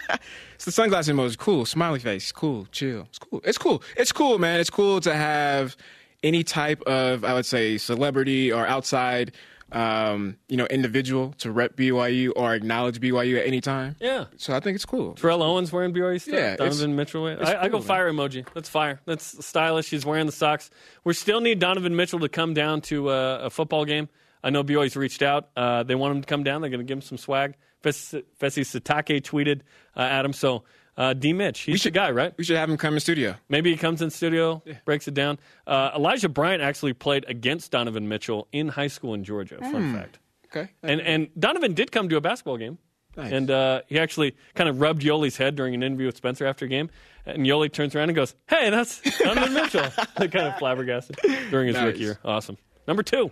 it's 0.65 0.75
the 0.75 0.81
sunglass 0.81 1.09
emoji. 1.09 1.25
Is 1.27 1.35
cool. 1.35 1.65
Smiley 1.65 1.99
face. 1.99 2.31
Cool. 2.31 2.67
Chill. 2.71 3.05
It's 3.09 3.19
cool. 3.19 3.41
It's 3.43 3.57
cool. 3.57 3.83
It's 3.97 4.11
cool, 4.11 4.39
man. 4.39 4.59
It's 4.59 4.69
cool 4.69 5.01
to 5.01 5.13
have 5.13 5.75
any 6.23 6.43
type 6.43 6.81
of, 6.83 7.25
I 7.25 7.33
would 7.33 7.45
say, 7.45 7.77
celebrity 7.77 8.51
or 8.51 8.65
outside 8.65 9.33
um, 9.73 10.37
you 10.47 10.55
know, 10.55 10.65
individual 10.67 11.33
to 11.39 11.51
rep 11.51 11.75
BYU 11.75 12.31
or 12.35 12.53
acknowledge 12.53 12.99
BYU 12.99 13.39
at 13.39 13.47
any 13.47 13.59
time. 13.59 13.95
Yeah. 13.99 14.25
So 14.37 14.55
I 14.55 14.59
think 14.59 14.75
it's 14.75 14.85
cool. 14.85 15.15
Terrell 15.15 15.41
Owens 15.41 15.71
wearing 15.71 15.93
BYU 15.93 16.21
stuff. 16.21 16.33
Yeah, 16.35 16.55
Donovan 16.55 16.95
Mitchell. 16.95 17.23
wearing- 17.23 17.39
it's 17.39 17.49
I, 17.49 17.55
I 17.61 17.63
go 17.63 17.71
cool, 17.71 17.79
man. 17.79 17.87
fire 17.87 18.11
emoji. 18.11 18.47
That's 18.53 18.69
fire. 18.69 19.01
That's 19.05 19.43
stylish. 19.45 19.89
He's 19.89 20.05
wearing 20.05 20.27
the 20.27 20.31
socks. 20.31 20.69
We 21.03 21.13
still 21.13 21.41
need 21.41 21.57
Donovan 21.59 21.95
Mitchell 21.95 22.19
to 22.19 22.29
come 22.29 22.53
down 22.53 22.81
to 22.81 23.09
uh, 23.09 23.39
a 23.43 23.49
football 23.49 23.83
game. 23.83 24.09
I 24.43 24.51
know 24.51 24.63
BYU's 24.63 24.95
reached 24.95 25.23
out. 25.23 25.49
Uh, 25.55 25.83
they 25.83 25.95
want 25.95 26.15
him 26.15 26.21
to 26.21 26.27
come 26.27 26.43
down. 26.43 26.61
They're 26.61 26.69
going 26.69 26.79
to 26.81 26.85
give 26.85 26.97
him 26.97 27.01
some 27.01 27.17
swag. 27.17 27.55
Fes- 27.83 28.15
Fesi 28.39 28.63
Sitake 28.63 29.21
tweeted 29.21 29.61
uh, 29.95 29.99
at 30.01 30.25
him. 30.25 30.33
So, 30.33 30.63
uh, 30.97 31.13
D. 31.13 31.33
Mitch, 31.33 31.59
he's 31.61 31.83
the 31.83 31.91
guy, 31.91 32.11
right? 32.11 32.33
We 32.37 32.43
should 32.43 32.55
have 32.57 32.69
him 32.69 32.77
come 32.77 32.93
in 32.95 32.99
studio. 32.99 33.35
Maybe 33.49 33.69
he 33.71 33.77
comes 33.77 34.01
in 34.01 34.09
studio, 34.09 34.63
breaks 34.85 35.07
it 35.07 35.13
down. 35.13 35.39
Uh, 35.67 35.91
Elijah 35.95 36.29
Bryant 36.29 36.61
actually 36.63 36.93
played 36.93 37.25
against 37.27 37.71
Donovan 37.71 38.07
Mitchell 38.07 38.47
in 38.51 38.67
high 38.69 38.87
school 38.87 39.13
in 39.13 39.23
Georgia. 39.23 39.57
Fun 39.59 39.71
Hmm. 39.89 39.95
fact. 39.95 40.19
Okay. 40.55 40.69
And 40.83 41.01
and 41.01 41.29
Donovan 41.37 41.73
did 41.73 41.91
come 41.91 42.09
to 42.09 42.15
a 42.17 42.21
basketball 42.21 42.57
game. 42.57 42.77
Nice. 43.17 43.31
And 43.31 43.49
uh, 43.51 43.81
he 43.87 43.99
actually 43.99 44.35
kind 44.55 44.67
of 44.69 44.81
rubbed 44.81 45.01
Yoeli's 45.03 45.37
head 45.37 45.55
during 45.55 45.73
an 45.75 45.83
interview 45.83 46.07
with 46.07 46.17
Spencer 46.17 46.45
after 46.47 46.65
a 46.65 46.67
game. 46.67 46.89
And 47.25 47.45
Yoeli 47.45 47.71
turns 47.71 47.95
around 47.95 48.09
and 48.09 48.15
goes, 48.15 48.35
Hey, 48.47 48.69
that's 48.71 49.01
Donovan 49.19 49.53
Mitchell. 49.53 49.81
Kind 50.17 50.35
of 50.35 50.57
flabbergasted 50.57 51.17
during 51.51 51.67
his 51.67 51.75
Nice. 51.75 51.85
rookie 51.85 51.99
year. 51.99 52.19
Awesome. 52.25 52.57
Number 52.87 53.01
two. 53.03 53.31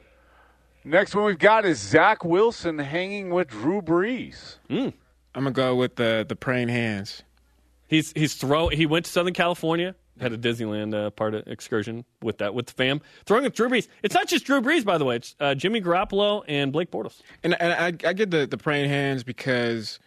Next 0.84 1.14
one 1.16 1.26
we've 1.26 1.38
got 1.38 1.66
is 1.66 1.80
Zach 1.80 2.26
Wilson 2.26 2.80
hanging 2.80 3.30
with 3.30 3.50
Drew 3.50 3.82
Brees. 3.82 4.56
I'm 4.70 5.44
gonna 5.44 5.52
go 5.52 5.76
with 5.76 5.96
the 5.96 6.26
the 6.28 6.36
praying 6.36 6.70
hands. 6.70 7.24
He's 7.88 8.12
he's 8.14 8.36
throw. 8.36 8.70
He 8.70 8.86
went 8.86 9.06
to 9.06 9.12
Southern 9.12 9.34
California, 9.34 9.96
had 10.20 10.34
a 10.34 10.38
Disneyland 10.38 10.94
uh, 10.96 11.10
part 11.12 11.36
of 11.36 11.48
excursion 11.48 12.04
with 12.22 12.40
that 12.40 12.54
with 12.54 12.68
the 12.68 12.74
fam. 12.74 13.02
Throwing 13.26 13.44
with 13.44 13.54
Drew 13.54 13.70
Brees. 13.70 13.88
It's 14.02 14.16
not 14.16 14.28
just 14.28 14.46
Drew 14.46 14.62
Brees, 14.62 14.84
by 14.84 14.98
the 14.98 15.06
way. 15.06 15.18
It's 15.18 15.36
uh, 15.40 15.56
Jimmy 15.56 15.82
Garoppolo 15.82 16.44
and 16.48 16.72
Blake 16.72 16.90
Bortles. 16.90 17.22
And, 17.44 17.60
and 17.62 17.74
I, 17.74 18.10
I 18.10 18.14
get 18.14 18.32
the, 18.32 18.46
the 18.48 18.58
praying 18.58 18.90
hands 18.90 19.24
because 19.24 20.00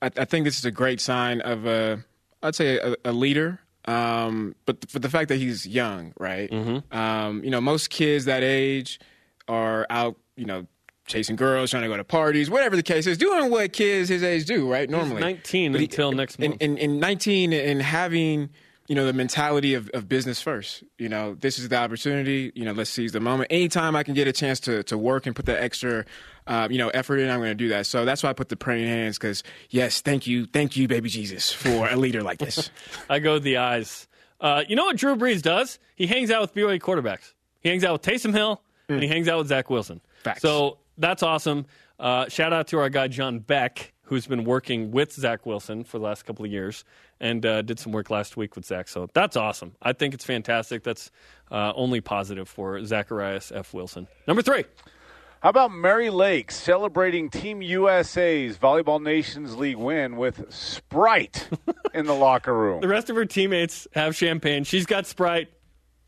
I, 0.00 0.10
I 0.16 0.24
think 0.24 0.44
this 0.44 0.58
is 0.58 0.64
a 0.64 0.70
great 0.70 1.00
sign 1.00 1.40
of 1.40 1.66
a, 1.66 2.04
I'd 2.42 2.54
say 2.54 2.78
a, 2.78 2.94
a 3.04 3.12
leader. 3.12 3.60
Um, 3.84 4.54
but 4.66 4.88
for 4.90 4.98
the 4.98 5.08
fact 5.08 5.28
that 5.28 5.36
he's 5.36 5.66
young, 5.66 6.12
right? 6.18 6.52
Um, 6.92 7.42
you 7.42 7.50
know, 7.50 7.60
most 7.60 7.90
kids 7.90 8.26
that 8.26 8.42
age 8.42 9.00
are 9.48 9.86
out, 9.90 10.16
you 10.36 10.44
know, 10.44 10.66
chasing 11.06 11.36
girls, 11.36 11.70
trying 11.70 11.82
to 11.84 11.88
go 11.88 11.96
to 11.96 12.04
parties, 12.04 12.50
whatever 12.50 12.76
the 12.76 12.82
case 12.82 13.06
is, 13.06 13.16
doing 13.16 13.50
what 13.50 13.72
kids 13.72 14.08
his 14.10 14.22
age 14.22 14.44
do, 14.44 14.70
right? 14.70 14.88
Normally, 14.90 15.20
19 15.22 15.72
But 15.72 15.80
he- 15.80 15.86
until 15.86 16.12
next 16.12 16.38
month. 16.38 16.56
in, 16.60 16.76
in 16.76 17.00
19 17.00 17.52
and 17.52 17.80
having 17.82 18.50
you 18.88 18.94
know 18.94 19.04
the 19.04 19.12
mentality 19.12 19.74
of, 19.74 19.90
of 19.92 20.08
business 20.08 20.40
first 20.40 20.82
you 20.96 21.10
know 21.10 21.34
this 21.34 21.58
is 21.58 21.68
the 21.68 21.76
opportunity 21.76 22.50
you 22.54 22.64
know 22.64 22.72
let's 22.72 22.88
seize 22.88 23.12
the 23.12 23.20
moment 23.20 23.48
anytime 23.52 23.94
i 23.94 24.02
can 24.02 24.14
get 24.14 24.26
a 24.26 24.32
chance 24.32 24.60
to, 24.60 24.82
to 24.84 24.96
work 24.96 25.26
and 25.26 25.36
put 25.36 25.44
that 25.44 25.62
extra 25.62 26.06
uh, 26.46 26.66
you 26.70 26.78
know 26.78 26.88
effort 26.88 27.18
in 27.18 27.28
i'm 27.28 27.38
going 27.38 27.50
to 27.50 27.54
do 27.54 27.68
that 27.68 27.84
so 27.84 28.06
that's 28.06 28.22
why 28.22 28.30
i 28.30 28.32
put 28.32 28.48
the 28.48 28.56
praying 28.56 28.86
hands 28.88 29.18
because 29.18 29.42
yes 29.68 30.00
thank 30.00 30.26
you 30.26 30.46
thank 30.46 30.74
you 30.74 30.88
baby 30.88 31.10
jesus 31.10 31.52
for 31.52 31.86
a 31.86 31.96
leader 31.96 32.22
like 32.22 32.38
this 32.38 32.70
I 33.10 33.18
go 33.18 33.34
with 33.34 33.42
the 33.42 33.58
eyes. 33.58 34.08
Uh, 34.40 34.64
you 34.66 34.74
know 34.74 34.84
what 34.86 34.96
Drew 34.96 35.16
Brees 35.16 35.42
does? 35.42 35.78
He 35.94 36.06
hangs 36.06 36.30
out 36.30 36.40
with 36.40 36.54
BYU 36.54 36.80
quarterbacks. 36.80 37.34
He 37.60 37.68
hangs 37.68 37.84
out 37.84 37.92
with 37.92 38.00
Taysom 38.02 38.32
Hill 38.32 38.62
and 38.88 39.02
he 39.02 39.08
hangs 39.08 39.28
out 39.28 39.38
with 39.38 39.48
Zach 39.48 39.70
Wilson. 39.70 40.00
Facts. 40.22 40.42
So 40.42 40.78
that's 40.96 41.22
awesome. 41.22 41.66
Uh, 41.98 42.28
shout 42.28 42.52
out 42.52 42.68
to 42.68 42.78
our 42.78 42.88
guy 42.88 43.08
John 43.08 43.40
Beck, 43.40 43.92
who's 44.02 44.26
been 44.26 44.44
working 44.44 44.90
with 44.90 45.12
Zach 45.12 45.44
Wilson 45.46 45.84
for 45.84 45.98
the 45.98 46.04
last 46.04 46.24
couple 46.24 46.44
of 46.44 46.50
years 46.50 46.84
and 47.20 47.44
uh, 47.44 47.62
did 47.62 47.78
some 47.78 47.92
work 47.92 48.10
last 48.10 48.36
week 48.36 48.54
with 48.56 48.64
Zach. 48.64 48.88
So 48.88 49.08
that's 49.12 49.36
awesome. 49.36 49.74
I 49.82 49.92
think 49.92 50.14
it's 50.14 50.24
fantastic. 50.24 50.84
That's 50.84 51.10
uh, 51.50 51.72
only 51.74 52.00
positive 52.00 52.48
for 52.48 52.84
Zacharias 52.84 53.52
F. 53.52 53.74
Wilson. 53.74 54.06
Number 54.26 54.42
three. 54.42 54.64
How 55.40 55.50
about 55.50 55.70
Mary 55.70 56.10
Lake 56.10 56.50
celebrating 56.50 57.30
Team 57.30 57.62
USA's 57.62 58.58
Volleyball 58.58 59.00
Nations 59.00 59.54
League 59.54 59.76
win 59.76 60.16
with 60.16 60.52
Sprite 60.52 61.48
in 61.94 62.06
the 62.06 62.14
locker 62.14 62.52
room? 62.52 62.80
The 62.80 62.88
rest 62.88 63.08
of 63.08 63.14
her 63.14 63.24
teammates 63.24 63.86
have 63.94 64.16
champagne. 64.16 64.64
She's 64.64 64.84
got 64.84 65.06
Sprite. 65.06 65.48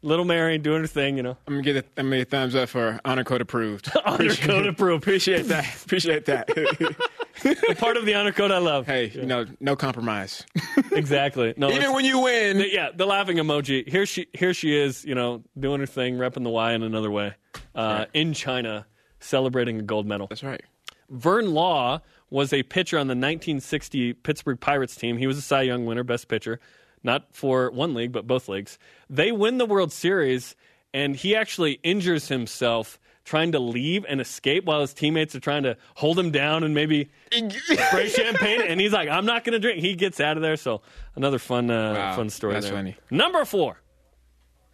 Little 0.02 0.24
Mary 0.24 0.56
doing 0.56 0.80
her 0.80 0.86
thing, 0.86 1.16
you 1.18 1.22
know. 1.22 1.36
i'm 1.46 1.54
going 1.54 1.64
to 1.64 1.72
get 1.74 1.84
a, 1.84 1.88
I'm 2.00 2.06
gonna 2.06 2.16
get 2.18 2.28
a 2.28 2.30
thumbs 2.30 2.54
up 2.54 2.68
for 2.70 2.98
honor 3.04 3.22
code 3.24 3.40
approved 3.42 3.90
Honor 4.06 4.34
code 4.34 4.66
approved. 4.66 5.02
appreciate 5.02 5.42
that 5.48 5.66
appreciate 5.84 6.24
that 6.26 6.46
The 7.42 7.74
part 7.78 7.96
of 7.96 8.04
the 8.06 8.14
honor 8.14 8.32
code 8.32 8.50
I 8.50 8.58
love. 8.58 8.86
hey 8.86 9.06
you 9.14 9.26
know 9.26 9.46
no 9.60 9.76
compromise 9.76 10.44
Exactly. 10.92 11.54
No, 11.56 11.70
even 11.70 11.92
when 11.92 12.04
you 12.04 12.18
win 12.20 12.58
the- 12.58 12.72
yeah, 12.72 12.88
the 12.94 13.06
laughing 13.06 13.36
emoji. 13.36 13.88
Here 13.88 14.04
she, 14.06 14.26
here 14.32 14.52
she 14.54 14.76
is. 14.76 15.04
You 15.04 15.14
know, 15.14 15.42
doing 15.58 15.80
her 15.80 15.86
thing, 15.86 16.16
repping 16.16 16.42
the 16.42 16.50
Y 16.50 16.72
in 16.72 16.82
another 16.82 17.10
way, 17.10 17.34
uh, 17.74 18.06
in 18.14 18.32
China, 18.32 18.86
celebrating 19.20 19.78
a 19.78 19.82
gold 19.82 20.06
medal. 20.06 20.26
that's 20.28 20.42
right 20.42 20.62
Vern 21.10 21.52
Law 21.54 22.00
was 22.30 22.52
a 22.52 22.62
pitcher 22.62 22.96
on 22.98 23.06
the 23.08 23.12
1960 23.14 24.12
Pittsburgh 24.14 24.60
Pirates 24.60 24.94
team. 24.96 25.16
He 25.18 25.26
was 25.26 25.36
a 25.38 25.42
Cy 25.42 25.62
Young 25.62 25.84
winner, 25.84 26.04
best 26.04 26.28
pitcher, 26.28 26.60
not 27.02 27.26
for 27.32 27.70
one 27.70 27.94
league 27.94 28.12
but 28.12 28.26
both 28.26 28.48
leagues. 28.48 28.78
They 29.08 29.32
win 29.32 29.58
the 29.58 29.66
World 29.66 29.92
Series, 29.92 30.54
and 30.94 31.14
he 31.16 31.34
actually 31.36 31.80
injures 31.82 32.28
himself 32.28 32.98
trying 33.24 33.52
to 33.52 33.58
leave 33.58 34.04
and 34.08 34.20
escape 34.20 34.64
while 34.64 34.80
his 34.80 34.92
teammates 34.94 35.34
are 35.34 35.40
trying 35.40 35.62
to 35.62 35.76
hold 35.94 36.18
him 36.18 36.30
down 36.30 36.64
and 36.64 36.74
maybe 36.74 37.10
spray 37.30 38.08
champagne. 38.16 38.62
And 38.62 38.80
he's 38.80 38.92
like, 38.92 39.08
"I'm 39.08 39.26
not 39.26 39.44
going 39.44 39.52
to 39.52 39.58
drink." 39.60 39.80
He 39.80 39.94
gets 39.94 40.20
out 40.20 40.36
of 40.36 40.42
there. 40.42 40.56
So 40.56 40.82
another 41.16 41.38
fun, 41.38 41.70
uh, 41.70 41.92
Wow, 41.94 42.16
fun 42.16 42.30
story. 42.30 42.54
that's 42.54 42.66
there. 42.66 42.74
funny. 42.74 42.96
Number 43.10 43.44
four. 43.44 43.80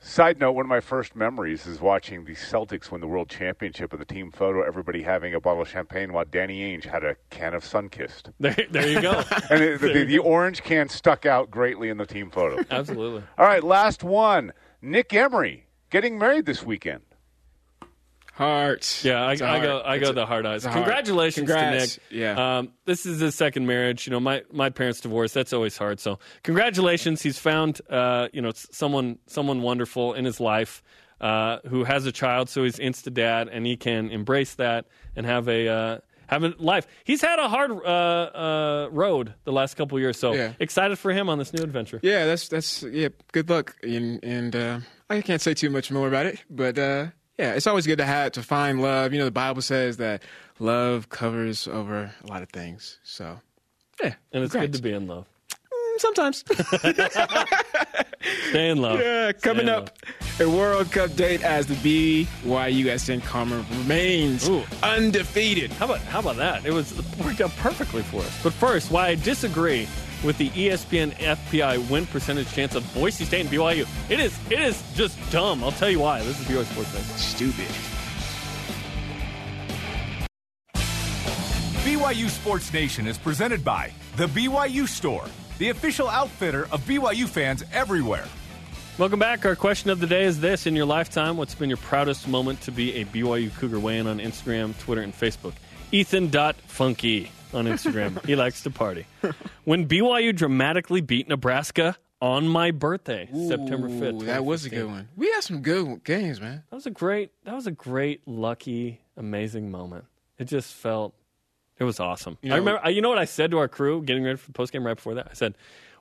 Side 0.06 0.38
note, 0.38 0.52
one 0.52 0.64
of 0.64 0.68
my 0.68 0.78
first 0.78 1.16
memories 1.16 1.66
is 1.66 1.80
watching 1.80 2.24
the 2.24 2.36
Celtics 2.36 2.92
win 2.92 3.00
the 3.00 3.08
World 3.08 3.28
Championship 3.28 3.92
of 3.92 3.98
the 3.98 4.04
team 4.04 4.30
photo, 4.30 4.62
everybody 4.62 5.02
having 5.02 5.34
a 5.34 5.40
bottle 5.40 5.62
of 5.62 5.68
champagne 5.68 6.12
while 6.12 6.24
Danny 6.24 6.60
Ainge 6.60 6.84
had 6.84 7.02
a 7.02 7.16
can 7.30 7.54
of 7.54 7.64
Sunkist. 7.64 8.32
There, 8.38 8.56
there 8.70 8.86
you 8.86 9.02
go. 9.02 9.24
And 9.50 9.60
it, 9.60 9.80
the, 9.80 9.92
the, 9.92 10.04
the 10.04 10.18
orange 10.18 10.62
can 10.62 10.88
stuck 10.88 11.26
out 11.26 11.50
greatly 11.50 11.88
in 11.88 11.96
the 11.96 12.06
team 12.06 12.30
photo. 12.30 12.64
Absolutely. 12.70 13.24
All 13.36 13.46
right, 13.46 13.64
last 13.64 14.04
one. 14.04 14.52
Nick 14.80 15.12
Emery 15.12 15.66
getting 15.90 16.16
married 16.18 16.46
this 16.46 16.62
weekend. 16.62 17.02
Hearts 18.36 19.04
Yeah, 19.04 19.22
I, 19.24 19.32
I 19.32 19.36
go. 19.36 19.78
I 19.78 19.94
It's 19.96 20.04
go 20.04 20.10
a- 20.10 20.14
the 20.14 20.26
hard 20.26 20.46
eyes. 20.46 20.62
heart. 20.64 20.74
Congratulations 20.74 21.48
Congrats. 21.48 21.94
to 21.94 22.00
Nick. 22.00 22.10
Yeah. 22.20 22.58
Um, 22.58 22.72
this 22.84 23.06
is 23.06 23.18
his 23.20 23.34
second 23.34 23.66
marriage. 23.66 24.06
You 24.06 24.10
know, 24.12 24.20
my 24.20 24.42
my 24.52 24.70
parents 24.70 25.00
divorced. 25.00 25.34
That's 25.34 25.52
always 25.52 25.76
hard. 25.78 25.98
So, 26.00 26.18
congratulations. 26.42 27.22
He's 27.22 27.38
found 27.38 27.80
uh, 27.90 28.28
you 28.32 28.42
know 28.42 28.52
someone 28.54 29.18
someone 29.26 29.62
wonderful 29.62 30.14
in 30.14 30.24
his 30.24 30.38
life 30.40 30.82
uh, 31.20 31.58
who 31.68 31.84
has 31.84 32.04
a 32.06 32.12
child. 32.12 32.48
So 32.48 32.62
he's 32.64 32.76
insta 32.76 33.12
dad, 33.12 33.48
and 33.48 33.66
he 33.66 33.76
can 33.76 34.10
embrace 34.10 34.54
that 34.56 34.86
and 35.16 35.26
have 35.26 35.48
a. 35.48 35.68
Uh, 35.68 35.98
have 36.28 36.42
a 36.42 36.52
life. 36.58 36.88
He's 37.04 37.22
had 37.22 37.38
a 37.38 37.48
hard 37.48 37.70
uh, 37.70 37.84
uh, 37.86 38.88
road 38.90 39.32
the 39.44 39.52
last 39.52 39.76
couple 39.76 39.96
of 39.96 40.02
years, 40.02 40.18
so 40.18 40.34
Yeah. 40.34 40.54
excited 40.58 40.98
for 40.98 41.12
him 41.12 41.28
on 41.28 41.38
this 41.38 41.52
new 41.52 41.62
adventure. 41.62 42.00
Yeah, 42.02 42.26
that's 42.26 42.48
that's 42.48 42.82
yeah. 42.82 43.10
Good 43.30 43.48
luck, 43.48 43.76
and 43.84 44.18
and 44.24 44.56
uh, 44.56 44.80
I 45.08 45.20
can't 45.20 45.40
say 45.40 45.54
too 45.54 45.70
much 45.70 45.92
more 45.92 46.08
about 46.08 46.26
it, 46.26 46.42
but 46.50 46.76
uh, 46.80 47.06
yeah, 47.38 47.54
it's 47.54 47.66
always 47.66 47.86
good 47.86 47.98
to 47.98 48.06
have 48.06 48.32
to 48.32 48.42
find 48.42 48.80
love. 48.80 49.12
You 49.12 49.18
know, 49.18 49.24
the 49.26 49.30
Bible 49.30 49.62
says 49.62 49.96
that 49.98 50.22
love 50.58 51.08
covers 51.08 51.68
over 51.68 52.12
a 52.22 52.26
lot 52.26 52.42
of 52.42 52.48
things. 52.50 52.98
So 53.04 53.40
yeah, 54.02 54.14
And 54.32 54.42
it's 54.44 54.52
congrats. 54.52 54.72
good 54.72 54.76
to 54.78 54.82
be 54.82 54.92
in 54.92 55.06
love. 55.06 55.26
Mm, 55.72 56.00
sometimes. 56.00 56.44
Stay 58.48 58.70
in 58.70 58.80
love. 58.82 59.00
yeah, 59.00 59.32
coming 59.32 59.64
in 59.64 59.68
up, 59.68 59.90
a 60.40 60.48
World 60.48 60.90
Cup 60.90 61.14
date 61.16 61.42
as 61.42 61.66
the 61.66 61.74
BYUSN 62.44 63.22
Karma 63.24 63.64
remains 63.70 64.48
Ooh. 64.48 64.64
undefeated. 64.82 65.70
How 65.72 65.86
about 65.86 66.00
how 66.00 66.20
about 66.20 66.36
that? 66.36 66.64
It 66.66 66.72
was 66.72 66.98
it 66.98 67.04
worked 67.24 67.40
out 67.40 67.50
perfectly 67.58 68.02
for 68.02 68.20
us. 68.22 68.42
But 68.42 68.52
first, 68.52 68.90
why 68.90 69.08
I 69.08 69.14
disagree 69.16 69.86
with 70.24 70.38
the 70.38 70.50
ESPN 70.50 71.12
FPI 71.14 71.88
win 71.90 72.06
percentage 72.06 72.50
chance 72.52 72.74
of 72.74 72.94
Boise 72.94 73.24
State 73.24 73.42
and 73.42 73.50
BYU. 73.50 73.86
It 74.10 74.20
is 74.20 74.38
it 74.50 74.60
is 74.60 74.82
just 74.94 75.18
dumb. 75.30 75.62
I'll 75.62 75.72
tell 75.72 75.90
you 75.90 76.00
why. 76.00 76.22
This 76.22 76.40
is 76.40 76.46
BYU 76.46 76.64
Sports 76.64 76.94
Night. 76.94 77.02
Stupid. 77.18 77.68
BYU 81.84 82.28
Sports 82.28 82.72
Nation 82.72 83.06
is 83.06 83.16
presented 83.16 83.64
by 83.64 83.92
The 84.16 84.26
BYU 84.26 84.88
Store, 84.88 85.24
the 85.58 85.70
official 85.70 86.08
outfitter 86.08 86.64
of 86.72 86.80
BYU 86.82 87.28
fans 87.28 87.62
everywhere. 87.72 88.26
Welcome 88.98 89.18
back. 89.18 89.44
Our 89.44 89.56
question 89.56 89.90
of 89.90 90.00
the 90.00 90.06
day 90.06 90.24
is 90.24 90.40
this: 90.40 90.66
In 90.66 90.74
your 90.74 90.86
lifetime, 90.86 91.36
what's 91.36 91.54
been 91.54 91.68
your 91.68 91.76
proudest 91.76 92.26
moment 92.26 92.60
to 92.62 92.72
be 92.72 92.94
a 92.96 93.04
BYU 93.04 93.54
Cougar? 93.56 93.78
Weigh 93.78 93.98
in 93.98 94.06
on 94.06 94.18
Instagram, 94.18 94.76
Twitter, 94.78 95.02
and 95.02 95.14
Facebook. 95.14 95.52
Ethan.funky 95.92 97.30
on 97.54 97.66
Instagram. 97.66 98.24
he 98.26 98.36
likes 98.36 98.62
to 98.62 98.70
party. 98.70 99.06
When 99.64 99.86
BYU 99.88 100.34
dramatically 100.34 101.00
beat 101.00 101.28
Nebraska 101.28 101.96
on 102.22 102.48
my 102.48 102.70
birthday, 102.70 103.28
September 103.48 103.88
fifth. 103.88 104.26
That 104.26 104.44
was 104.44 104.64
a 104.64 104.70
good 104.70 104.86
one. 104.86 105.08
We 105.16 105.30
had 105.30 105.42
some 105.42 105.60
good 105.62 106.02
games, 106.04 106.40
man. 106.40 106.62
That 106.70 106.76
was 106.76 106.86
a 106.86 106.90
great. 106.90 107.30
That 107.44 107.54
was 107.54 107.66
a 107.66 107.70
great, 107.72 108.22
lucky, 108.26 109.00
amazing 109.16 109.70
moment. 109.70 110.04
It 110.38 110.44
just 110.44 110.72
felt. 110.74 111.14
It 111.78 111.84
was 111.84 112.00
awesome. 112.00 112.38
know- 112.42 112.54
I 112.54 112.58
remember. 112.58 112.90
You 112.90 113.02
know 113.02 113.10
what 113.10 113.18
I 113.18 113.26
said 113.26 113.50
to 113.50 113.58
our 113.58 113.68
crew 113.68 114.02
getting 114.02 114.24
ready 114.24 114.36
for 114.38 114.46
the 114.46 114.52
post 114.54 114.72
game 114.72 114.84
right 114.86 114.94
before 114.96 115.14
that. 115.14 115.28
I 115.30 115.34
said, 115.34 115.56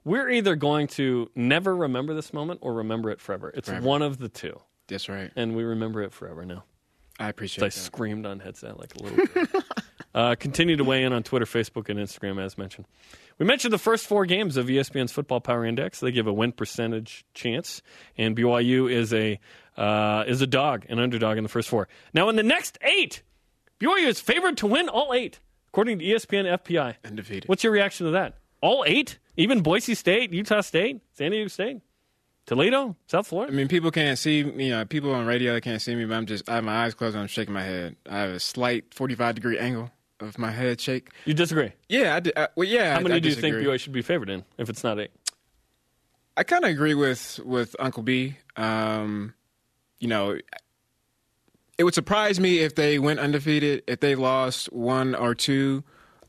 "We're 0.05 0.29
either 0.29 0.55
going 0.55 0.87
to 0.89 1.29
never 1.35 1.75
remember 1.75 2.13
this 2.13 2.31
moment 2.33 2.59
or 2.63 2.73
remember 2.75 3.09
it 3.11 3.19
forever. 3.19 3.51
It's 3.53 3.67
Forever. 3.67 3.85
one 3.85 4.01
of 4.01 4.17
the 4.17 4.29
two, 4.29 4.61
That's 4.87 5.09
right. 5.09 5.31
and 5.35 5.53
we 5.55 5.63
remember 5.63 6.01
it 6.01 6.13
forever 6.13 6.45
now." 6.45 6.63
I 7.19 7.25
I 7.25 7.29
appreciate 7.29 7.61
that. 7.61 7.71
screamed 7.73 8.25
on 8.25 8.39
headset 8.39 8.77
like 8.79 8.93
a 8.95 9.03
little. 9.03 9.61
uh, 10.15 10.33
continue 10.33 10.77
to 10.77 10.83
weigh 10.83 11.03
in 11.03 11.11
on 11.11 11.21
Twitter, 11.23 11.45
Facebook, 11.45 11.89
and 11.89 11.99
Instagram 11.99 12.43
as 12.43 12.57
mentioned. 12.57 12.87
We 13.37 13.45
mentioned 13.45 13.73
the 13.73 13.77
first 13.77 14.07
four 14.07 14.25
games 14.25 14.55
of 14.55 14.67
ESPN's 14.67 15.11
Football 15.11 15.41
Power 15.41 15.65
Index. 15.65 15.99
They 15.99 16.13
give 16.13 16.25
a 16.25 16.33
win 16.33 16.53
percentage 16.53 17.25
chance, 17.33 17.81
and 18.17 18.35
BYU 18.35 18.89
is 18.89 19.13
a 19.13 19.39
uh, 19.75 20.23
is 20.25 20.41
a 20.41 20.47
dog, 20.47 20.85
an 20.87 20.99
underdog 20.99 21.37
in 21.37 21.43
the 21.43 21.49
first 21.49 21.67
four. 21.67 21.89
Now, 22.13 22.29
in 22.29 22.37
the 22.37 22.43
next 22.43 22.77
eight, 22.81 23.23
BYU 23.81 24.07
is 24.07 24.21
favored 24.21 24.55
to 24.57 24.67
win 24.67 24.87
all 24.87 25.13
eight, 25.13 25.41
according 25.67 25.99
to 25.99 26.05
ESPN 26.05 26.45
FPI. 26.59 26.95
Undefeated. 27.03 27.49
What's 27.49 27.65
your 27.65 27.73
reaction 27.73 28.05
to 28.05 28.13
that? 28.13 28.37
All 28.61 28.85
eight, 28.87 29.19
even 29.35 29.61
Boise 29.61 29.95
State, 29.95 30.31
Utah 30.31 30.61
State, 30.61 31.01
San 31.11 31.31
Diego 31.31 31.49
State, 31.49 31.81
Toledo, 32.45 32.95
South 33.07 33.27
Florida. 33.27 33.51
I 33.51 33.55
mean, 33.55 33.67
people 33.67 33.91
can't 33.91 34.17
see 34.17 34.45
me. 34.45 34.67
You 34.67 34.71
know, 34.71 34.85
people 34.85 35.13
on 35.13 35.25
radio 35.25 35.51
they 35.51 35.61
can't 35.61 35.81
see 35.81 35.93
me, 35.93 36.05
but 36.05 36.15
I'm 36.15 36.25
just 36.25 36.49
I 36.49 36.55
have 36.55 36.63
my 36.63 36.85
eyes 36.85 36.93
closed 36.93 37.15
and 37.15 37.23
I'm 37.23 37.27
shaking 37.27 37.53
my 37.53 37.63
head. 37.63 37.97
I 38.09 38.19
have 38.19 38.29
a 38.29 38.39
slight 38.39 38.93
45 38.93 39.35
degree 39.35 39.59
angle 39.59 39.91
of 40.19 40.37
my 40.37 40.51
head 40.51 40.79
shake. 40.79 41.09
You 41.25 41.33
disagree? 41.33 41.71
Yeah, 41.89 42.15
I, 42.15 42.19
di- 42.19 42.33
I 42.35 42.47
well, 42.55 42.67
yeah. 42.67 42.93
How 42.93 43.01
many 43.01 43.15
I 43.15 43.19
do 43.19 43.29
you 43.29 43.35
think 43.35 43.55
disagree. 43.55 43.65
BYU 43.75 43.79
should 43.79 43.93
be 43.93 44.01
favored 44.01 44.29
in 44.29 44.43
if 44.57 44.69
it's 44.69 44.83
not 44.83 44.99
eight? 44.99 45.11
I 46.37 46.43
kind 46.43 46.63
of 46.63 46.69
agree 46.71 46.93
with 46.93 47.39
with 47.43 47.75
Uncle 47.79 48.03
B. 48.03 48.37
Um, 48.57 49.33
you 49.99 50.07
know, 50.07 50.37
it 51.77 51.83
would 51.83 51.93
surprise 51.93 52.39
me 52.39 52.59
if 52.59 52.75
they 52.75 52.99
went 52.99 53.19
undefeated. 53.19 53.83
If 53.87 53.99
they 53.99 54.15
lost 54.15 54.71
one 54.71 55.15
or 55.15 55.33
two, 55.35 55.83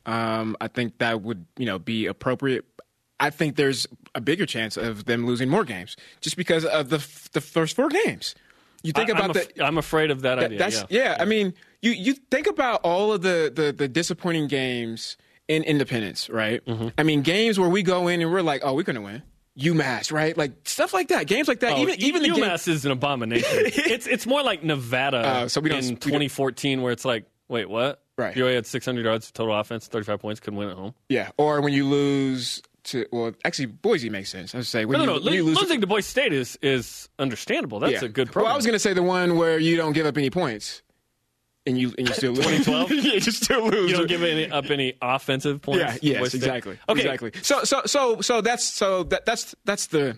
um, 0.05 0.55
I 0.61 0.67
think 0.67 0.97
that 0.99 1.21
would 1.21 1.45
you 1.57 1.65
know 1.65 1.79
be 1.79 2.05
appropriate. 2.05 2.65
I 3.19 3.31
think 3.31 3.55
there's 3.55 3.87
a 4.13 4.21
bigger 4.21 4.45
chance 4.45 4.77
of 4.77 5.05
them 5.05 5.25
losing 5.25 5.49
more 5.49 5.63
games 5.65 5.95
just 6.21 6.37
because 6.37 6.65
of 6.65 6.89
the 6.89 6.97
f- 6.97 7.29
the 7.31 7.41
first 7.41 7.75
four 7.75 7.89
games. 7.89 8.35
You 8.83 8.91
think 8.93 9.09
I, 9.09 9.13
about 9.13 9.23
I'm, 9.25 9.33
the 9.33 9.41
af- 9.41 9.61
I'm 9.61 9.77
afraid 9.77 10.11
of 10.11 10.21
that, 10.21 10.35
that- 10.35 10.45
idea. 10.45 10.57
that's 10.59 10.85
yeah. 10.89 11.03
yeah. 11.03 11.17
I 11.19 11.25
mean, 11.25 11.53
you 11.81 11.91
you 11.91 12.13
think 12.31 12.47
about 12.47 12.81
all 12.83 13.11
of 13.13 13.21
the 13.21 13.51
the, 13.53 13.71
the 13.71 13.87
disappointing 13.87 14.47
games 14.47 15.17
in 15.47 15.63
Independence, 15.63 16.29
right? 16.29 16.63
Mm-hmm. 16.65 16.89
I 16.97 17.03
mean, 17.03 17.21
games 17.21 17.59
where 17.59 17.69
we 17.69 17.83
go 17.83 18.07
in 18.07 18.21
and 18.21 18.31
we're 18.31 18.41
like, 18.41 18.61
oh, 18.63 18.73
we're 18.73 18.83
gonna 18.83 19.01
win. 19.01 19.23
UMass, 19.57 20.11
right? 20.11 20.37
Like 20.37 20.51
stuff 20.67 20.93
like 20.93 21.07
that. 21.07 21.25
Games 21.25 21.47
like 21.47 21.61
that. 21.61 21.73
Oh, 21.73 21.81
even 21.81 21.99
even 22.01 22.21
the 22.21 22.29
game, 22.29 22.43
UMass 22.43 22.67
is 22.67 22.85
an 22.85 22.91
abomination. 22.91 23.49
it's 23.65 24.05
it's 24.05 24.27
more 24.27 24.43
like 24.43 24.63
Nevada 24.63 25.17
Uh, 25.17 25.47
so 25.47 25.61
we 25.61 25.69
don't- 25.69 25.79
in 25.79 25.85
we 25.85 25.89
don't- 25.95 25.99
2014, 26.01 26.81
where 26.83 26.91
it's 26.91 27.05
like, 27.05 27.25
wait, 27.47 27.67
what? 27.69 28.01
Right. 28.19 28.35
BYU 28.35 28.55
had 28.55 28.65
600 28.65 29.05
yards 29.05 29.27
of 29.27 29.33
total 29.33 29.55
offense, 29.59 29.87
35 29.87 30.19
points, 30.19 30.39
couldn't 30.39 30.57
win 30.57 30.69
at 30.69 30.75
home. 30.75 30.93
yeah. 31.09 31.29
Or 31.37 31.61
when 31.61 31.71
you 31.73 31.85
lose 31.87 32.61
to 32.87 33.05
well, 33.11 33.31
actually 33.45 33.67
Boise 33.67 34.09
makes 34.09 34.29
sense. 34.29 34.53
I 34.53 34.59
would 34.59 34.67
say 34.67 34.85
when 34.85 34.97
No, 34.97 35.03
you, 35.03 35.07
no, 35.07 35.17
no. 35.17 35.25
when 35.25 35.33
you 35.33 35.43
lose 35.43 35.59
losing 35.61 35.81
to 35.81 35.87
Boise 35.87 36.07
State 36.07 36.33
is 36.33 36.57
is 36.61 37.09
understandable. 37.19 37.79
That's 37.79 37.93
yeah. 37.93 38.05
a 38.05 38.07
good 38.09 38.31
program. 38.31 38.45
Well, 38.45 38.53
I 38.53 38.55
was 38.55 38.65
gonna 38.65 38.79
say 38.79 38.93
the 38.93 39.03
one 39.03 39.37
where 39.37 39.59
you 39.59 39.77
don't 39.77 39.93
give 39.93 40.05
up 40.05 40.17
any 40.17 40.29
points. 40.29 40.81
And 41.65 41.77
you 41.77 41.93
and 41.97 42.07
you 42.07 42.13
still 42.13 42.31
lose. 42.31 42.45
2012? 42.65 42.91
yeah, 42.91 43.13
you 43.15 43.19
still 43.19 43.67
lose. 43.67 43.91
you 43.91 43.97
don't 43.97 44.07
give 44.07 44.23
any, 44.23 44.49
up 44.49 44.69
any 44.69 44.93
offensive 45.01 45.61
points. 45.61 46.01
Yeah. 46.01 46.19
Yes. 46.21 46.33
Exactly. 46.33 46.79
Okay. 46.87 47.01
Exactly. 47.01 47.31
So 47.41 47.65
so 47.65 47.81
so 47.85 48.21
so 48.21 48.39
that's 48.39 48.63
so 48.63 49.03
that 49.03 49.25
that's 49.25 49.53
that's 49.65 49.87
the 49.87 50.17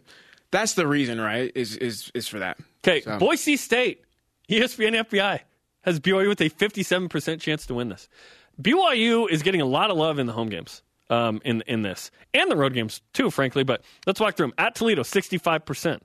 that's 0.51 0.73
the 0.73 0.85
reason, 0.85 1.19
right? 1.19 1.51
Is 1.55 1.75
is 1.77 2.11
is 2.13 2.27
for 2.27 2.39
that. 2.39 2.59
Okay. 2.83 3.01
So- 3.01 3.17
Boise 3.17 3.57
State, 3.57 4.03
ESPN 4.47 5.03
FPI 5.09 5.39
has 5.81 5.99
BYU 5.99 6.27
with 6.27 6.41
a 6.41 6.49
57% 6.49 7.39
chance 7.39 7.65
to 7.65 7.73
win 7.73 7.89
this. 7.89 8.09
BYU 8.61 9.29
is 9.29 9.41
getting 9.41 9.61
a 9.61 9.65
lot 9.65 9.89
of 9.89 9.97
love 9.97 10.19
in 10.19 10.27
the 10.27 10.33
home 10.33 10.49
games 10.49 10.83
um, 11.09 11.41
in 11.45 11.61
in 11.67 11.81
this 11.81 12.11
and 12.33 12.49
the 12.51 12.55
road 12.55 12.73
games 12.73 13.01
too, 13.13 13.29
frankly. 13.31 13.63
But 13.63 13.83
let's 14.05 14.19
walk 14.19 14.35
through 14.37 14.47
them. 14.47 14.53
At 14.57 14.75
Toledo, 14.75 15.01
65%. 15.03 15.99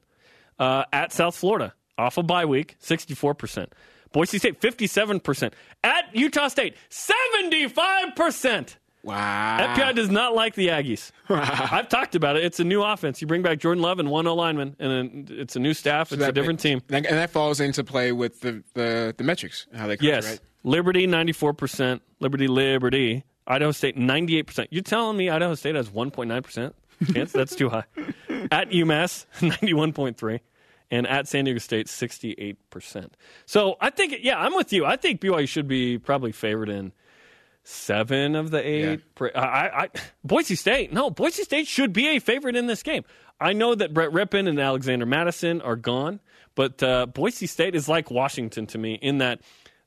Uh, 0.59 0.85
at 0.93 1.13
South 1.13 1.35
Florida, 1.37 1.75
off 1.99 2.17
a 2.17 2.23
bye 2.23 2.45
week, 2.45 2.77
64%. 2.81 3.69
Boise 4.13 4.39
State, 4.39 4.61
57%. 4.61 5.53
At 5.83 6.15
Utah 6.15 6.47
State, 6.47 6.77
75%. 6.91 8.77
Wow. 9.03 9.75
FPI 9.77 9.95
does 9.95 10.09
not 10.11 10.35
like 10.35 10.55
the 10.55 10.69
Aggies. 10.69 11.11
I've 11.29 11.89
talked 11.91 12.15
about 12.15 12.37
it. 12.37 12.45
It's 12.45 12.59
a 12.59 12.65
new 12.65 12.83
offense. 12.83 13.21
You 13.21 13.27
bring 13.27 13.43
back 13.43 13.59
Jordan 13.59 13.83
Love 13.83 13.99
and 13.99 14.11
one 14.11 14.27
O 14.27 14.35
lineman, 14.35 14.77
and 14.79 14.91
then 14.91 15.27
it's 15.39 15.57
a 15.57 15.59
new 15.61 15.75
staff. 15.75 16.11
It's 16.13 16.23
a 16.23 16.33
different 16.33 16.61
team. 16.61 16.81
And 16.89 17.05
that 17.05 17.31
falls 17.31 17.61
into 17.61 17.85
play 17.85 18.13
with 18.13 18.41
the 18.41 18.63
the, 18.73 19.15
the 19.19 19.25
metrics 19.25 19.67
how 19.75 19.87
they 19.89 19.99
come, 19.99 20.07
Yes. 20.07 20.25
right? 20.27 20.41
Liberty, 20.63 21.07
94%. 21.07 22.01
Liberty, 22.21 22.49
Liberty. 22.49 23.25
Idaho 23.47 23.73
State, 23.73 23.97
98%. 23.97 24.69
You're 24.71 24.83
telling 24.83 25.17
me 25.17 25.29
Idaho 25.29 25.55
State 25.55 25.75
has 25.75 25.91
1.9% 25.91 26.73
chance? 27.13 27.33
That's 27.33 27.55
too 27.55 27.69
high. 27.69 27.85
At 28.51 28.71
UMass, 28.71 29.27
91.3. 29.41 30.41
And 30.91 31.07
at 31.07 31.27
San 31.27 31.45
Diego 31.45 31.59
State, 31.59 31.87
68%. 31.87 33.09
So 33.47 33.77
I 33.81 33.91
think, 33.91 34.17
yeah, 34.21 34.39
I'm 34.39 34.55
with 34.55 34.73
you. 34.73 34.85
I 34.85 34.97
think 34.97 35.21
BYU 35.21 35.49
should 35.49 35.67
be 35.67 35.99
probably 35.99 36.31
favored 36.31 36.69
in 36.69 36.93
seven 37.65 38.37
of 38.37 38.51
the 38.51 38.65
eight. 38.65 39.15
Pre- 39.15 39.33
I, 39.33 39.85
I, 39.85 39.89
Boise 40.23 40.55
State, 40.55 40.93
no, 40.93 41.11
Boise 41.11 41.43
State 41.43 41.67
should 41.67 41.93
be 41.93 42.09
a 42.09 42.19
favorite 42.21 42.55
in 42.55 42.67
this 42.67 42.83
game. 42.83 43.03
I 43.41 43.55
know 43.55 43.75
that 43.75 43.93
Brett 43.93 44.11
Rypien 44.11 44.47
and 44.47 44.61
Alexander 44.61 45.07
Mattison 45.07 45.63
are 45.63 45.75
gone, 45.75 46.21
but 46.55 46.81
uh, 46.83 47.07
Boise 47.07 47.47
State 47.47 47.75
is 47.75 47.89
like 47.89 48.11
Washington 48.11 48.67
to 48.67 48.79
me 48.79 48.95
in 48.95 49.19
that 49.19 49.41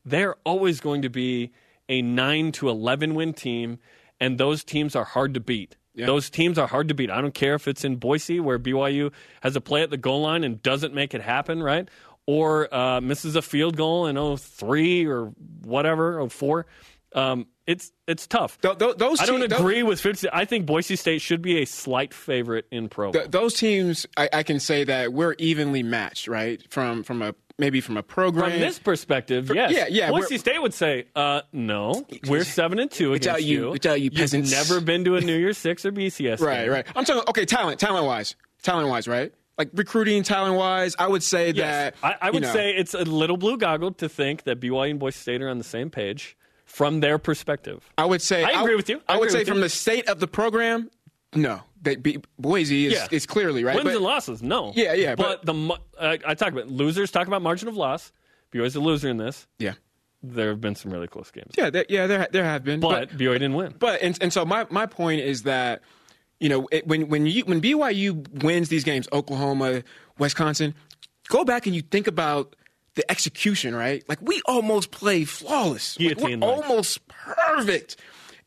they're 0.03 0.35
always 0.43 0.81
going 0.81 1.03
to 1.03 1.09
be 1.09 1.53
a 1.89 2.01
nine 2.01 2.51
to 2.53 2.69
eleven 2.69 3.15
win 3.15 3.33
team, 3.33 3.79
and 4.19 4.37
those 4.37 4.63
teams 4.63 4.95
are 4.95 5.05
hard 5.05 5.33
to 5.35 5.39
beat. 5.39 5.75
Those 5.95 6.29
teams 6.29 6.59
are 6.59 6.67
hard 6.67 6.89
to 6.89 6.93
beat. 6.93 7.09
I 7.09 7.21
don't 7.21 7.33
care 7.33 7.55
if 7.55 7.67
it's 7.67 7.83
in 7.83 7.95
Boise 7.95 8.39
where 8.39 8.59
BYU 8.59 9.11
has 9.41 9.55
a 9.55 9.61
play 9.61 9.81
at 9.81 9.89
the 9.89 9.97
goal 9.97 10.21
line 10.21 10.43
and 10.43 10.61
doesn't 10.61 10.93
make 10.93 11.15
it 11.15 11.21
happen, 11.21 11.63
right? 11.63 11.89
Or 12.27 12.71
uh, 12.71 13.01
misses 13.01 13.35
a 13.35 13.41
field 13.41 13.75
goal 13.75 14.05
in 14.05 14.37
03 14.37 15.07
or 15.07 15.33
whatever, 15.63 16.27
04. 16.29 16.67
Um, 17.13 17.47
it's 17.65 17.91
it's 18.05 18.27
tough. 18.27 18.61
Th- 18.61 18.77
th- 18.77 18.97
those 18.97 19.19
I 19.21 19.25
don't 19.25 19.39
team- 19.39 19.49
those- 19.49 19.59
agree 19.59 19.81
with 19.81 19.99
50. 19.99 20.27
I 20.31 20.45
think 20.45 20.67
Boise 20.67 20.95
State 20.97 21.19
should 21.21 21.41
be 21.41 21.61
a 21.63 21.65
slight 21.65 22.13
favorite 22.13 22.65
in 22.69 22.89
pro. 22.89 23.11
Th- 23.11 23.29
those 23.31 23.55
teams, 23.55 24.05
I, 24.15 24.29
I 24.31 24.43
can 24.43 24.59
say 24.59 24.83
that 24.83 25.13
we're 25.13 25.33
evenly 25.39 25.81
matched, 25.81 26.27
right? 26.27 26.61
From 26.69 27.01
from 27.03 27.23
a 27.23 27.33
maybe 27.57 27.81
from 27.81 27.97
a 27.97 28.03
program. 28.03 28.51
From 28.51 28.59
this 28.59 28.79
perspective, 28.79 29.51
yes. 29.53 29.71
yeah, 29.71 29.87
yeah, 29.89 30.09
Boise 30.09 30.37
State 30.37 30.61
would 30.61 30.73
say, 30.73 31.05
uh, 31.15 31.41
"No, 31.51 32.05
we're 32.27 32.43
seven 32.43 32.79
and 32.79 32.89
two 32.91 33.13
against 33.13 33.43
you- 33.43 33.67
all 33.69 33.97
you 33.97 34.09
You've 34.13 34.51
never 34.51 34.79
been 34.81 35.03
to 35.05 35.15
a 35.15 35.21
New 35.21 35.37
Year's 35.37 35.57
Six 35.67 35.85
or 35.85 35.91
BCS. 35.91 36.39
right, 36.41 36.63
game. 36.63 36.71
right. 36.71 36.87
I'm 36.95 37.05
talking. 37.05 37.23
Okay, 37.29 37.45
talent, 37.45 37.79
talent 37.79 38.05
wise, 38.05 38.35
talent 38.63 38.89
wise, 38.89 39.07
right? 39.07 39.31
Like 39.57 39.69
recruiting, 39.73 40.21
talent 40.21 40.55
wise, 40.55 40.95
I 40.99 41.07
would 41.07 41.23
say 41.23 41.47
Yes, 41.51 41.55
that 41.55 41.95
I, 42.03 42.15
I 42.21 42.27
you 42.27 42.33
would 42.33 42.43
know, 42.43 42.53
say 42.53 42.75
it's 42.75 42.93
a 42.93 42.99
little 42.99 43.37
blue 43.37 43.57
goggled 43.57 43.97
to 43.99 44.07
think 44.09 44.43
that 44.43 44.59
BYU 44.59 44.91
and 44.91 44.99
Boise 44.99 45.17
State 45.17 45.41
are 45.41 45.49
on 45.49 45.57
the 45.57 45.63
same 45.63 45.89
page 45.89 46.37
from 46.65 46.99
their 46.99 47.17
perspective. 47.17 47.89
I 47.97 48.05
would 48.05 48.21
say 48.21 48.43
I 48.43 48.61
agree 48.61 48.75
with 48.75 48.87
you. 48.87 49.01
I 49.09 49.15
I, 49.15 49.17
would 49.17 49.31
say 49.31 49.43
from 49.45 49.57
you. 49.57 49.63
the 49.63 49.69
state 49.69 50.07
of 50.09 50.19
the 50.19 50.27
program, 50.27 50.91
no. 51.33 51.61
That 51.83 52.01
be, 52.01 52.19
Boise 52.39 52.87
is, 52.87 52.93
Yeah. 52.93 53.07
is 53.11 53.25
clearly 53.25 53.63
right. 53.63 53.75
Wins 53.75 53.85
but- 53.85 53.95
and 53.95 54.03
losses, 54.03 54.41
no. 54.41 54.73
Yeah, 54.75 54.93
yeah, 54.93 55.15
But, 55.15 55.45
but- 55.45 55.53
the 55.53 55.79
uh, 55.99 56.17
I 56.25 56.33
talk 56.33 56.51
about 56.51 56.67
losers. 56.69 57.11
Talk 57.11 57.27
about 57.27 57.41
margin 57.41 57.67
of 57.67 57.75
loss. 57.77 58.11
BYU's 58.51 58.75
a 58.75 58.79
loser 58.79 59.09
in 59.09 59.17
this. 59.17 59.45
yeah, 59.59 59.73
There 60.23 60.49
have 60.49 60.61
been 60.61 60.75
some 60.75 60.91
really 60.91 61.07
close 61.07 61.29
games, 61.31 61.53
yeah, 61.57 61.69
there, 61.69 61.85
yeah. 61.89 62.07
There 62.07 62.27
there 62.31 62.43
have 62.43 62.63
been, 62.63 62.79
but, 62.79 63.09
BYU 63.11 63.33
didn't 63.33 63.53
win. 63.55 63.75
But 63.77 64.01
and, 64.01 64.17
and 64.21 64.31
so 64.33 64.45
my, 64.45 64.65
my 64.69 64.85
point 64.85 65.21
is 65.21 65.43
that 65.43 65.81
you 66.39 66.49
know 66.49 66.67
it, 66.71 66.87
when 66.87 67.07
when 67.09 67.25
you 67.27 67.43
when 67.43 67.61
BYU 67.61 68.43
wins 68.43 68.69
these 68.69 68.83
games, 68.83 69.07
Oklahoma, 69.11 69.83
Wisconsin, 70.17 70.73
go 71.29 71.43
back 71.43 71.65
and 71.67 71.75
you 71.75 71.81
think 71.81 72.07
about 72.07 72.55
the 72.95 73.09
execution, 73.11 73.75
right? 73.75 74.03
Like 74.09 74.19
we 74.21 74.41
almost 74.45 74.89
play 74.91 75.23
flawless, 75.25 75.99
like, 75.99 76.17
we're 76.19 76.39
almost 76.39 77.05
perfect, 77.07 77.97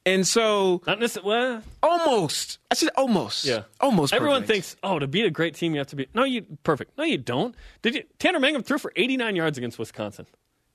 and 0.06 0.26
so 0.26 0.82
Not 0.86 0.98
necessarily. 1.00 1.60
Almost. 1.82 2.58
I 2.70 2.74
said 2.74 2.90
almost. 2.96 3.44
Yeah. 3.44 3.62
almost. 3.80 4.12
Everyone 4.12 4.42
perfect. 4.42 4.52
thinks, 4.52 4.76
oh, 4.82 4.98
to 4.98 5.06
beat 5.06 5.24
a 5.26 5.30
great 5.30 5.54
team, 5.54 5.72
you 5.74 5.78
have 5.78 5.88
to 5.88 5.96
be. 5.96 6.06
No, 6.14 6.24
you 6.24 6.44
perfect. 6.62 6.96
No, 6.98 7.04
you 7.04 7.18
don't. 7.18 7.54
Did 7.82 7.94
you? 7.94 8.02
Tanner 8.18 8.40
Mangum 8.40 8.62
threw 8.62 8.78
for 8.78 8.92
89 8.96 9.36
yards 9.36 9.58
against 9.58 9.78
Wisconsin. 9.78 10.26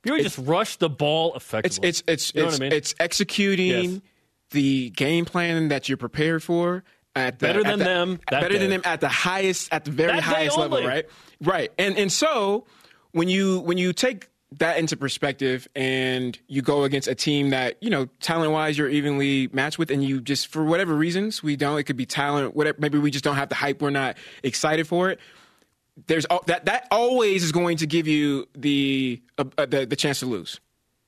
BYU 0.03 0.21
just 0.21 0.37
rushed 0.37 0.79
the 0.79 0.89
ball 0.89 1.33
effectively. 1.35 1.87
it's 1.89 2.03
it's 2.07 2.33
You 2.35 2.43
know 2.43 2.47
it's, 2.49 2.57
I 2.57 2.59
mean? 2.59 2.71
it's 2.71 2.93
executing 2.99 3.67
Yes. 3.93 4.01
the 4.51 4.89
game 4.91 5.25
plan 5.25 5.69
that 5.69 5.89
you're 5.89 5.97
prepared 5.97 6.43
for. 6.43 6.83
At 7.17 7.39
the, 7.39 7.47
Better 7.47 7.59
at 7.61 7.65
than 7.65 7.79
the- 7.79 7.85
them 7.85 8.19
better 8.29 8.57
than 8.59 8.69
them 8.69 8.81
at 8.83 8.99
the 8.99 9.07
highest, 9.07 9.73
at 9.73 9.85
the 9.85 9.91
very 9.91 10.11
That 10.11 10.21
highest 10.21 10.57
level, 10.57 10.83
right? 10.85 11.05
Right, 11.41 11.71
and 11.79 11.97
and 11.97 12.11
so 12.11 12.65
when 13.13 13.29
you 13.29 13.59
when 13.61 13.77
you 13.77 13.93
take 13.93 14.27
that 14.59 14.77
into 14.77 14.97
perspective 14.97 15.67
and 15.75 16.37
you 16.47 16.61
go 16.61 16.83
against 16.83 17.07
a 17.07 17.15
team 17.15 17.49
that 17.49 17.81
you 17.81 17.89
know 17.89 18.07
talent 18.21 18.51
wise 18.51 18.77
you're 18.77 18.89
evenly 18.89 19.49
matched 19.51 19.77
with, 19.77 19.91
and 19.91 20.03
you 20.03 20.21
just 20.21 20.47
for 20.47 20.63
whatever 20.63 20.95
reasons 20.95 21.41
we 21.41 21.55
don't, 21.55 21.79
it 21.79 21.83
could 21.83 21.97
be 21.97 22.05
talent, 22.05 22.55
whatever. 22.55 22.77
Maybe 22.79 22.97
we 22.97 23.11
just 23.11 23.23
don't 23.23 23.35
have 23.35 23.49
the 23.49 23.55
hype. 23.55 23.81
We're 23.81 23.89
not 23.89 24.17
excited 24.43 24.87
for 24.87 25.09
it 25.09 25.19
there's 26.07 26.25
that 26.47 26.65
that 26.65 26.87
always 26.91 27.43
is 27.43 27.51
going 27.51 27.77
to 27.77 27.87
give 27.87 28.07
you 28.07 28.47
the 28.53 29.21
uh, 29.37 29.45
uh, 29.57 29.65
the, 29.65 29.85
the 29.85 29.95
chance 29.95 30.19
to 30.19 30.25
lose. 30.25 30.59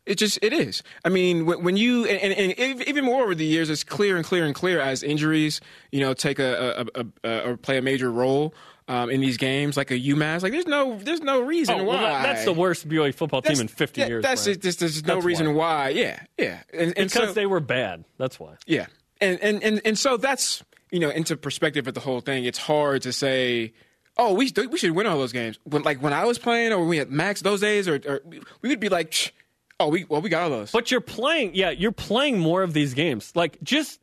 It 0.05 0.17
just 0.17 0.39
it 0.41 0.53
is. 0.53 0.83
I 1.03 1.09
mean, 1.09 1.45
when, 1.45 1.63
when 1.63 1.77
you 1.77 2.05
and, 2.05 2.33
and, 2.33 2.57
and 2.57 2.81
even 2.83 3.03
more 3.03 3.23
over 3.23 3.35
the 3.35 3.45
years, 3.45 3.69
it's 3.69 3.83
clear 3.83 4.15
and 4.15 4.25
clear 4.25 4.45
and 4.45 4.55
clear 4.55 4.79
as 4.79 5.03
injuries, 5.03 5.59
you 5.91 5.99
know, 5.99 6.13
take 6.13 6.39
a, 6.39 6.85
a, 6.95 7.01
a, 7.01 7.29
a 7.29 7.49
or 7.49 7.57
play 7.57 7.77
a 7.77 7.81
major 7.81 8.09
role. 8.09 8.53
Um, 8.88 9.09
in 9.09 9.21
these 9.21 9.38
games, 9.38 9.75
like 9.77 9.91
a 9.91 9.99
UMass. 9.99 10.43
Like, 10.43 10.51
there's 10.53 10.67
no, 10.67 10.97
there's 10.97 11.21
no 11.21 11.41
reason 11.41 11.79
Oh, 11.81 11.83
why. 11.83 11.95
well, 11.95 12.03
that- 12.03 12.23
that's 12.23 12.45
the 12.45 12.53
worst 12.53 12.88
BYU 12.88 13.13
football 13.13 13.41
team 13.41 13.55
That's- 13.55 13.61
in 13.61 13.67
50 13.67 14.01
yeah, 14.01 14.07
years. 14.07 14.23
That's. 14.23 14.45
There's, 14.45 14.77
there's 14.77 15.05
no 15.05 15.19
reason 15.19 15.53
why. 15.53 15.83
why. 15.85 15.89
Yeah, 15.89 16.19
yeah. 16.38 16.61
And, 16.73 16.97
and 16.97 17.09
because 17.09 17.29
so, 17.29 17.33
they 17.33 17.45
were 17.45 17.59
bad. 17.59 18.05
That's 18.17 18.39
why. 18.39 18.55
yeah, 18.65 18.85
and, 19.19 19.39
and 19.41 19.63
and 19.63 19.81
and 19.83 19.97
so 19.97 20.17
that's 20.17 20.63
you 20.91 20.99
know 20.99 21.09
into 21.09 21.35
perspective 21.35 21.88
of 21.88 21.93
the 21.95 21.99
whole 21.99 22.21
thing. 22.21 22.45
It's 22.45 22.59
hard 22.59 23.01
to 23.03 23.11
say. 23.13 23.73
Oh, 24.19 24.33
we 24.33 24.51
we 24.71 24.77
should 24.79 24.91
win 24.91 25.05
all 25.05 25.17
those 25.19 25.31
games. 25.31 25.59
When 25.63 25.83
like 25.83 26.01
when 26.01 26.11
I 26.13 26.25
was 26.25 26.39
playing, 26.39 26.71
or 26.73 26.79
when 26.79 26.88
we 26.88 26.97
had 26.97 27.11
Max 27.11 27.41
those 27.41 27.61
days, 27.61 27.88
or, 27.88 27.99
or 28.07 28.21
we 28.63 28.69
would 28.69 28.79
be 28.79 28.89
like, 28.89 29.33
oh, 29.79 29.89
we 29.89 30.05
well 30.05 30.21
we 30.21 30.29
got 30.29 30.43
all 30.43 30.49
those. 30.49 30.71
But 30.71 30.89
you're 30.89 31.01
playing, 31.01 31.51
yeah, 31.53 31.69
you're 31.69 31.91
playing 31.91 32.39
more 32.39 32.63
of 32.63 32.73
these 32.73 32.95
games. 32.95 33.31
Like 33.35 33.61
just, 33.61 33.99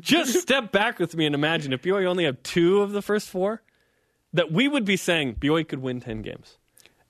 just 0.00 0.40
step 0.40 0.72
back 0.72 0.98
with 0.98 1.16
me 1.16 1.26
and 1.26 1.34
imagine 1.34 1.72
if 1.72 1.82
BYU 1.82 2.06
only 2.06 2.24
had 2.24 2.42
two 2.44 2.82
of 2.82 2.92
the 2.92 3.02
first 3.02 3.28
four, 3.28 3.62
that 4.32 4.50
we 4.52 4.68
would 4.68 4.84
be 4.84 4.96
saying 4.96 5.36
BYU 5.36 5.66
could 5.66 5.80
win 5.80 6.00
ten 6.00 6.22
games, 6.22 6.58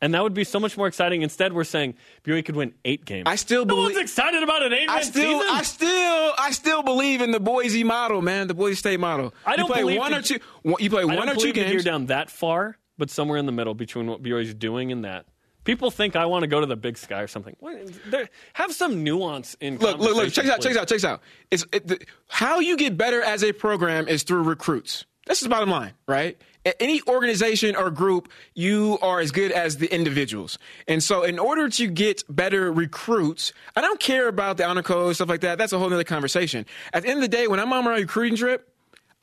and 0.01 0.13
that 0.15 0.23
would 0.23 0.35
be 0.35 0.45
so 0.45 0.61
much 0.61 0.77
more 0.77 0.87
exciting. 0.87 1.23
Instead, 1.23 1.53
we're 1.53 1.65
saying 1.65 1.95
BYU 2.25 2.45
could 2.45 2.57
win 2.57 2.75
eight 2.85 3.05
games. 3.05 3.25
I 3.27 3.37
still 3.37 3.65
believe. 3.65 3.79
no 3.79 3.85
one's 3.85 3.97
excited 3.99 4.43
about 4.43 4.63
an 4.63 4.73
eight 4.73 4.89
I 4.89 5.01
still, 5.03 5.41
season. 5.41 5.55
I 5.55 5.63
still, 5.63 6.33
I 6.39 6.51
still 6.53 6.83
believe 6.83 7.21
in 7.21 7.31
the 7.31 7.41
Boise 7.41 7.85
model, 7.85 8.21
man. 8.23 8.47
The 8.49 8.55
Boise 8.55 8.77
State 8.77 9.01
model. 9.01 9.33
I 9.47 9.57
don't 9.57 9.67
you 9.69 9.73
play 9.73 9.83
believe 9.83 9.99
one 9.99 10.15
or 10.15 10.23
two. 10.23 10.39
You 10.79 10.91
play 10.91 11.03
I 11.03 11.05
one 11.07 11.17
don't 11.27 11.31
or 11.31 11.35
two 11.37 11.53
that 11.53 11.57
you're 11.57 11.71
games. 11.71 11.85
down 11.85 12.07
that 12.07 12.31
far, 12.31 12.77
but 12.99 13.11
somewhere 13.11 13.39
in 13.39 13.47
the 13.47 13.53
middle 13.53 13.75
between 13.75 14.07
what 14.07 14.23
BYU 14.23 14.43
is 14.43 14.55
doing 14.55 14.93
and 14.93 15.05
that. 15.05 15.27
People 15.65 15.91
think 15.91 16.15
I 16.17 16.27
want 16.27 16.43
to 16.43 16.47
go 16.47 16.61
to 16.61 16.67
the 16.67 16.77
Big 16.77 16.97
Sky 16.99 17.21
or 17.21 17.27
something. 17.27 17.57
What- 17.61 17.77
there- 18.11 18.29
Have 18.55 18.73
some 18.73 19.03
nuance 19.03 19.57
in. 19.61 19.79
Look, 19.79 19.99
look, 19.99 20.15
look. 20.17 20.33
Check 20.33 20.47
out. 20.47 20.61
Check 20.61 20.73
out. 20.77 20.89
Check 20.89 20.97
this 20.97 21.05
out. 21.05 21.23
It's 21.51 21.65
it, 21.73 21.87
the, 21.87 21.99
how 22.29 22.61
you 22.61 22.77
get 22.77 22.97
better 22.97 23.23
as 23.23 23.43
a 23.43 23.53
program 23.53 24.07
is 24.09 24.23
through 24.23 24.43
recruits. 24.43 25.05
This 25.27 25.39
is 25.39 25.45
the 25.45 25.49
bottom 25.49 25.71
line, 25.71 25.93
right? 26.07 26.37
Any 26.81 27.01
organization 27.09 27.77
or 27.77 27.91
group, 27.91 28.29
you 28.55 28.99
are 29.03 29.21
as 29.21 29.31
good 29.33 29.53
as 29.53 29.77
the 29.79 29.87
individuals. 29.95 30.59
And 30.89 31.03
so, 31.03 31.23
in 31.23 31.39
order 31.39 31.69
to 31.71 31.87
get 31.89 32.23
better 32.29 32.71
recruits, 32.73 33.53
I 33.77 33.81
don't 33.83 34.01
care 34.01 34.29
about 34.29 34.57
the 34.59 34.67
honor 34.67 34.83
code 34.83 35.15
stuff 35.15 35.29
like 35.29 35.41
that. 35.43 35.57
That's 35.59 35.73
a 35.73 35.79
whole 35.79 35.93
other 35.93 36.05
conversation. 36.05 36.65
At 36.93 37.03
the 37.03 37.09
end 37.09 37.19
of 37.19 37.23
the 37.23 37.35
day, 37.35 37.49
when 37.49 37.59
I'm 37.61 37.73
on 37.73 37.85
my 37.85 37.97
recruiting 37.97 38.37
trip, 38.37 38.71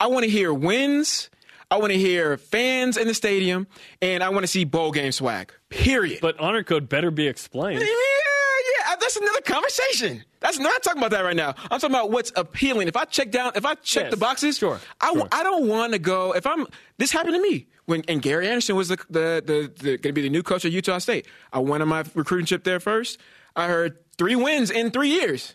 I 0.00 0.06
want 0.08 0.24
to 0.24 0.30
hear 0.30 0.52
wins. 0.52 1.30
I 1.70 1.78
want 1.78 1.92
to 1.92 1.98
hear 1.98 2.36
fans 2.36 2.96
in 2.96 3.06
the 3.08 3.14
stadium, 3.14 3.66
and 4.00 4.22
I 4.22 4.28
want 4.30 4.42
to 4.42 4.46
see 4.46 4.64
bowl 4.64 4.90
game 4.92 5.12
swag. 5.12 5.52
Period. 5.70 6.18
But 6.20 6.38
honor 6.38 6.62
code 6.62 6.88
better 6.88 7.10
be 7.10 7.26
explained. 7.26 7.80
Yeah, 7.80 7.86
yeah, 7.86 8.96
that's 9.00 9.16
another 9.16 9.40
conversation. 9.40 10.24
That's 10.40 10.58
not 10.58 10.82
talking 10.82 10.98
about 11.00 11.12
that 11.12 11.22
right 11.22 11.36
now. 11.36 11.54
I'm 11.70 11.80
talking 11.80 11.90
about 11.90 12.10
what's 12.10 12.32
appealing. 12.36 12.88
If 12.88 12.96
I 12.96 13.04
check 13.04 13.30
down, 13.30 13.52
if 13.54 13.64
I 13.64 13.74
check 13.76 14.04
Yes, 14.04 14.10
the 14.10 14.16
boxes, 14.16 14.58
sure, 14.58 14.80
I, 15.00 15.06
w- 15.08 15.22
sure. 15.22 15.28
I 15.32 15.42
don't 15.42 15.68
want 15.68 15.92
to 15.92 15.98
go. 15.98 16.32
If 16.32 16.46
I'm, 16.46 16.66
this 16.98 17.10
happened 17.12 17.34
to 17.36 17.42
me 17.42 17.68
when 17.86 18.02
and 18.08 18.20
Gary 18.20 18.48
Anderson 18.48 18.76
was 18.76 18.88
the 18.88 18.96
the, 19.08 19.42
the, 19.44 19.72
the 19.76 19.90
going 19.98 20.02
to 20.02 20.12
be 20.12 20.22
the 20.22 20.30
new 20.30 20.42
coach 20.42 20.64
of 20.64 20.72
Utah 20.72 20.98
State. 20.98 21.26
I 21.52 21.60
went 21.60 21.82
on 21.82 21.88
my 21.88 22.04
recruiting 22.14 22.46
trip 22.46 22.64
there 22.64 22.80
first. 22.80 23.18
I 23.56 23.68
heard 23.68 23.98
three 24.18 24.36
wins 24.36 24.70
in 24.70 24.90
three 24.90 25.10
years. 25.10 25.54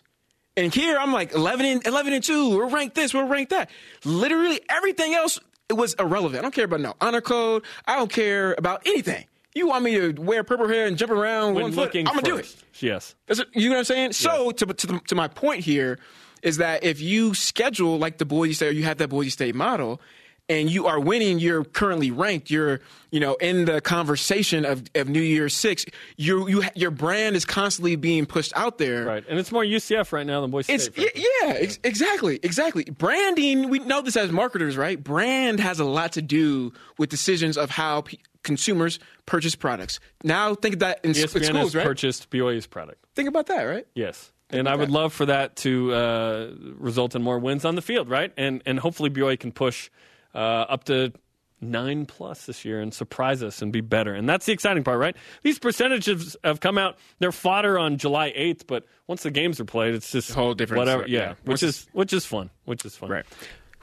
And 0.56 0.74
here 0.74 0.98
I'm 0.98 1.12
like 1.12 1.32
11 1.34 1.64
and 1.66 1.86
11 1.86 2.12
and 2.12 2.24
2. 2.24 2.56
We're 2.56 2.68
ranked 2.68 2.96
this, 2.96 3.14
we're 3.14 3.26
ranked 3.26 3.50
that. 3.50 3.70
Literally 4.04 4.60
everything 4.68 5.14
else 5.14 5.38
it 5.68 5.74
was 5.74 5.94
irrelevant. 5.94 6.38
I 6.40 6.42
don't 6.42 6.54
care 6.54 6.64
about 6.64 6.80
no 6.80 6.94
honor 7.00 7.20
code. 7.20 7.62
I 7.86 7.96
don't 7.96 8.10
care 8.12 8.54
about 8.58 8.82
anything. 8.86 9.24
You 9.54 9.68
want 9.68 9.84
me 9.84 9.94
to 9.98 10.12
wear 10.20 10.44
purple 10.44 10.68
hair 10.68 10.86
and 10.86 10.96
jump 10.96 11.10
around 11.10 11.54
When 11.54 11.64
one 11.64 11.72
foot? 11.72 11.94
I'm 11.96 12.04
gonna 12.04 12.22
do 12.22 12.36
it. 12.36 12.54
Yes. 12.80 13.14
Is 13.28 13.40
it- 13.40 13.48
You 13.54 13.68
know 13.68 13.74
what 13.74 13.78
I'm 13.78 13.84
saying? 13.84 14.12
So 14.12 14.50
to, 14.52 14.66
to, 14.66 15.00
to 15.08 15.14
my 15.14 15.26
point 15.28 15.64
here 15.64 15.98
is 16.42 16.58
that 16.58 16.84
if 16.84 17.00
you 17.00 17.34
schedule 17.34 17.98
like 17.98 18.18
the 18.18 18.24
Boise 18.24 18.52
State 18.52 18.68
or 18.68 18.72
you 18.72 18.84
have 18.84 18.98
that 18.98 19.08
Boise 19.08 19.30
State 19.30 19.54
model 19.56 20.00
and 20.48 20.70
you 20.70 20.86
are 20.86 20.98
winning, 20.98 21.38
you're 21.38 21.64
currently 21.64 22.10
ranked, 22.10 22.50
you're, 22.50 22.80
you 23.10 23.20
know, 23.20 23.34
in 23.34 23.66
the 23.66 23.80
conversation 23.80 24.64
of, 24.64 24.82
of 24.94 25.08
New 25.08 25.20
Year's 25.20 25.54
Six, 25.54 25.84
you, 26.16 26.48
you, 26.48 26.62
your 26.74 26.90
brand 26.90 27.36
is 27.36 27.44
constantly 27.44 27.96
being 27.96 28.24
pushed 28.26 28.52
out 28.56 28.78
there. 28.78 29.04
Right. 29.04 29.24
And 29.28 29.38
it's 29.38 29.52
more 29.52 29.62
UCF 29.62 30.10
right 30.12 30.26
now 30.26 30.40
than 30.40 30.50
Boise 30.50 30.72
It's 30.72 30.84
State. 30.84 31.12
y- 31.14 31.22
yeah, 31.42 31.52
ex- 31.54 31.78
exactly, 31.84 32.40
exactly. 32.42 32.84
Branding, 32.84 33.68
we 33.68 33.78
know 33.80 34.00
this 34.00 34.16
as 34.16 34.32
marketers, 34.32 34.76
right? 34.76 35.02
Brand 35.02 35.60
has 35.60 35.80
a 35.80 35.84
lot 35.84 36.12
to 36.12 36.22
do 36.22 36.72
with 36.96 37.10
decisions 37.10 37.56
of 37.58 37.70
how 37.70 38.02
pe 38.02 38.16
consumers 38.44 38.98
purchase 39.26 39.54
products. 39.54 40.00
Now 40.24 40.54
think 40.54 40.74
of 40.74 40.80
that 40.80 41.04
in, 41.04 41.10
ESPN 41.10 41.44
schools, 41.44 41.54
has 41.54 41.74
right? 41.74 41.84
purchased 41.84 42.30
BYU's 42.30 42.66
product. 42.66 43.04
think 43.14 43.28
about 43.28 43.46
that, 43.48 43.64
right? 43.64 43.86
Yes. 43.94 44.32
And 44.50 44.66
I 44.66 44.76
would 44.76 44.90
love 44.90 45.12
for 45.12 45.26
that 45.26 45.56
to 45.56 45.92
uh, 45.92 46.50
result 46.78 47.14
in 47.14 47.22
more 47.22 47.38
wins 47.38 47.66
on 47.66 47.74
the 47.74 47.82
field, 47.82 48.08
right? 48.08 48.32
And 48.38 48.62
and 48.64 48.78
hopefully 48.78 49.10
BYU 49.10 49.38
can 49.38 49.52
push 49.52 49.90
Uh, 50.38 50.66
up 50.68 50.84
to 50.84 51.12
nine 51.60 52.06
plus 52.06 52.46
this 52.46 52.64
year 52.64 52.80
and 52.80 52.94
surprise 52.94 53.42
us 53.42 53.60
and 53.60 53.72
be 53.72 53.80
better. 53.80 54.14
And 54.14 54.28
that's 54.28 54.46
the 54.46 54.52
exciting 54.52 54.84
part, 54.84 55.00
right? 55.00 55.16
These 55.42 55.58
percentages 55.58 56.36
have 56.44 56.60
come 56.60 56.78
out. 56.78 56.96
They're 57.18 57.32
fodder 57.32 57.76
on 57.76 57.96
July 57.96 58.32
eighth, 58.36 58.68
but 58.68 58.84
once 59.08 59.24
the 59.24 59.32
games 59.32 59.58
are 59.58 59.64
played, 59.64 59.94
it's 59.94 60.12
just 60.12 60.30
a 60.30 60.34
whole 60.34 60.54
different 60.54 60.78
whatever. 60.78 61.08
yeah, 61.08 61.20
yeah. 61.20 61.34
which 61.44 61.64
is 61.64 61.88
which 61.92 62.12
is 62.12 62.24
fun. 62.24 62.50
Which 62.66 62.84
is 62.84 62.94
fun. 62.94 63.10
Right. 63.10 63.24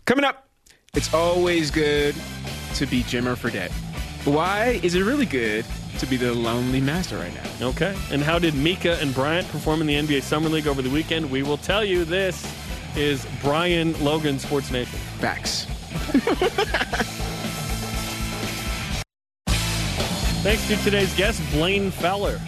Coming 0.05 0.23
up, 0.23 0.47
it's 0.93 1.13
always 1.13 1.71
good 1.71 2.15
to 2.75 2.85
be 2.85 3.03
Jimmer 3.03 3.35
Fredette. 3.35 3.71
Why 4.25 4.79
is 4.81 4.95
it 4.95 5.03
really 5.03 5.25
good 5.25 5.65
to 5.99 6.05
be 6.05 6.15
the 6.15 6.33
lonely 6.33 6.79
master 6.79 7.17
right 7.17 7.33
now? 7.33 7.67
Okay. 7.67 7.95
And 8.11 8.21
how 8.21 8.39
did 8.39 8.55
Mika 8.55 8.97
and 9.01 9.13
Bryant 9.13 9.45
perform 9.49 9.81
in 9.81 9.87
the 9.87 9.95
NBA 9.95 10.23
Summer 10.23 10.49
League 10.49 10.67
over 10.67 10.81
the 10.81 10.89
weekend? 10.89 11.29
We 11.29 11.43
will 11.43 11.57
tell 11.57 11.83
you. 11.83 12.05
This 12.05 12.49
is 12.95 13.27
Brian 13.41 14.01
Logan 14.03 14.39
Sports 14.39 14.71
Nation. 14.71 14.97
Facts. 15.19 15.67
Thanks 20.43 20.67
to 20.67 20.75
today's 20.83 21.15
guest, 21.15 21.41
Blaine 21.51 21.89
Fowler. 21.91 22.39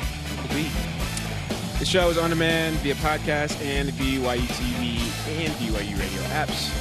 The 1.80 1.86
show 1.86 2.10
is 2.10 2.18
on 2.18 2.30
demand 2.32 2.78
via 2.78 2.96
podcast 2.96 3.62
and 3.64 3.90
the 3.90 3.92
BYU 3.92 4.40
TV 4.40 4.98
and 5.40 5.54
BYU 5.54 6.00
radio 6.00 6.22
apps. 6.30 6.72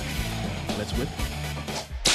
Let's 0.78 0.92
whip. 0.92 1.08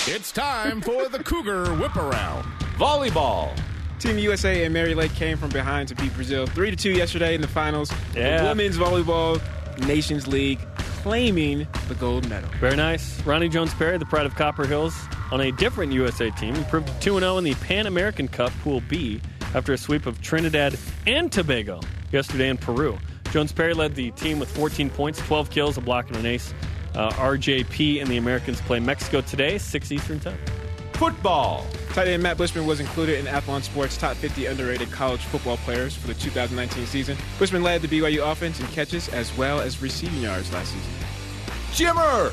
It's 0.07 0.31
time 0.31 0.81
for 0.81 1.07
the 1.09 1.23
Cougar 1.23 1.75
Whip 1.75 1.95
Around. 1.95 2.43
Volleyball. 2.77 3.55
Team 3.99 4.17
USA 4.17 4.63
and 4.63 4.73
Mary 4.73 4.95
Lake 4.95 5.13
came 5.13 5.37
from 5.37 5.49
behind 5.49 5.87
to 5.89 5.95
beat 5.95 6.11
Brazil 6.15 6.47
3 6.47 6.71
to 6.71 6.75
2 6.75 6.91
yesterday 6.91 7.35
in 7.35 7.41
the 7.41 7.47
finals. 7.47 7.91
Yeah. 8.15 8.41
The 8.41 8.49
Women's 8.49 8.77
Volleyball 8.77 9.39
Nations 9.85 10.27
League 10.27 10.59
claiming 11.01 11.67
the 11.87 11.95
gold 11.95 12.29
medal. 12.29 12.49
Very 12.59 12.75
nice. 12.75 13.19
Roni 13.21 13.51
Jones 13.51 13.73
Perry, 13.73 13.97
the 13.97 14.05
pride 14.05 14.25
of 14.25 14.35
Copper 14.35 14.67
Hills, 14.67 14.95
on 15.31 15.41
a 15.41 15.51
different 15.51 15.91
USA 15.93 16.29
team, 16.31 16.53
improved 16.55 16.89
2 17.01 17.19
0 17.19 17.37
in 17.37 17.43
the 17.43 17.55
Pan 17.55 17.87
American 17.87 18.27
Cup 18.27 18.51
Pool 18.61 18.81
B 18.87 19.19
after 19.55 19.73
a 19.73 19.77
sweep 19.77 20.05
of 20.05 20.21
Trinidad 20.21 20.77
and 21.07 21.31
Tobago 21.31 21.79
yesterday 22.11 22.49
in 22.49 22.57
Peru. 22.57 22.97
Jones 23.31 23.51
Perry 23.51 23.73
led 23.73 23.95
the 23.95 24.11
team 24.11 24.39
with 24.39 24.55
14 24.55 24.89
points, 24.89 25.19
12 25.19 25.49
kills, 25.49 25.77
a 25.77 25.81
block, 25.81 26.07
and 26.07 26.17
an 26.17 26.25
ace. 26.25 26.53
Uh, 26.93 27.09
RJP 27.11 28.01
and 28.01 28.09
the 28.09 28.17
Americans 28.17 28.59
play 28.61 28.79
Mexico 28.79 29.21
today, 29.21 29.57
6 29.57 29.91
Eastern 29.91 30.19
Time. 30.19 30.37
Football. 31.01 31.65
Tight 31.93 32.09
end 32.09 32.21
Matt 32.21 32.37
Bushman 32.37 32.67
was 32.67 32.79
included 32.79 33.17
in 33.17 33.25
Athlon 33.25 33.63
Sports' 33.63 33.97
top 33.97 34.15
50 34.17 34.45
underrated 34.45 34.91
college 34.91 35.21
football 35.21 35.57
players 35.57 35.95
for 35.95 36.05
the 36.05 36.13
2019 36.13 36.85
season. 36.85 37.17
Bushman 37.39 37.63
led 37.63 37.81
the 37.81 37.87
BYU 37.87 38.31
offense 38.31 38.59
in 38.59 38.67
catches 38.67 39.09
as 39.09 39.35
well 39.35 39.59
as 39.59 39.81
receiving 39.81 40.21
yards 40.21 40.53
last 40.53 40.71
season. 40.71 40.91
Jimmer. 41.71 42.31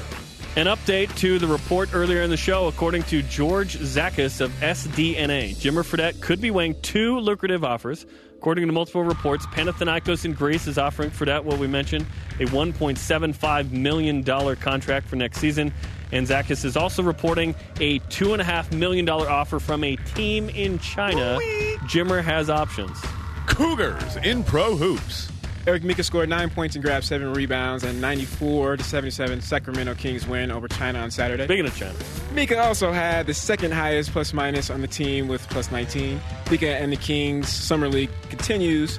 An 0.57 0.67
update 0.67 1.17
to 1.17 1.39
the 1.39 1.47
report 1.47 1.95
earlier 1.95 2.21
in 2.21 2.29
the 2.29 2.37
show. 2.37 2.69
According 2.69 3.05
to 3.05 3.23
George 3.23 3.79
Zakis 3.79 4.43
of 4.43 4.51
SDNA, 4.61 5.55
Jimmer 5.55 5.83
Fredette 5.83 6.21
could 6.21 6.43
be 6.43 6.51
weighing 6.51 6.79
two 6.83 7.19
lucrative 7.21 7.65
offers. 7.65 8.05
According 8.37 8.67
to 8.67 8.73
multiple 8.73 9.03
reports, 9.03 9.47
Panathinaikos 9.47 10.27
in 10.27 10.35
Greece 10.35 10.67
is 10.67 10.77
offering 10.77 11.11
Fredette, 11.11 11.43
what 11.43 11.59
we 11.59 11.67
mentioned, 11.67 12.05
a 12.39 12.45
$1.75 12.45 13.71
million 13.71 14.23
contract 14.57 15.09
for 15.09 15.17
next 15.17 15.39
season. 15.39 15.73
And 16.13 16.27
Zakis 16.27 16.65
is 16.65 16.77
also 16.77 17.03
reporting 17.03 17.55
a 17.81 17.99
$2.5 18.01 18.73
million 18.77 19.09
offer 19.09 19.61
from 19.61 19.85
a 19.85 19.97
team 19.97 20.49
in 20.51 20.79
China. 20.79 21.39
Jimmer 21.87 22.23
has 22.23 22.51
options. 22.51 22.99
Cougars 23.47 24.17
in 24.17 24.45
Pro 24.45 24.77
Hoops. 24.77 25.31
Eric 25.67 25.83
Mika 25.85 26.03
scored 26.03 26.31
nine 26.31 26.49
points 26.49 26.77
and 26.77 26.83
grabbed 26.83 27.05
seven 27.05 27.35
rebounds 27.35 27.85
and 27.85 28.01
94 28.01 28.79
to 28.79 28.85
77 28.85 29.43
Sacramento 29.43 29.95
Kings 29.97 30.27
win 30.27 30.51
over 30.51 30.67
China 30.67 31.01
on 31.01 31.11
Saturday. 31.11 31.45
Speaking 31.45 31.67
of 31.67 31.77
China, 31.77 31.95
Mika 32.33 32.59
also 32.59 32.91
had 32.91 33.27
the 33.27 33.35
second 33.35 33.73
highest 33.73 34.11
plus 34.13 34.33
minus 34.33 34.71
on 34.71 34.81
the 34.81 34.87
team 34.87 35.29
with 35.29 35.47
plus 35.51 35.71
19. 35.71 36.21
Mika 36.51 36.71
and 36.71 36.91
the 36.91 36.97
Kings 36.97 37.49
Summer 37.49 37.87
League 37.89 38.09
continues, 38.31 38.99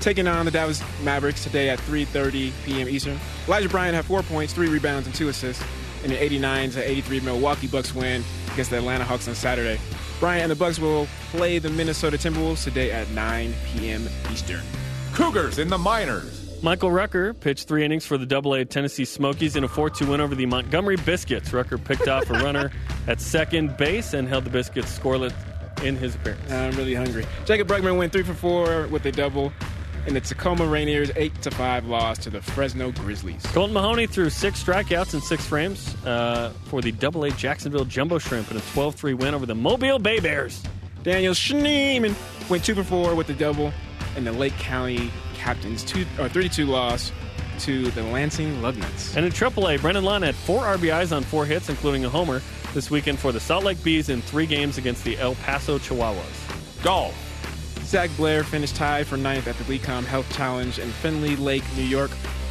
taking 0.00 0.26
on 0.26 0.44
the 0.44 0.50
Dallas 0.50 0.82
Mavericks 1.04 1.44
today 1.44 1.68
at 1.70 1.78
3:30 1.80 2.50
p.m. 2.64 2.88
Eastern. 2.88 3.20
Elijah 3.46 3.68
Bryant 3.68 3.94
had 3.94 4.04
four 4.04 4.24
points, 4.24 4.52
three 4.52 4.68
rebounds, 4.68 5.06
and 5.06 5.14
two 5.14 5.28
assists 5.28 5.62
in 6.04 6.10
the 6.10 6.22
89 6.22 6.70
to 6.70 6.90
83 6.90 7.20
Milwaukee 7.20 7.66
Bucks 7.66 7.94
win 7.94 8.22
against 8.52 8.70
the 8.70 8.78
Atlanta 8.78 9.04
Hawks 9.04 9.28
on 9.28 9.34
Saturday. 9.34 9.80
Bryant 10.20 10.42
and 10.42 10.50
the 10.50 10.56
Bucks 10.56 10.78
will 10.78 11.06
play 11.30 11.58
the 11.58 11.70
Minnesota 11.70 12.16
Timberwolves 12.16 12.64
today 12.64 12.90
at 12.90 13.08
9 13.10 13.54
p.m. 13.66 14.08
Eastern. 14.32 14.62
Cougars 15.12 15.58
in 15.58 15.68
the 15.68 15.78
minors. 15.78 16.48
Michael 16.60 16.90
Rucker 16.90 17.34
pitched 17.34 17.68
three 17.68 17.84
innings 17.84 18.04
for 18.04 18.18
the 18.18 18.26
Double-A 18.26 18.64
Tennessee 18.64 19.04
Smokies 19.04 19.54
in 19.54 19.62
a 19.62 19.68
4-2 19.68 20.08
win 20.08 20.20
over 20.20 20.34
the 20.34 20.46
Montgomery 20.46 20.96
Biscuits. 20.96 21.52
Rucker 21.52 21.78
picked 21.78 22.08
off 22.08 22.28
a 22.30 22.32
runner 22.32 22.72
at 23.06 23.20
second 23.20 23.76
base 23.76 24.12
and 24.12 24.26
held 24.26 24.44
the 24.44 24.50
Biscuits 24.50 24.98
scoreless 24.98 25.32
in 25.84 25.94
his 25.94 26.16
appearance. 26.16 26.50
I'm 26.50 26.72
really 26.72 26.94
hungry. 26.94 27.24
Jacob 27.44 27.68
Bregman 27.68 27.96
went 27.96 28.12
three 28.12 28.24
for 28.24 28.34
four 28.34 28.88
with 28.88 29.06
a 29.06 29.12
double 29.12 29.52
in 30.08 30.14
the 30.14 30.20
Tacoma 30.22 30.64
Rainiers' 30.64 31.12
eight 31.16 31.40
to 31.42 31.50
five 31.50 31.86
loss 31.86 32.16
to 32.18 32.30
the 32.30 32.40
Fresno 32.40 32.90
Grizzlies. 32.92 33.42
Colton 33.52 33.74
Mahoney 33.74 34.06
threw 34.06 34.30
six 34.30 34.64
strikeouts 34.64 35.12
in 35.12 35.20
six 35.20 35.44
frames 35.44 35.94
uh, 36.06 36.50
for 36.64 36.80
the 36.80 36.92
Double-A 36.92 37.30
Jacksonville 37.32 37.84
Jumbo 37.84 38.18
Shrimp 38.18 38.50
in 38.50 38.56
a 38.56 38.60
12-3 38.60 39.18
win 39.18 39.34
over 39.34 39.44
the 39.44 39.54
Mobile 39.54 39.98
Bay 39.98 40.18
Bears. 40.18 40.62
Daniel 41.02 41.34
Schneemann 41.34 42.14
went 42.48 42.64
two 42.64 42.74
for 42.74 42.82
four 42.82 43.14
with 43.14 43.28
a 43.28 43.34
double 43.34 43.70
in 44.16 44.24
the 44.24 44.32
Lake 44.32 44.54
County 44.54 45.10
Captains' 45.34 45.84
two 45.84 46.06
or 46.18 46.30
32 46.30 46.64
loss 46.64 47.12
to 47.58 47.90
the 47.90 48.02
Lansing 48.02 48.62
Lugnuts. 48.62 49.14
And 49.14 49.26
in 49.26 49.32
AAA, 49.32 49.82
Brennon 49.82 50.04
Lund 50.04 50.24
had 50.24 50.34
four 50.34 50.62
RBIs 50.62 51.14
on 51.14 51.22
four 51.22 51.44
hits, 51.44 51.68
including 51.68 52.06
a 52.06 52.08
homer, 52.08 52.40
this 52.72 52.90
weekend 52.90 53.18
for 53.18 53.30
the 53.30 53.40
Salt 53.40 53.64
Lake 53.64 53.82
Bees 53.84 54.08
in 54.08 54.22
three 54.22 54.46
games 54.46 54.78
against 54.78 55.04
the 55.04 55.18
El 55.18 55.34
Paso 55.34 55.78
Chihuahuas. 55.78 56.82
Golf. 56.82 57.27
Zac 57.88 58.14
Blair 58.18 58.44
finished 58.44 58.76
tied 58.76 59.06
for 59.06 59.16
ninth 59.16 59.48
at 59.48 59.56
the 59.56 59.64
LECOM 59.64 60.04
Health 60.04 60.30
Challenge 60.36 60.78
in 60.78 60.90
Findley 60.90 61.36
Lake, 61.36 61.64
New 61.74 61.84
York. 61.84 62.10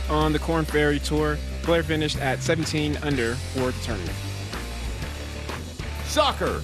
On 0.09 0.33
the 0.33 0.39
Corn 0.39 0.65
Ferry 0.65 0.97
Tour, 0.97 1.37
Blair 1.63 1.83
finished 1.83 2.17
at 2.17 2.41
17 2.41 2.97
under 3.03 3.35
for 3.35 3.69
the 3.69 3.79
tournament. 3.83 4.17
Soccer. 6.05 6.63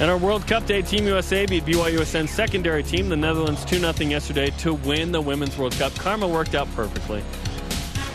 And 0.00 0.10
our 0.10 0.16
World 0.16 0.46
Cup 0.46 0.64
day, 0.64 0.80
Team 0.80 1.04
USA 1.04 1.44
beat 1.44 1.66
BYUSN's 1.66 2.30
secondary 2.30 2.82
team, 2.82 3.10
the 3.10 3.16
Netherlands, 3.16 3.62
2 3.66 3.78
0 3.78 3.92
yesterday 4.08 4.48
to 4.58 4.72
win 4.72 5.12
the 5.12 5.20
Women's 5.20 5.58
World 5.58 5.74
Cup. 5.74 5.94
Karma 5.96 6.26
worked 6.26 6.54
out 6.54 6.72
perfectly. 6.74 7.22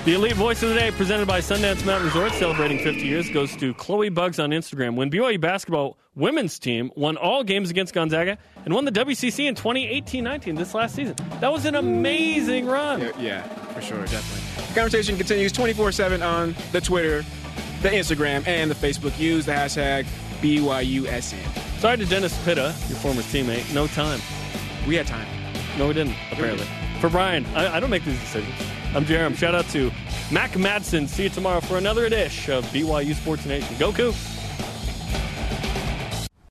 The 0.05 0.13
Elite 0.13 0.35
Voice 0.35 0.63
of 0.63 0.69
the 0.69 0.75
Day, 0.75 0.91
presented 0.91 1.27
by 1.27 1.39
Sundance 1.39 1.85
Mountain 1.85 2.05
Resort, 2.07 2.31
celebrating 2.31 2.79
50 2.79 3.01
years, 3.01 3.29
goes 3.29 3.53
to 3.57 3.73
Chloe 3.73 4.07
Bugs 4.09 4.39
on 4.39 4.51
Instagram. 4.51 4.95
When 4.95 5.11
BYU 5.11 5.39
basketball 5.41 5.97
women's 6.15 6.57
team 6.57 6.89
won 6.95 7.17
all 7.17 7.43
games 7.43 7.69
against 7.69 7.93
Gonzaga 7.93 8.37
and 8.63 8.73
won 8.73 8.85
the 8.85 8.91
WCC 8.93 9.45
in 9.47 9.55
2018-19 9.55 10.57
this 10.57 10.73
last 10.73 10.95
season. 10.95 11.15
That 11.41 11.51
was 11.51 11.65
an 11.65 11.75
amazing 11.75 12.65
run. 12.65 13.01
Yeah, 13.01 13.11
yeah, 13.19 13.41
for 13.73 13.81
sure, 13.81 13.99
definitely. 14.05 14.65
The 14.69 14.73
conversation 14.73 15.17
continues 15.17 15.51
24 15.51 15.91
7 15.91 16.21
on 16.23 16.55
the 16.71 16.79
Twitter, 16.79 17.23
the 17.81 17.89
Instagram, 17.89 18.47
and 18.47 18.71
the 18.71 18.75
Facebook. 18.75 19.17
Use 19.19 19.45
the 19.45 19.51
hashtag 19.51 20.05
BYUSN. 20.41 21.79
Sorry 21.79 21.97
to 21.97 22.05
Dennis 22.05 22.41
Pitta, 22.45 22.73
your 22.87 22.97
former 22.99 23.21
teammate. 23.23 23.71
No 23.73 23.85
time. 23.87 24.21
We 24.87 24.95
had 24.95 25.07
time. 25.07 25.27
No, 25.77 25.87
we 25.87 25.93
didn't, 25.93 26.15
apparently. 26.31 26.67
For 27.01 27.09
Brian, 27.09 27.45
I, 27.47 27.75
I 27.75 27.79
don't 27.81 27.89
make 27.89 28.05
these 28.05 28.19
decisions. 28.19 28.55
I'm 28.95 29.05
Jarom. 29.05 29.35
Shout 29.35 29.53
out 29.53 29.65
to 29.69 29.91
Mac 30.31 30.51
Madsen. 30.51 31.07
See 31.07 31.23
you 31.23 31.29
tomorrow 31.29 31.61
for 31.61 31.77
another 31.77 32.05
edition 32.05 32.55
of 32.55 32.65
BYU 32.65 33.13
Sports 33.13 33.45
Nation. 33.45 33.75
Go 33.77 33.93
Coop. 33.93 34.15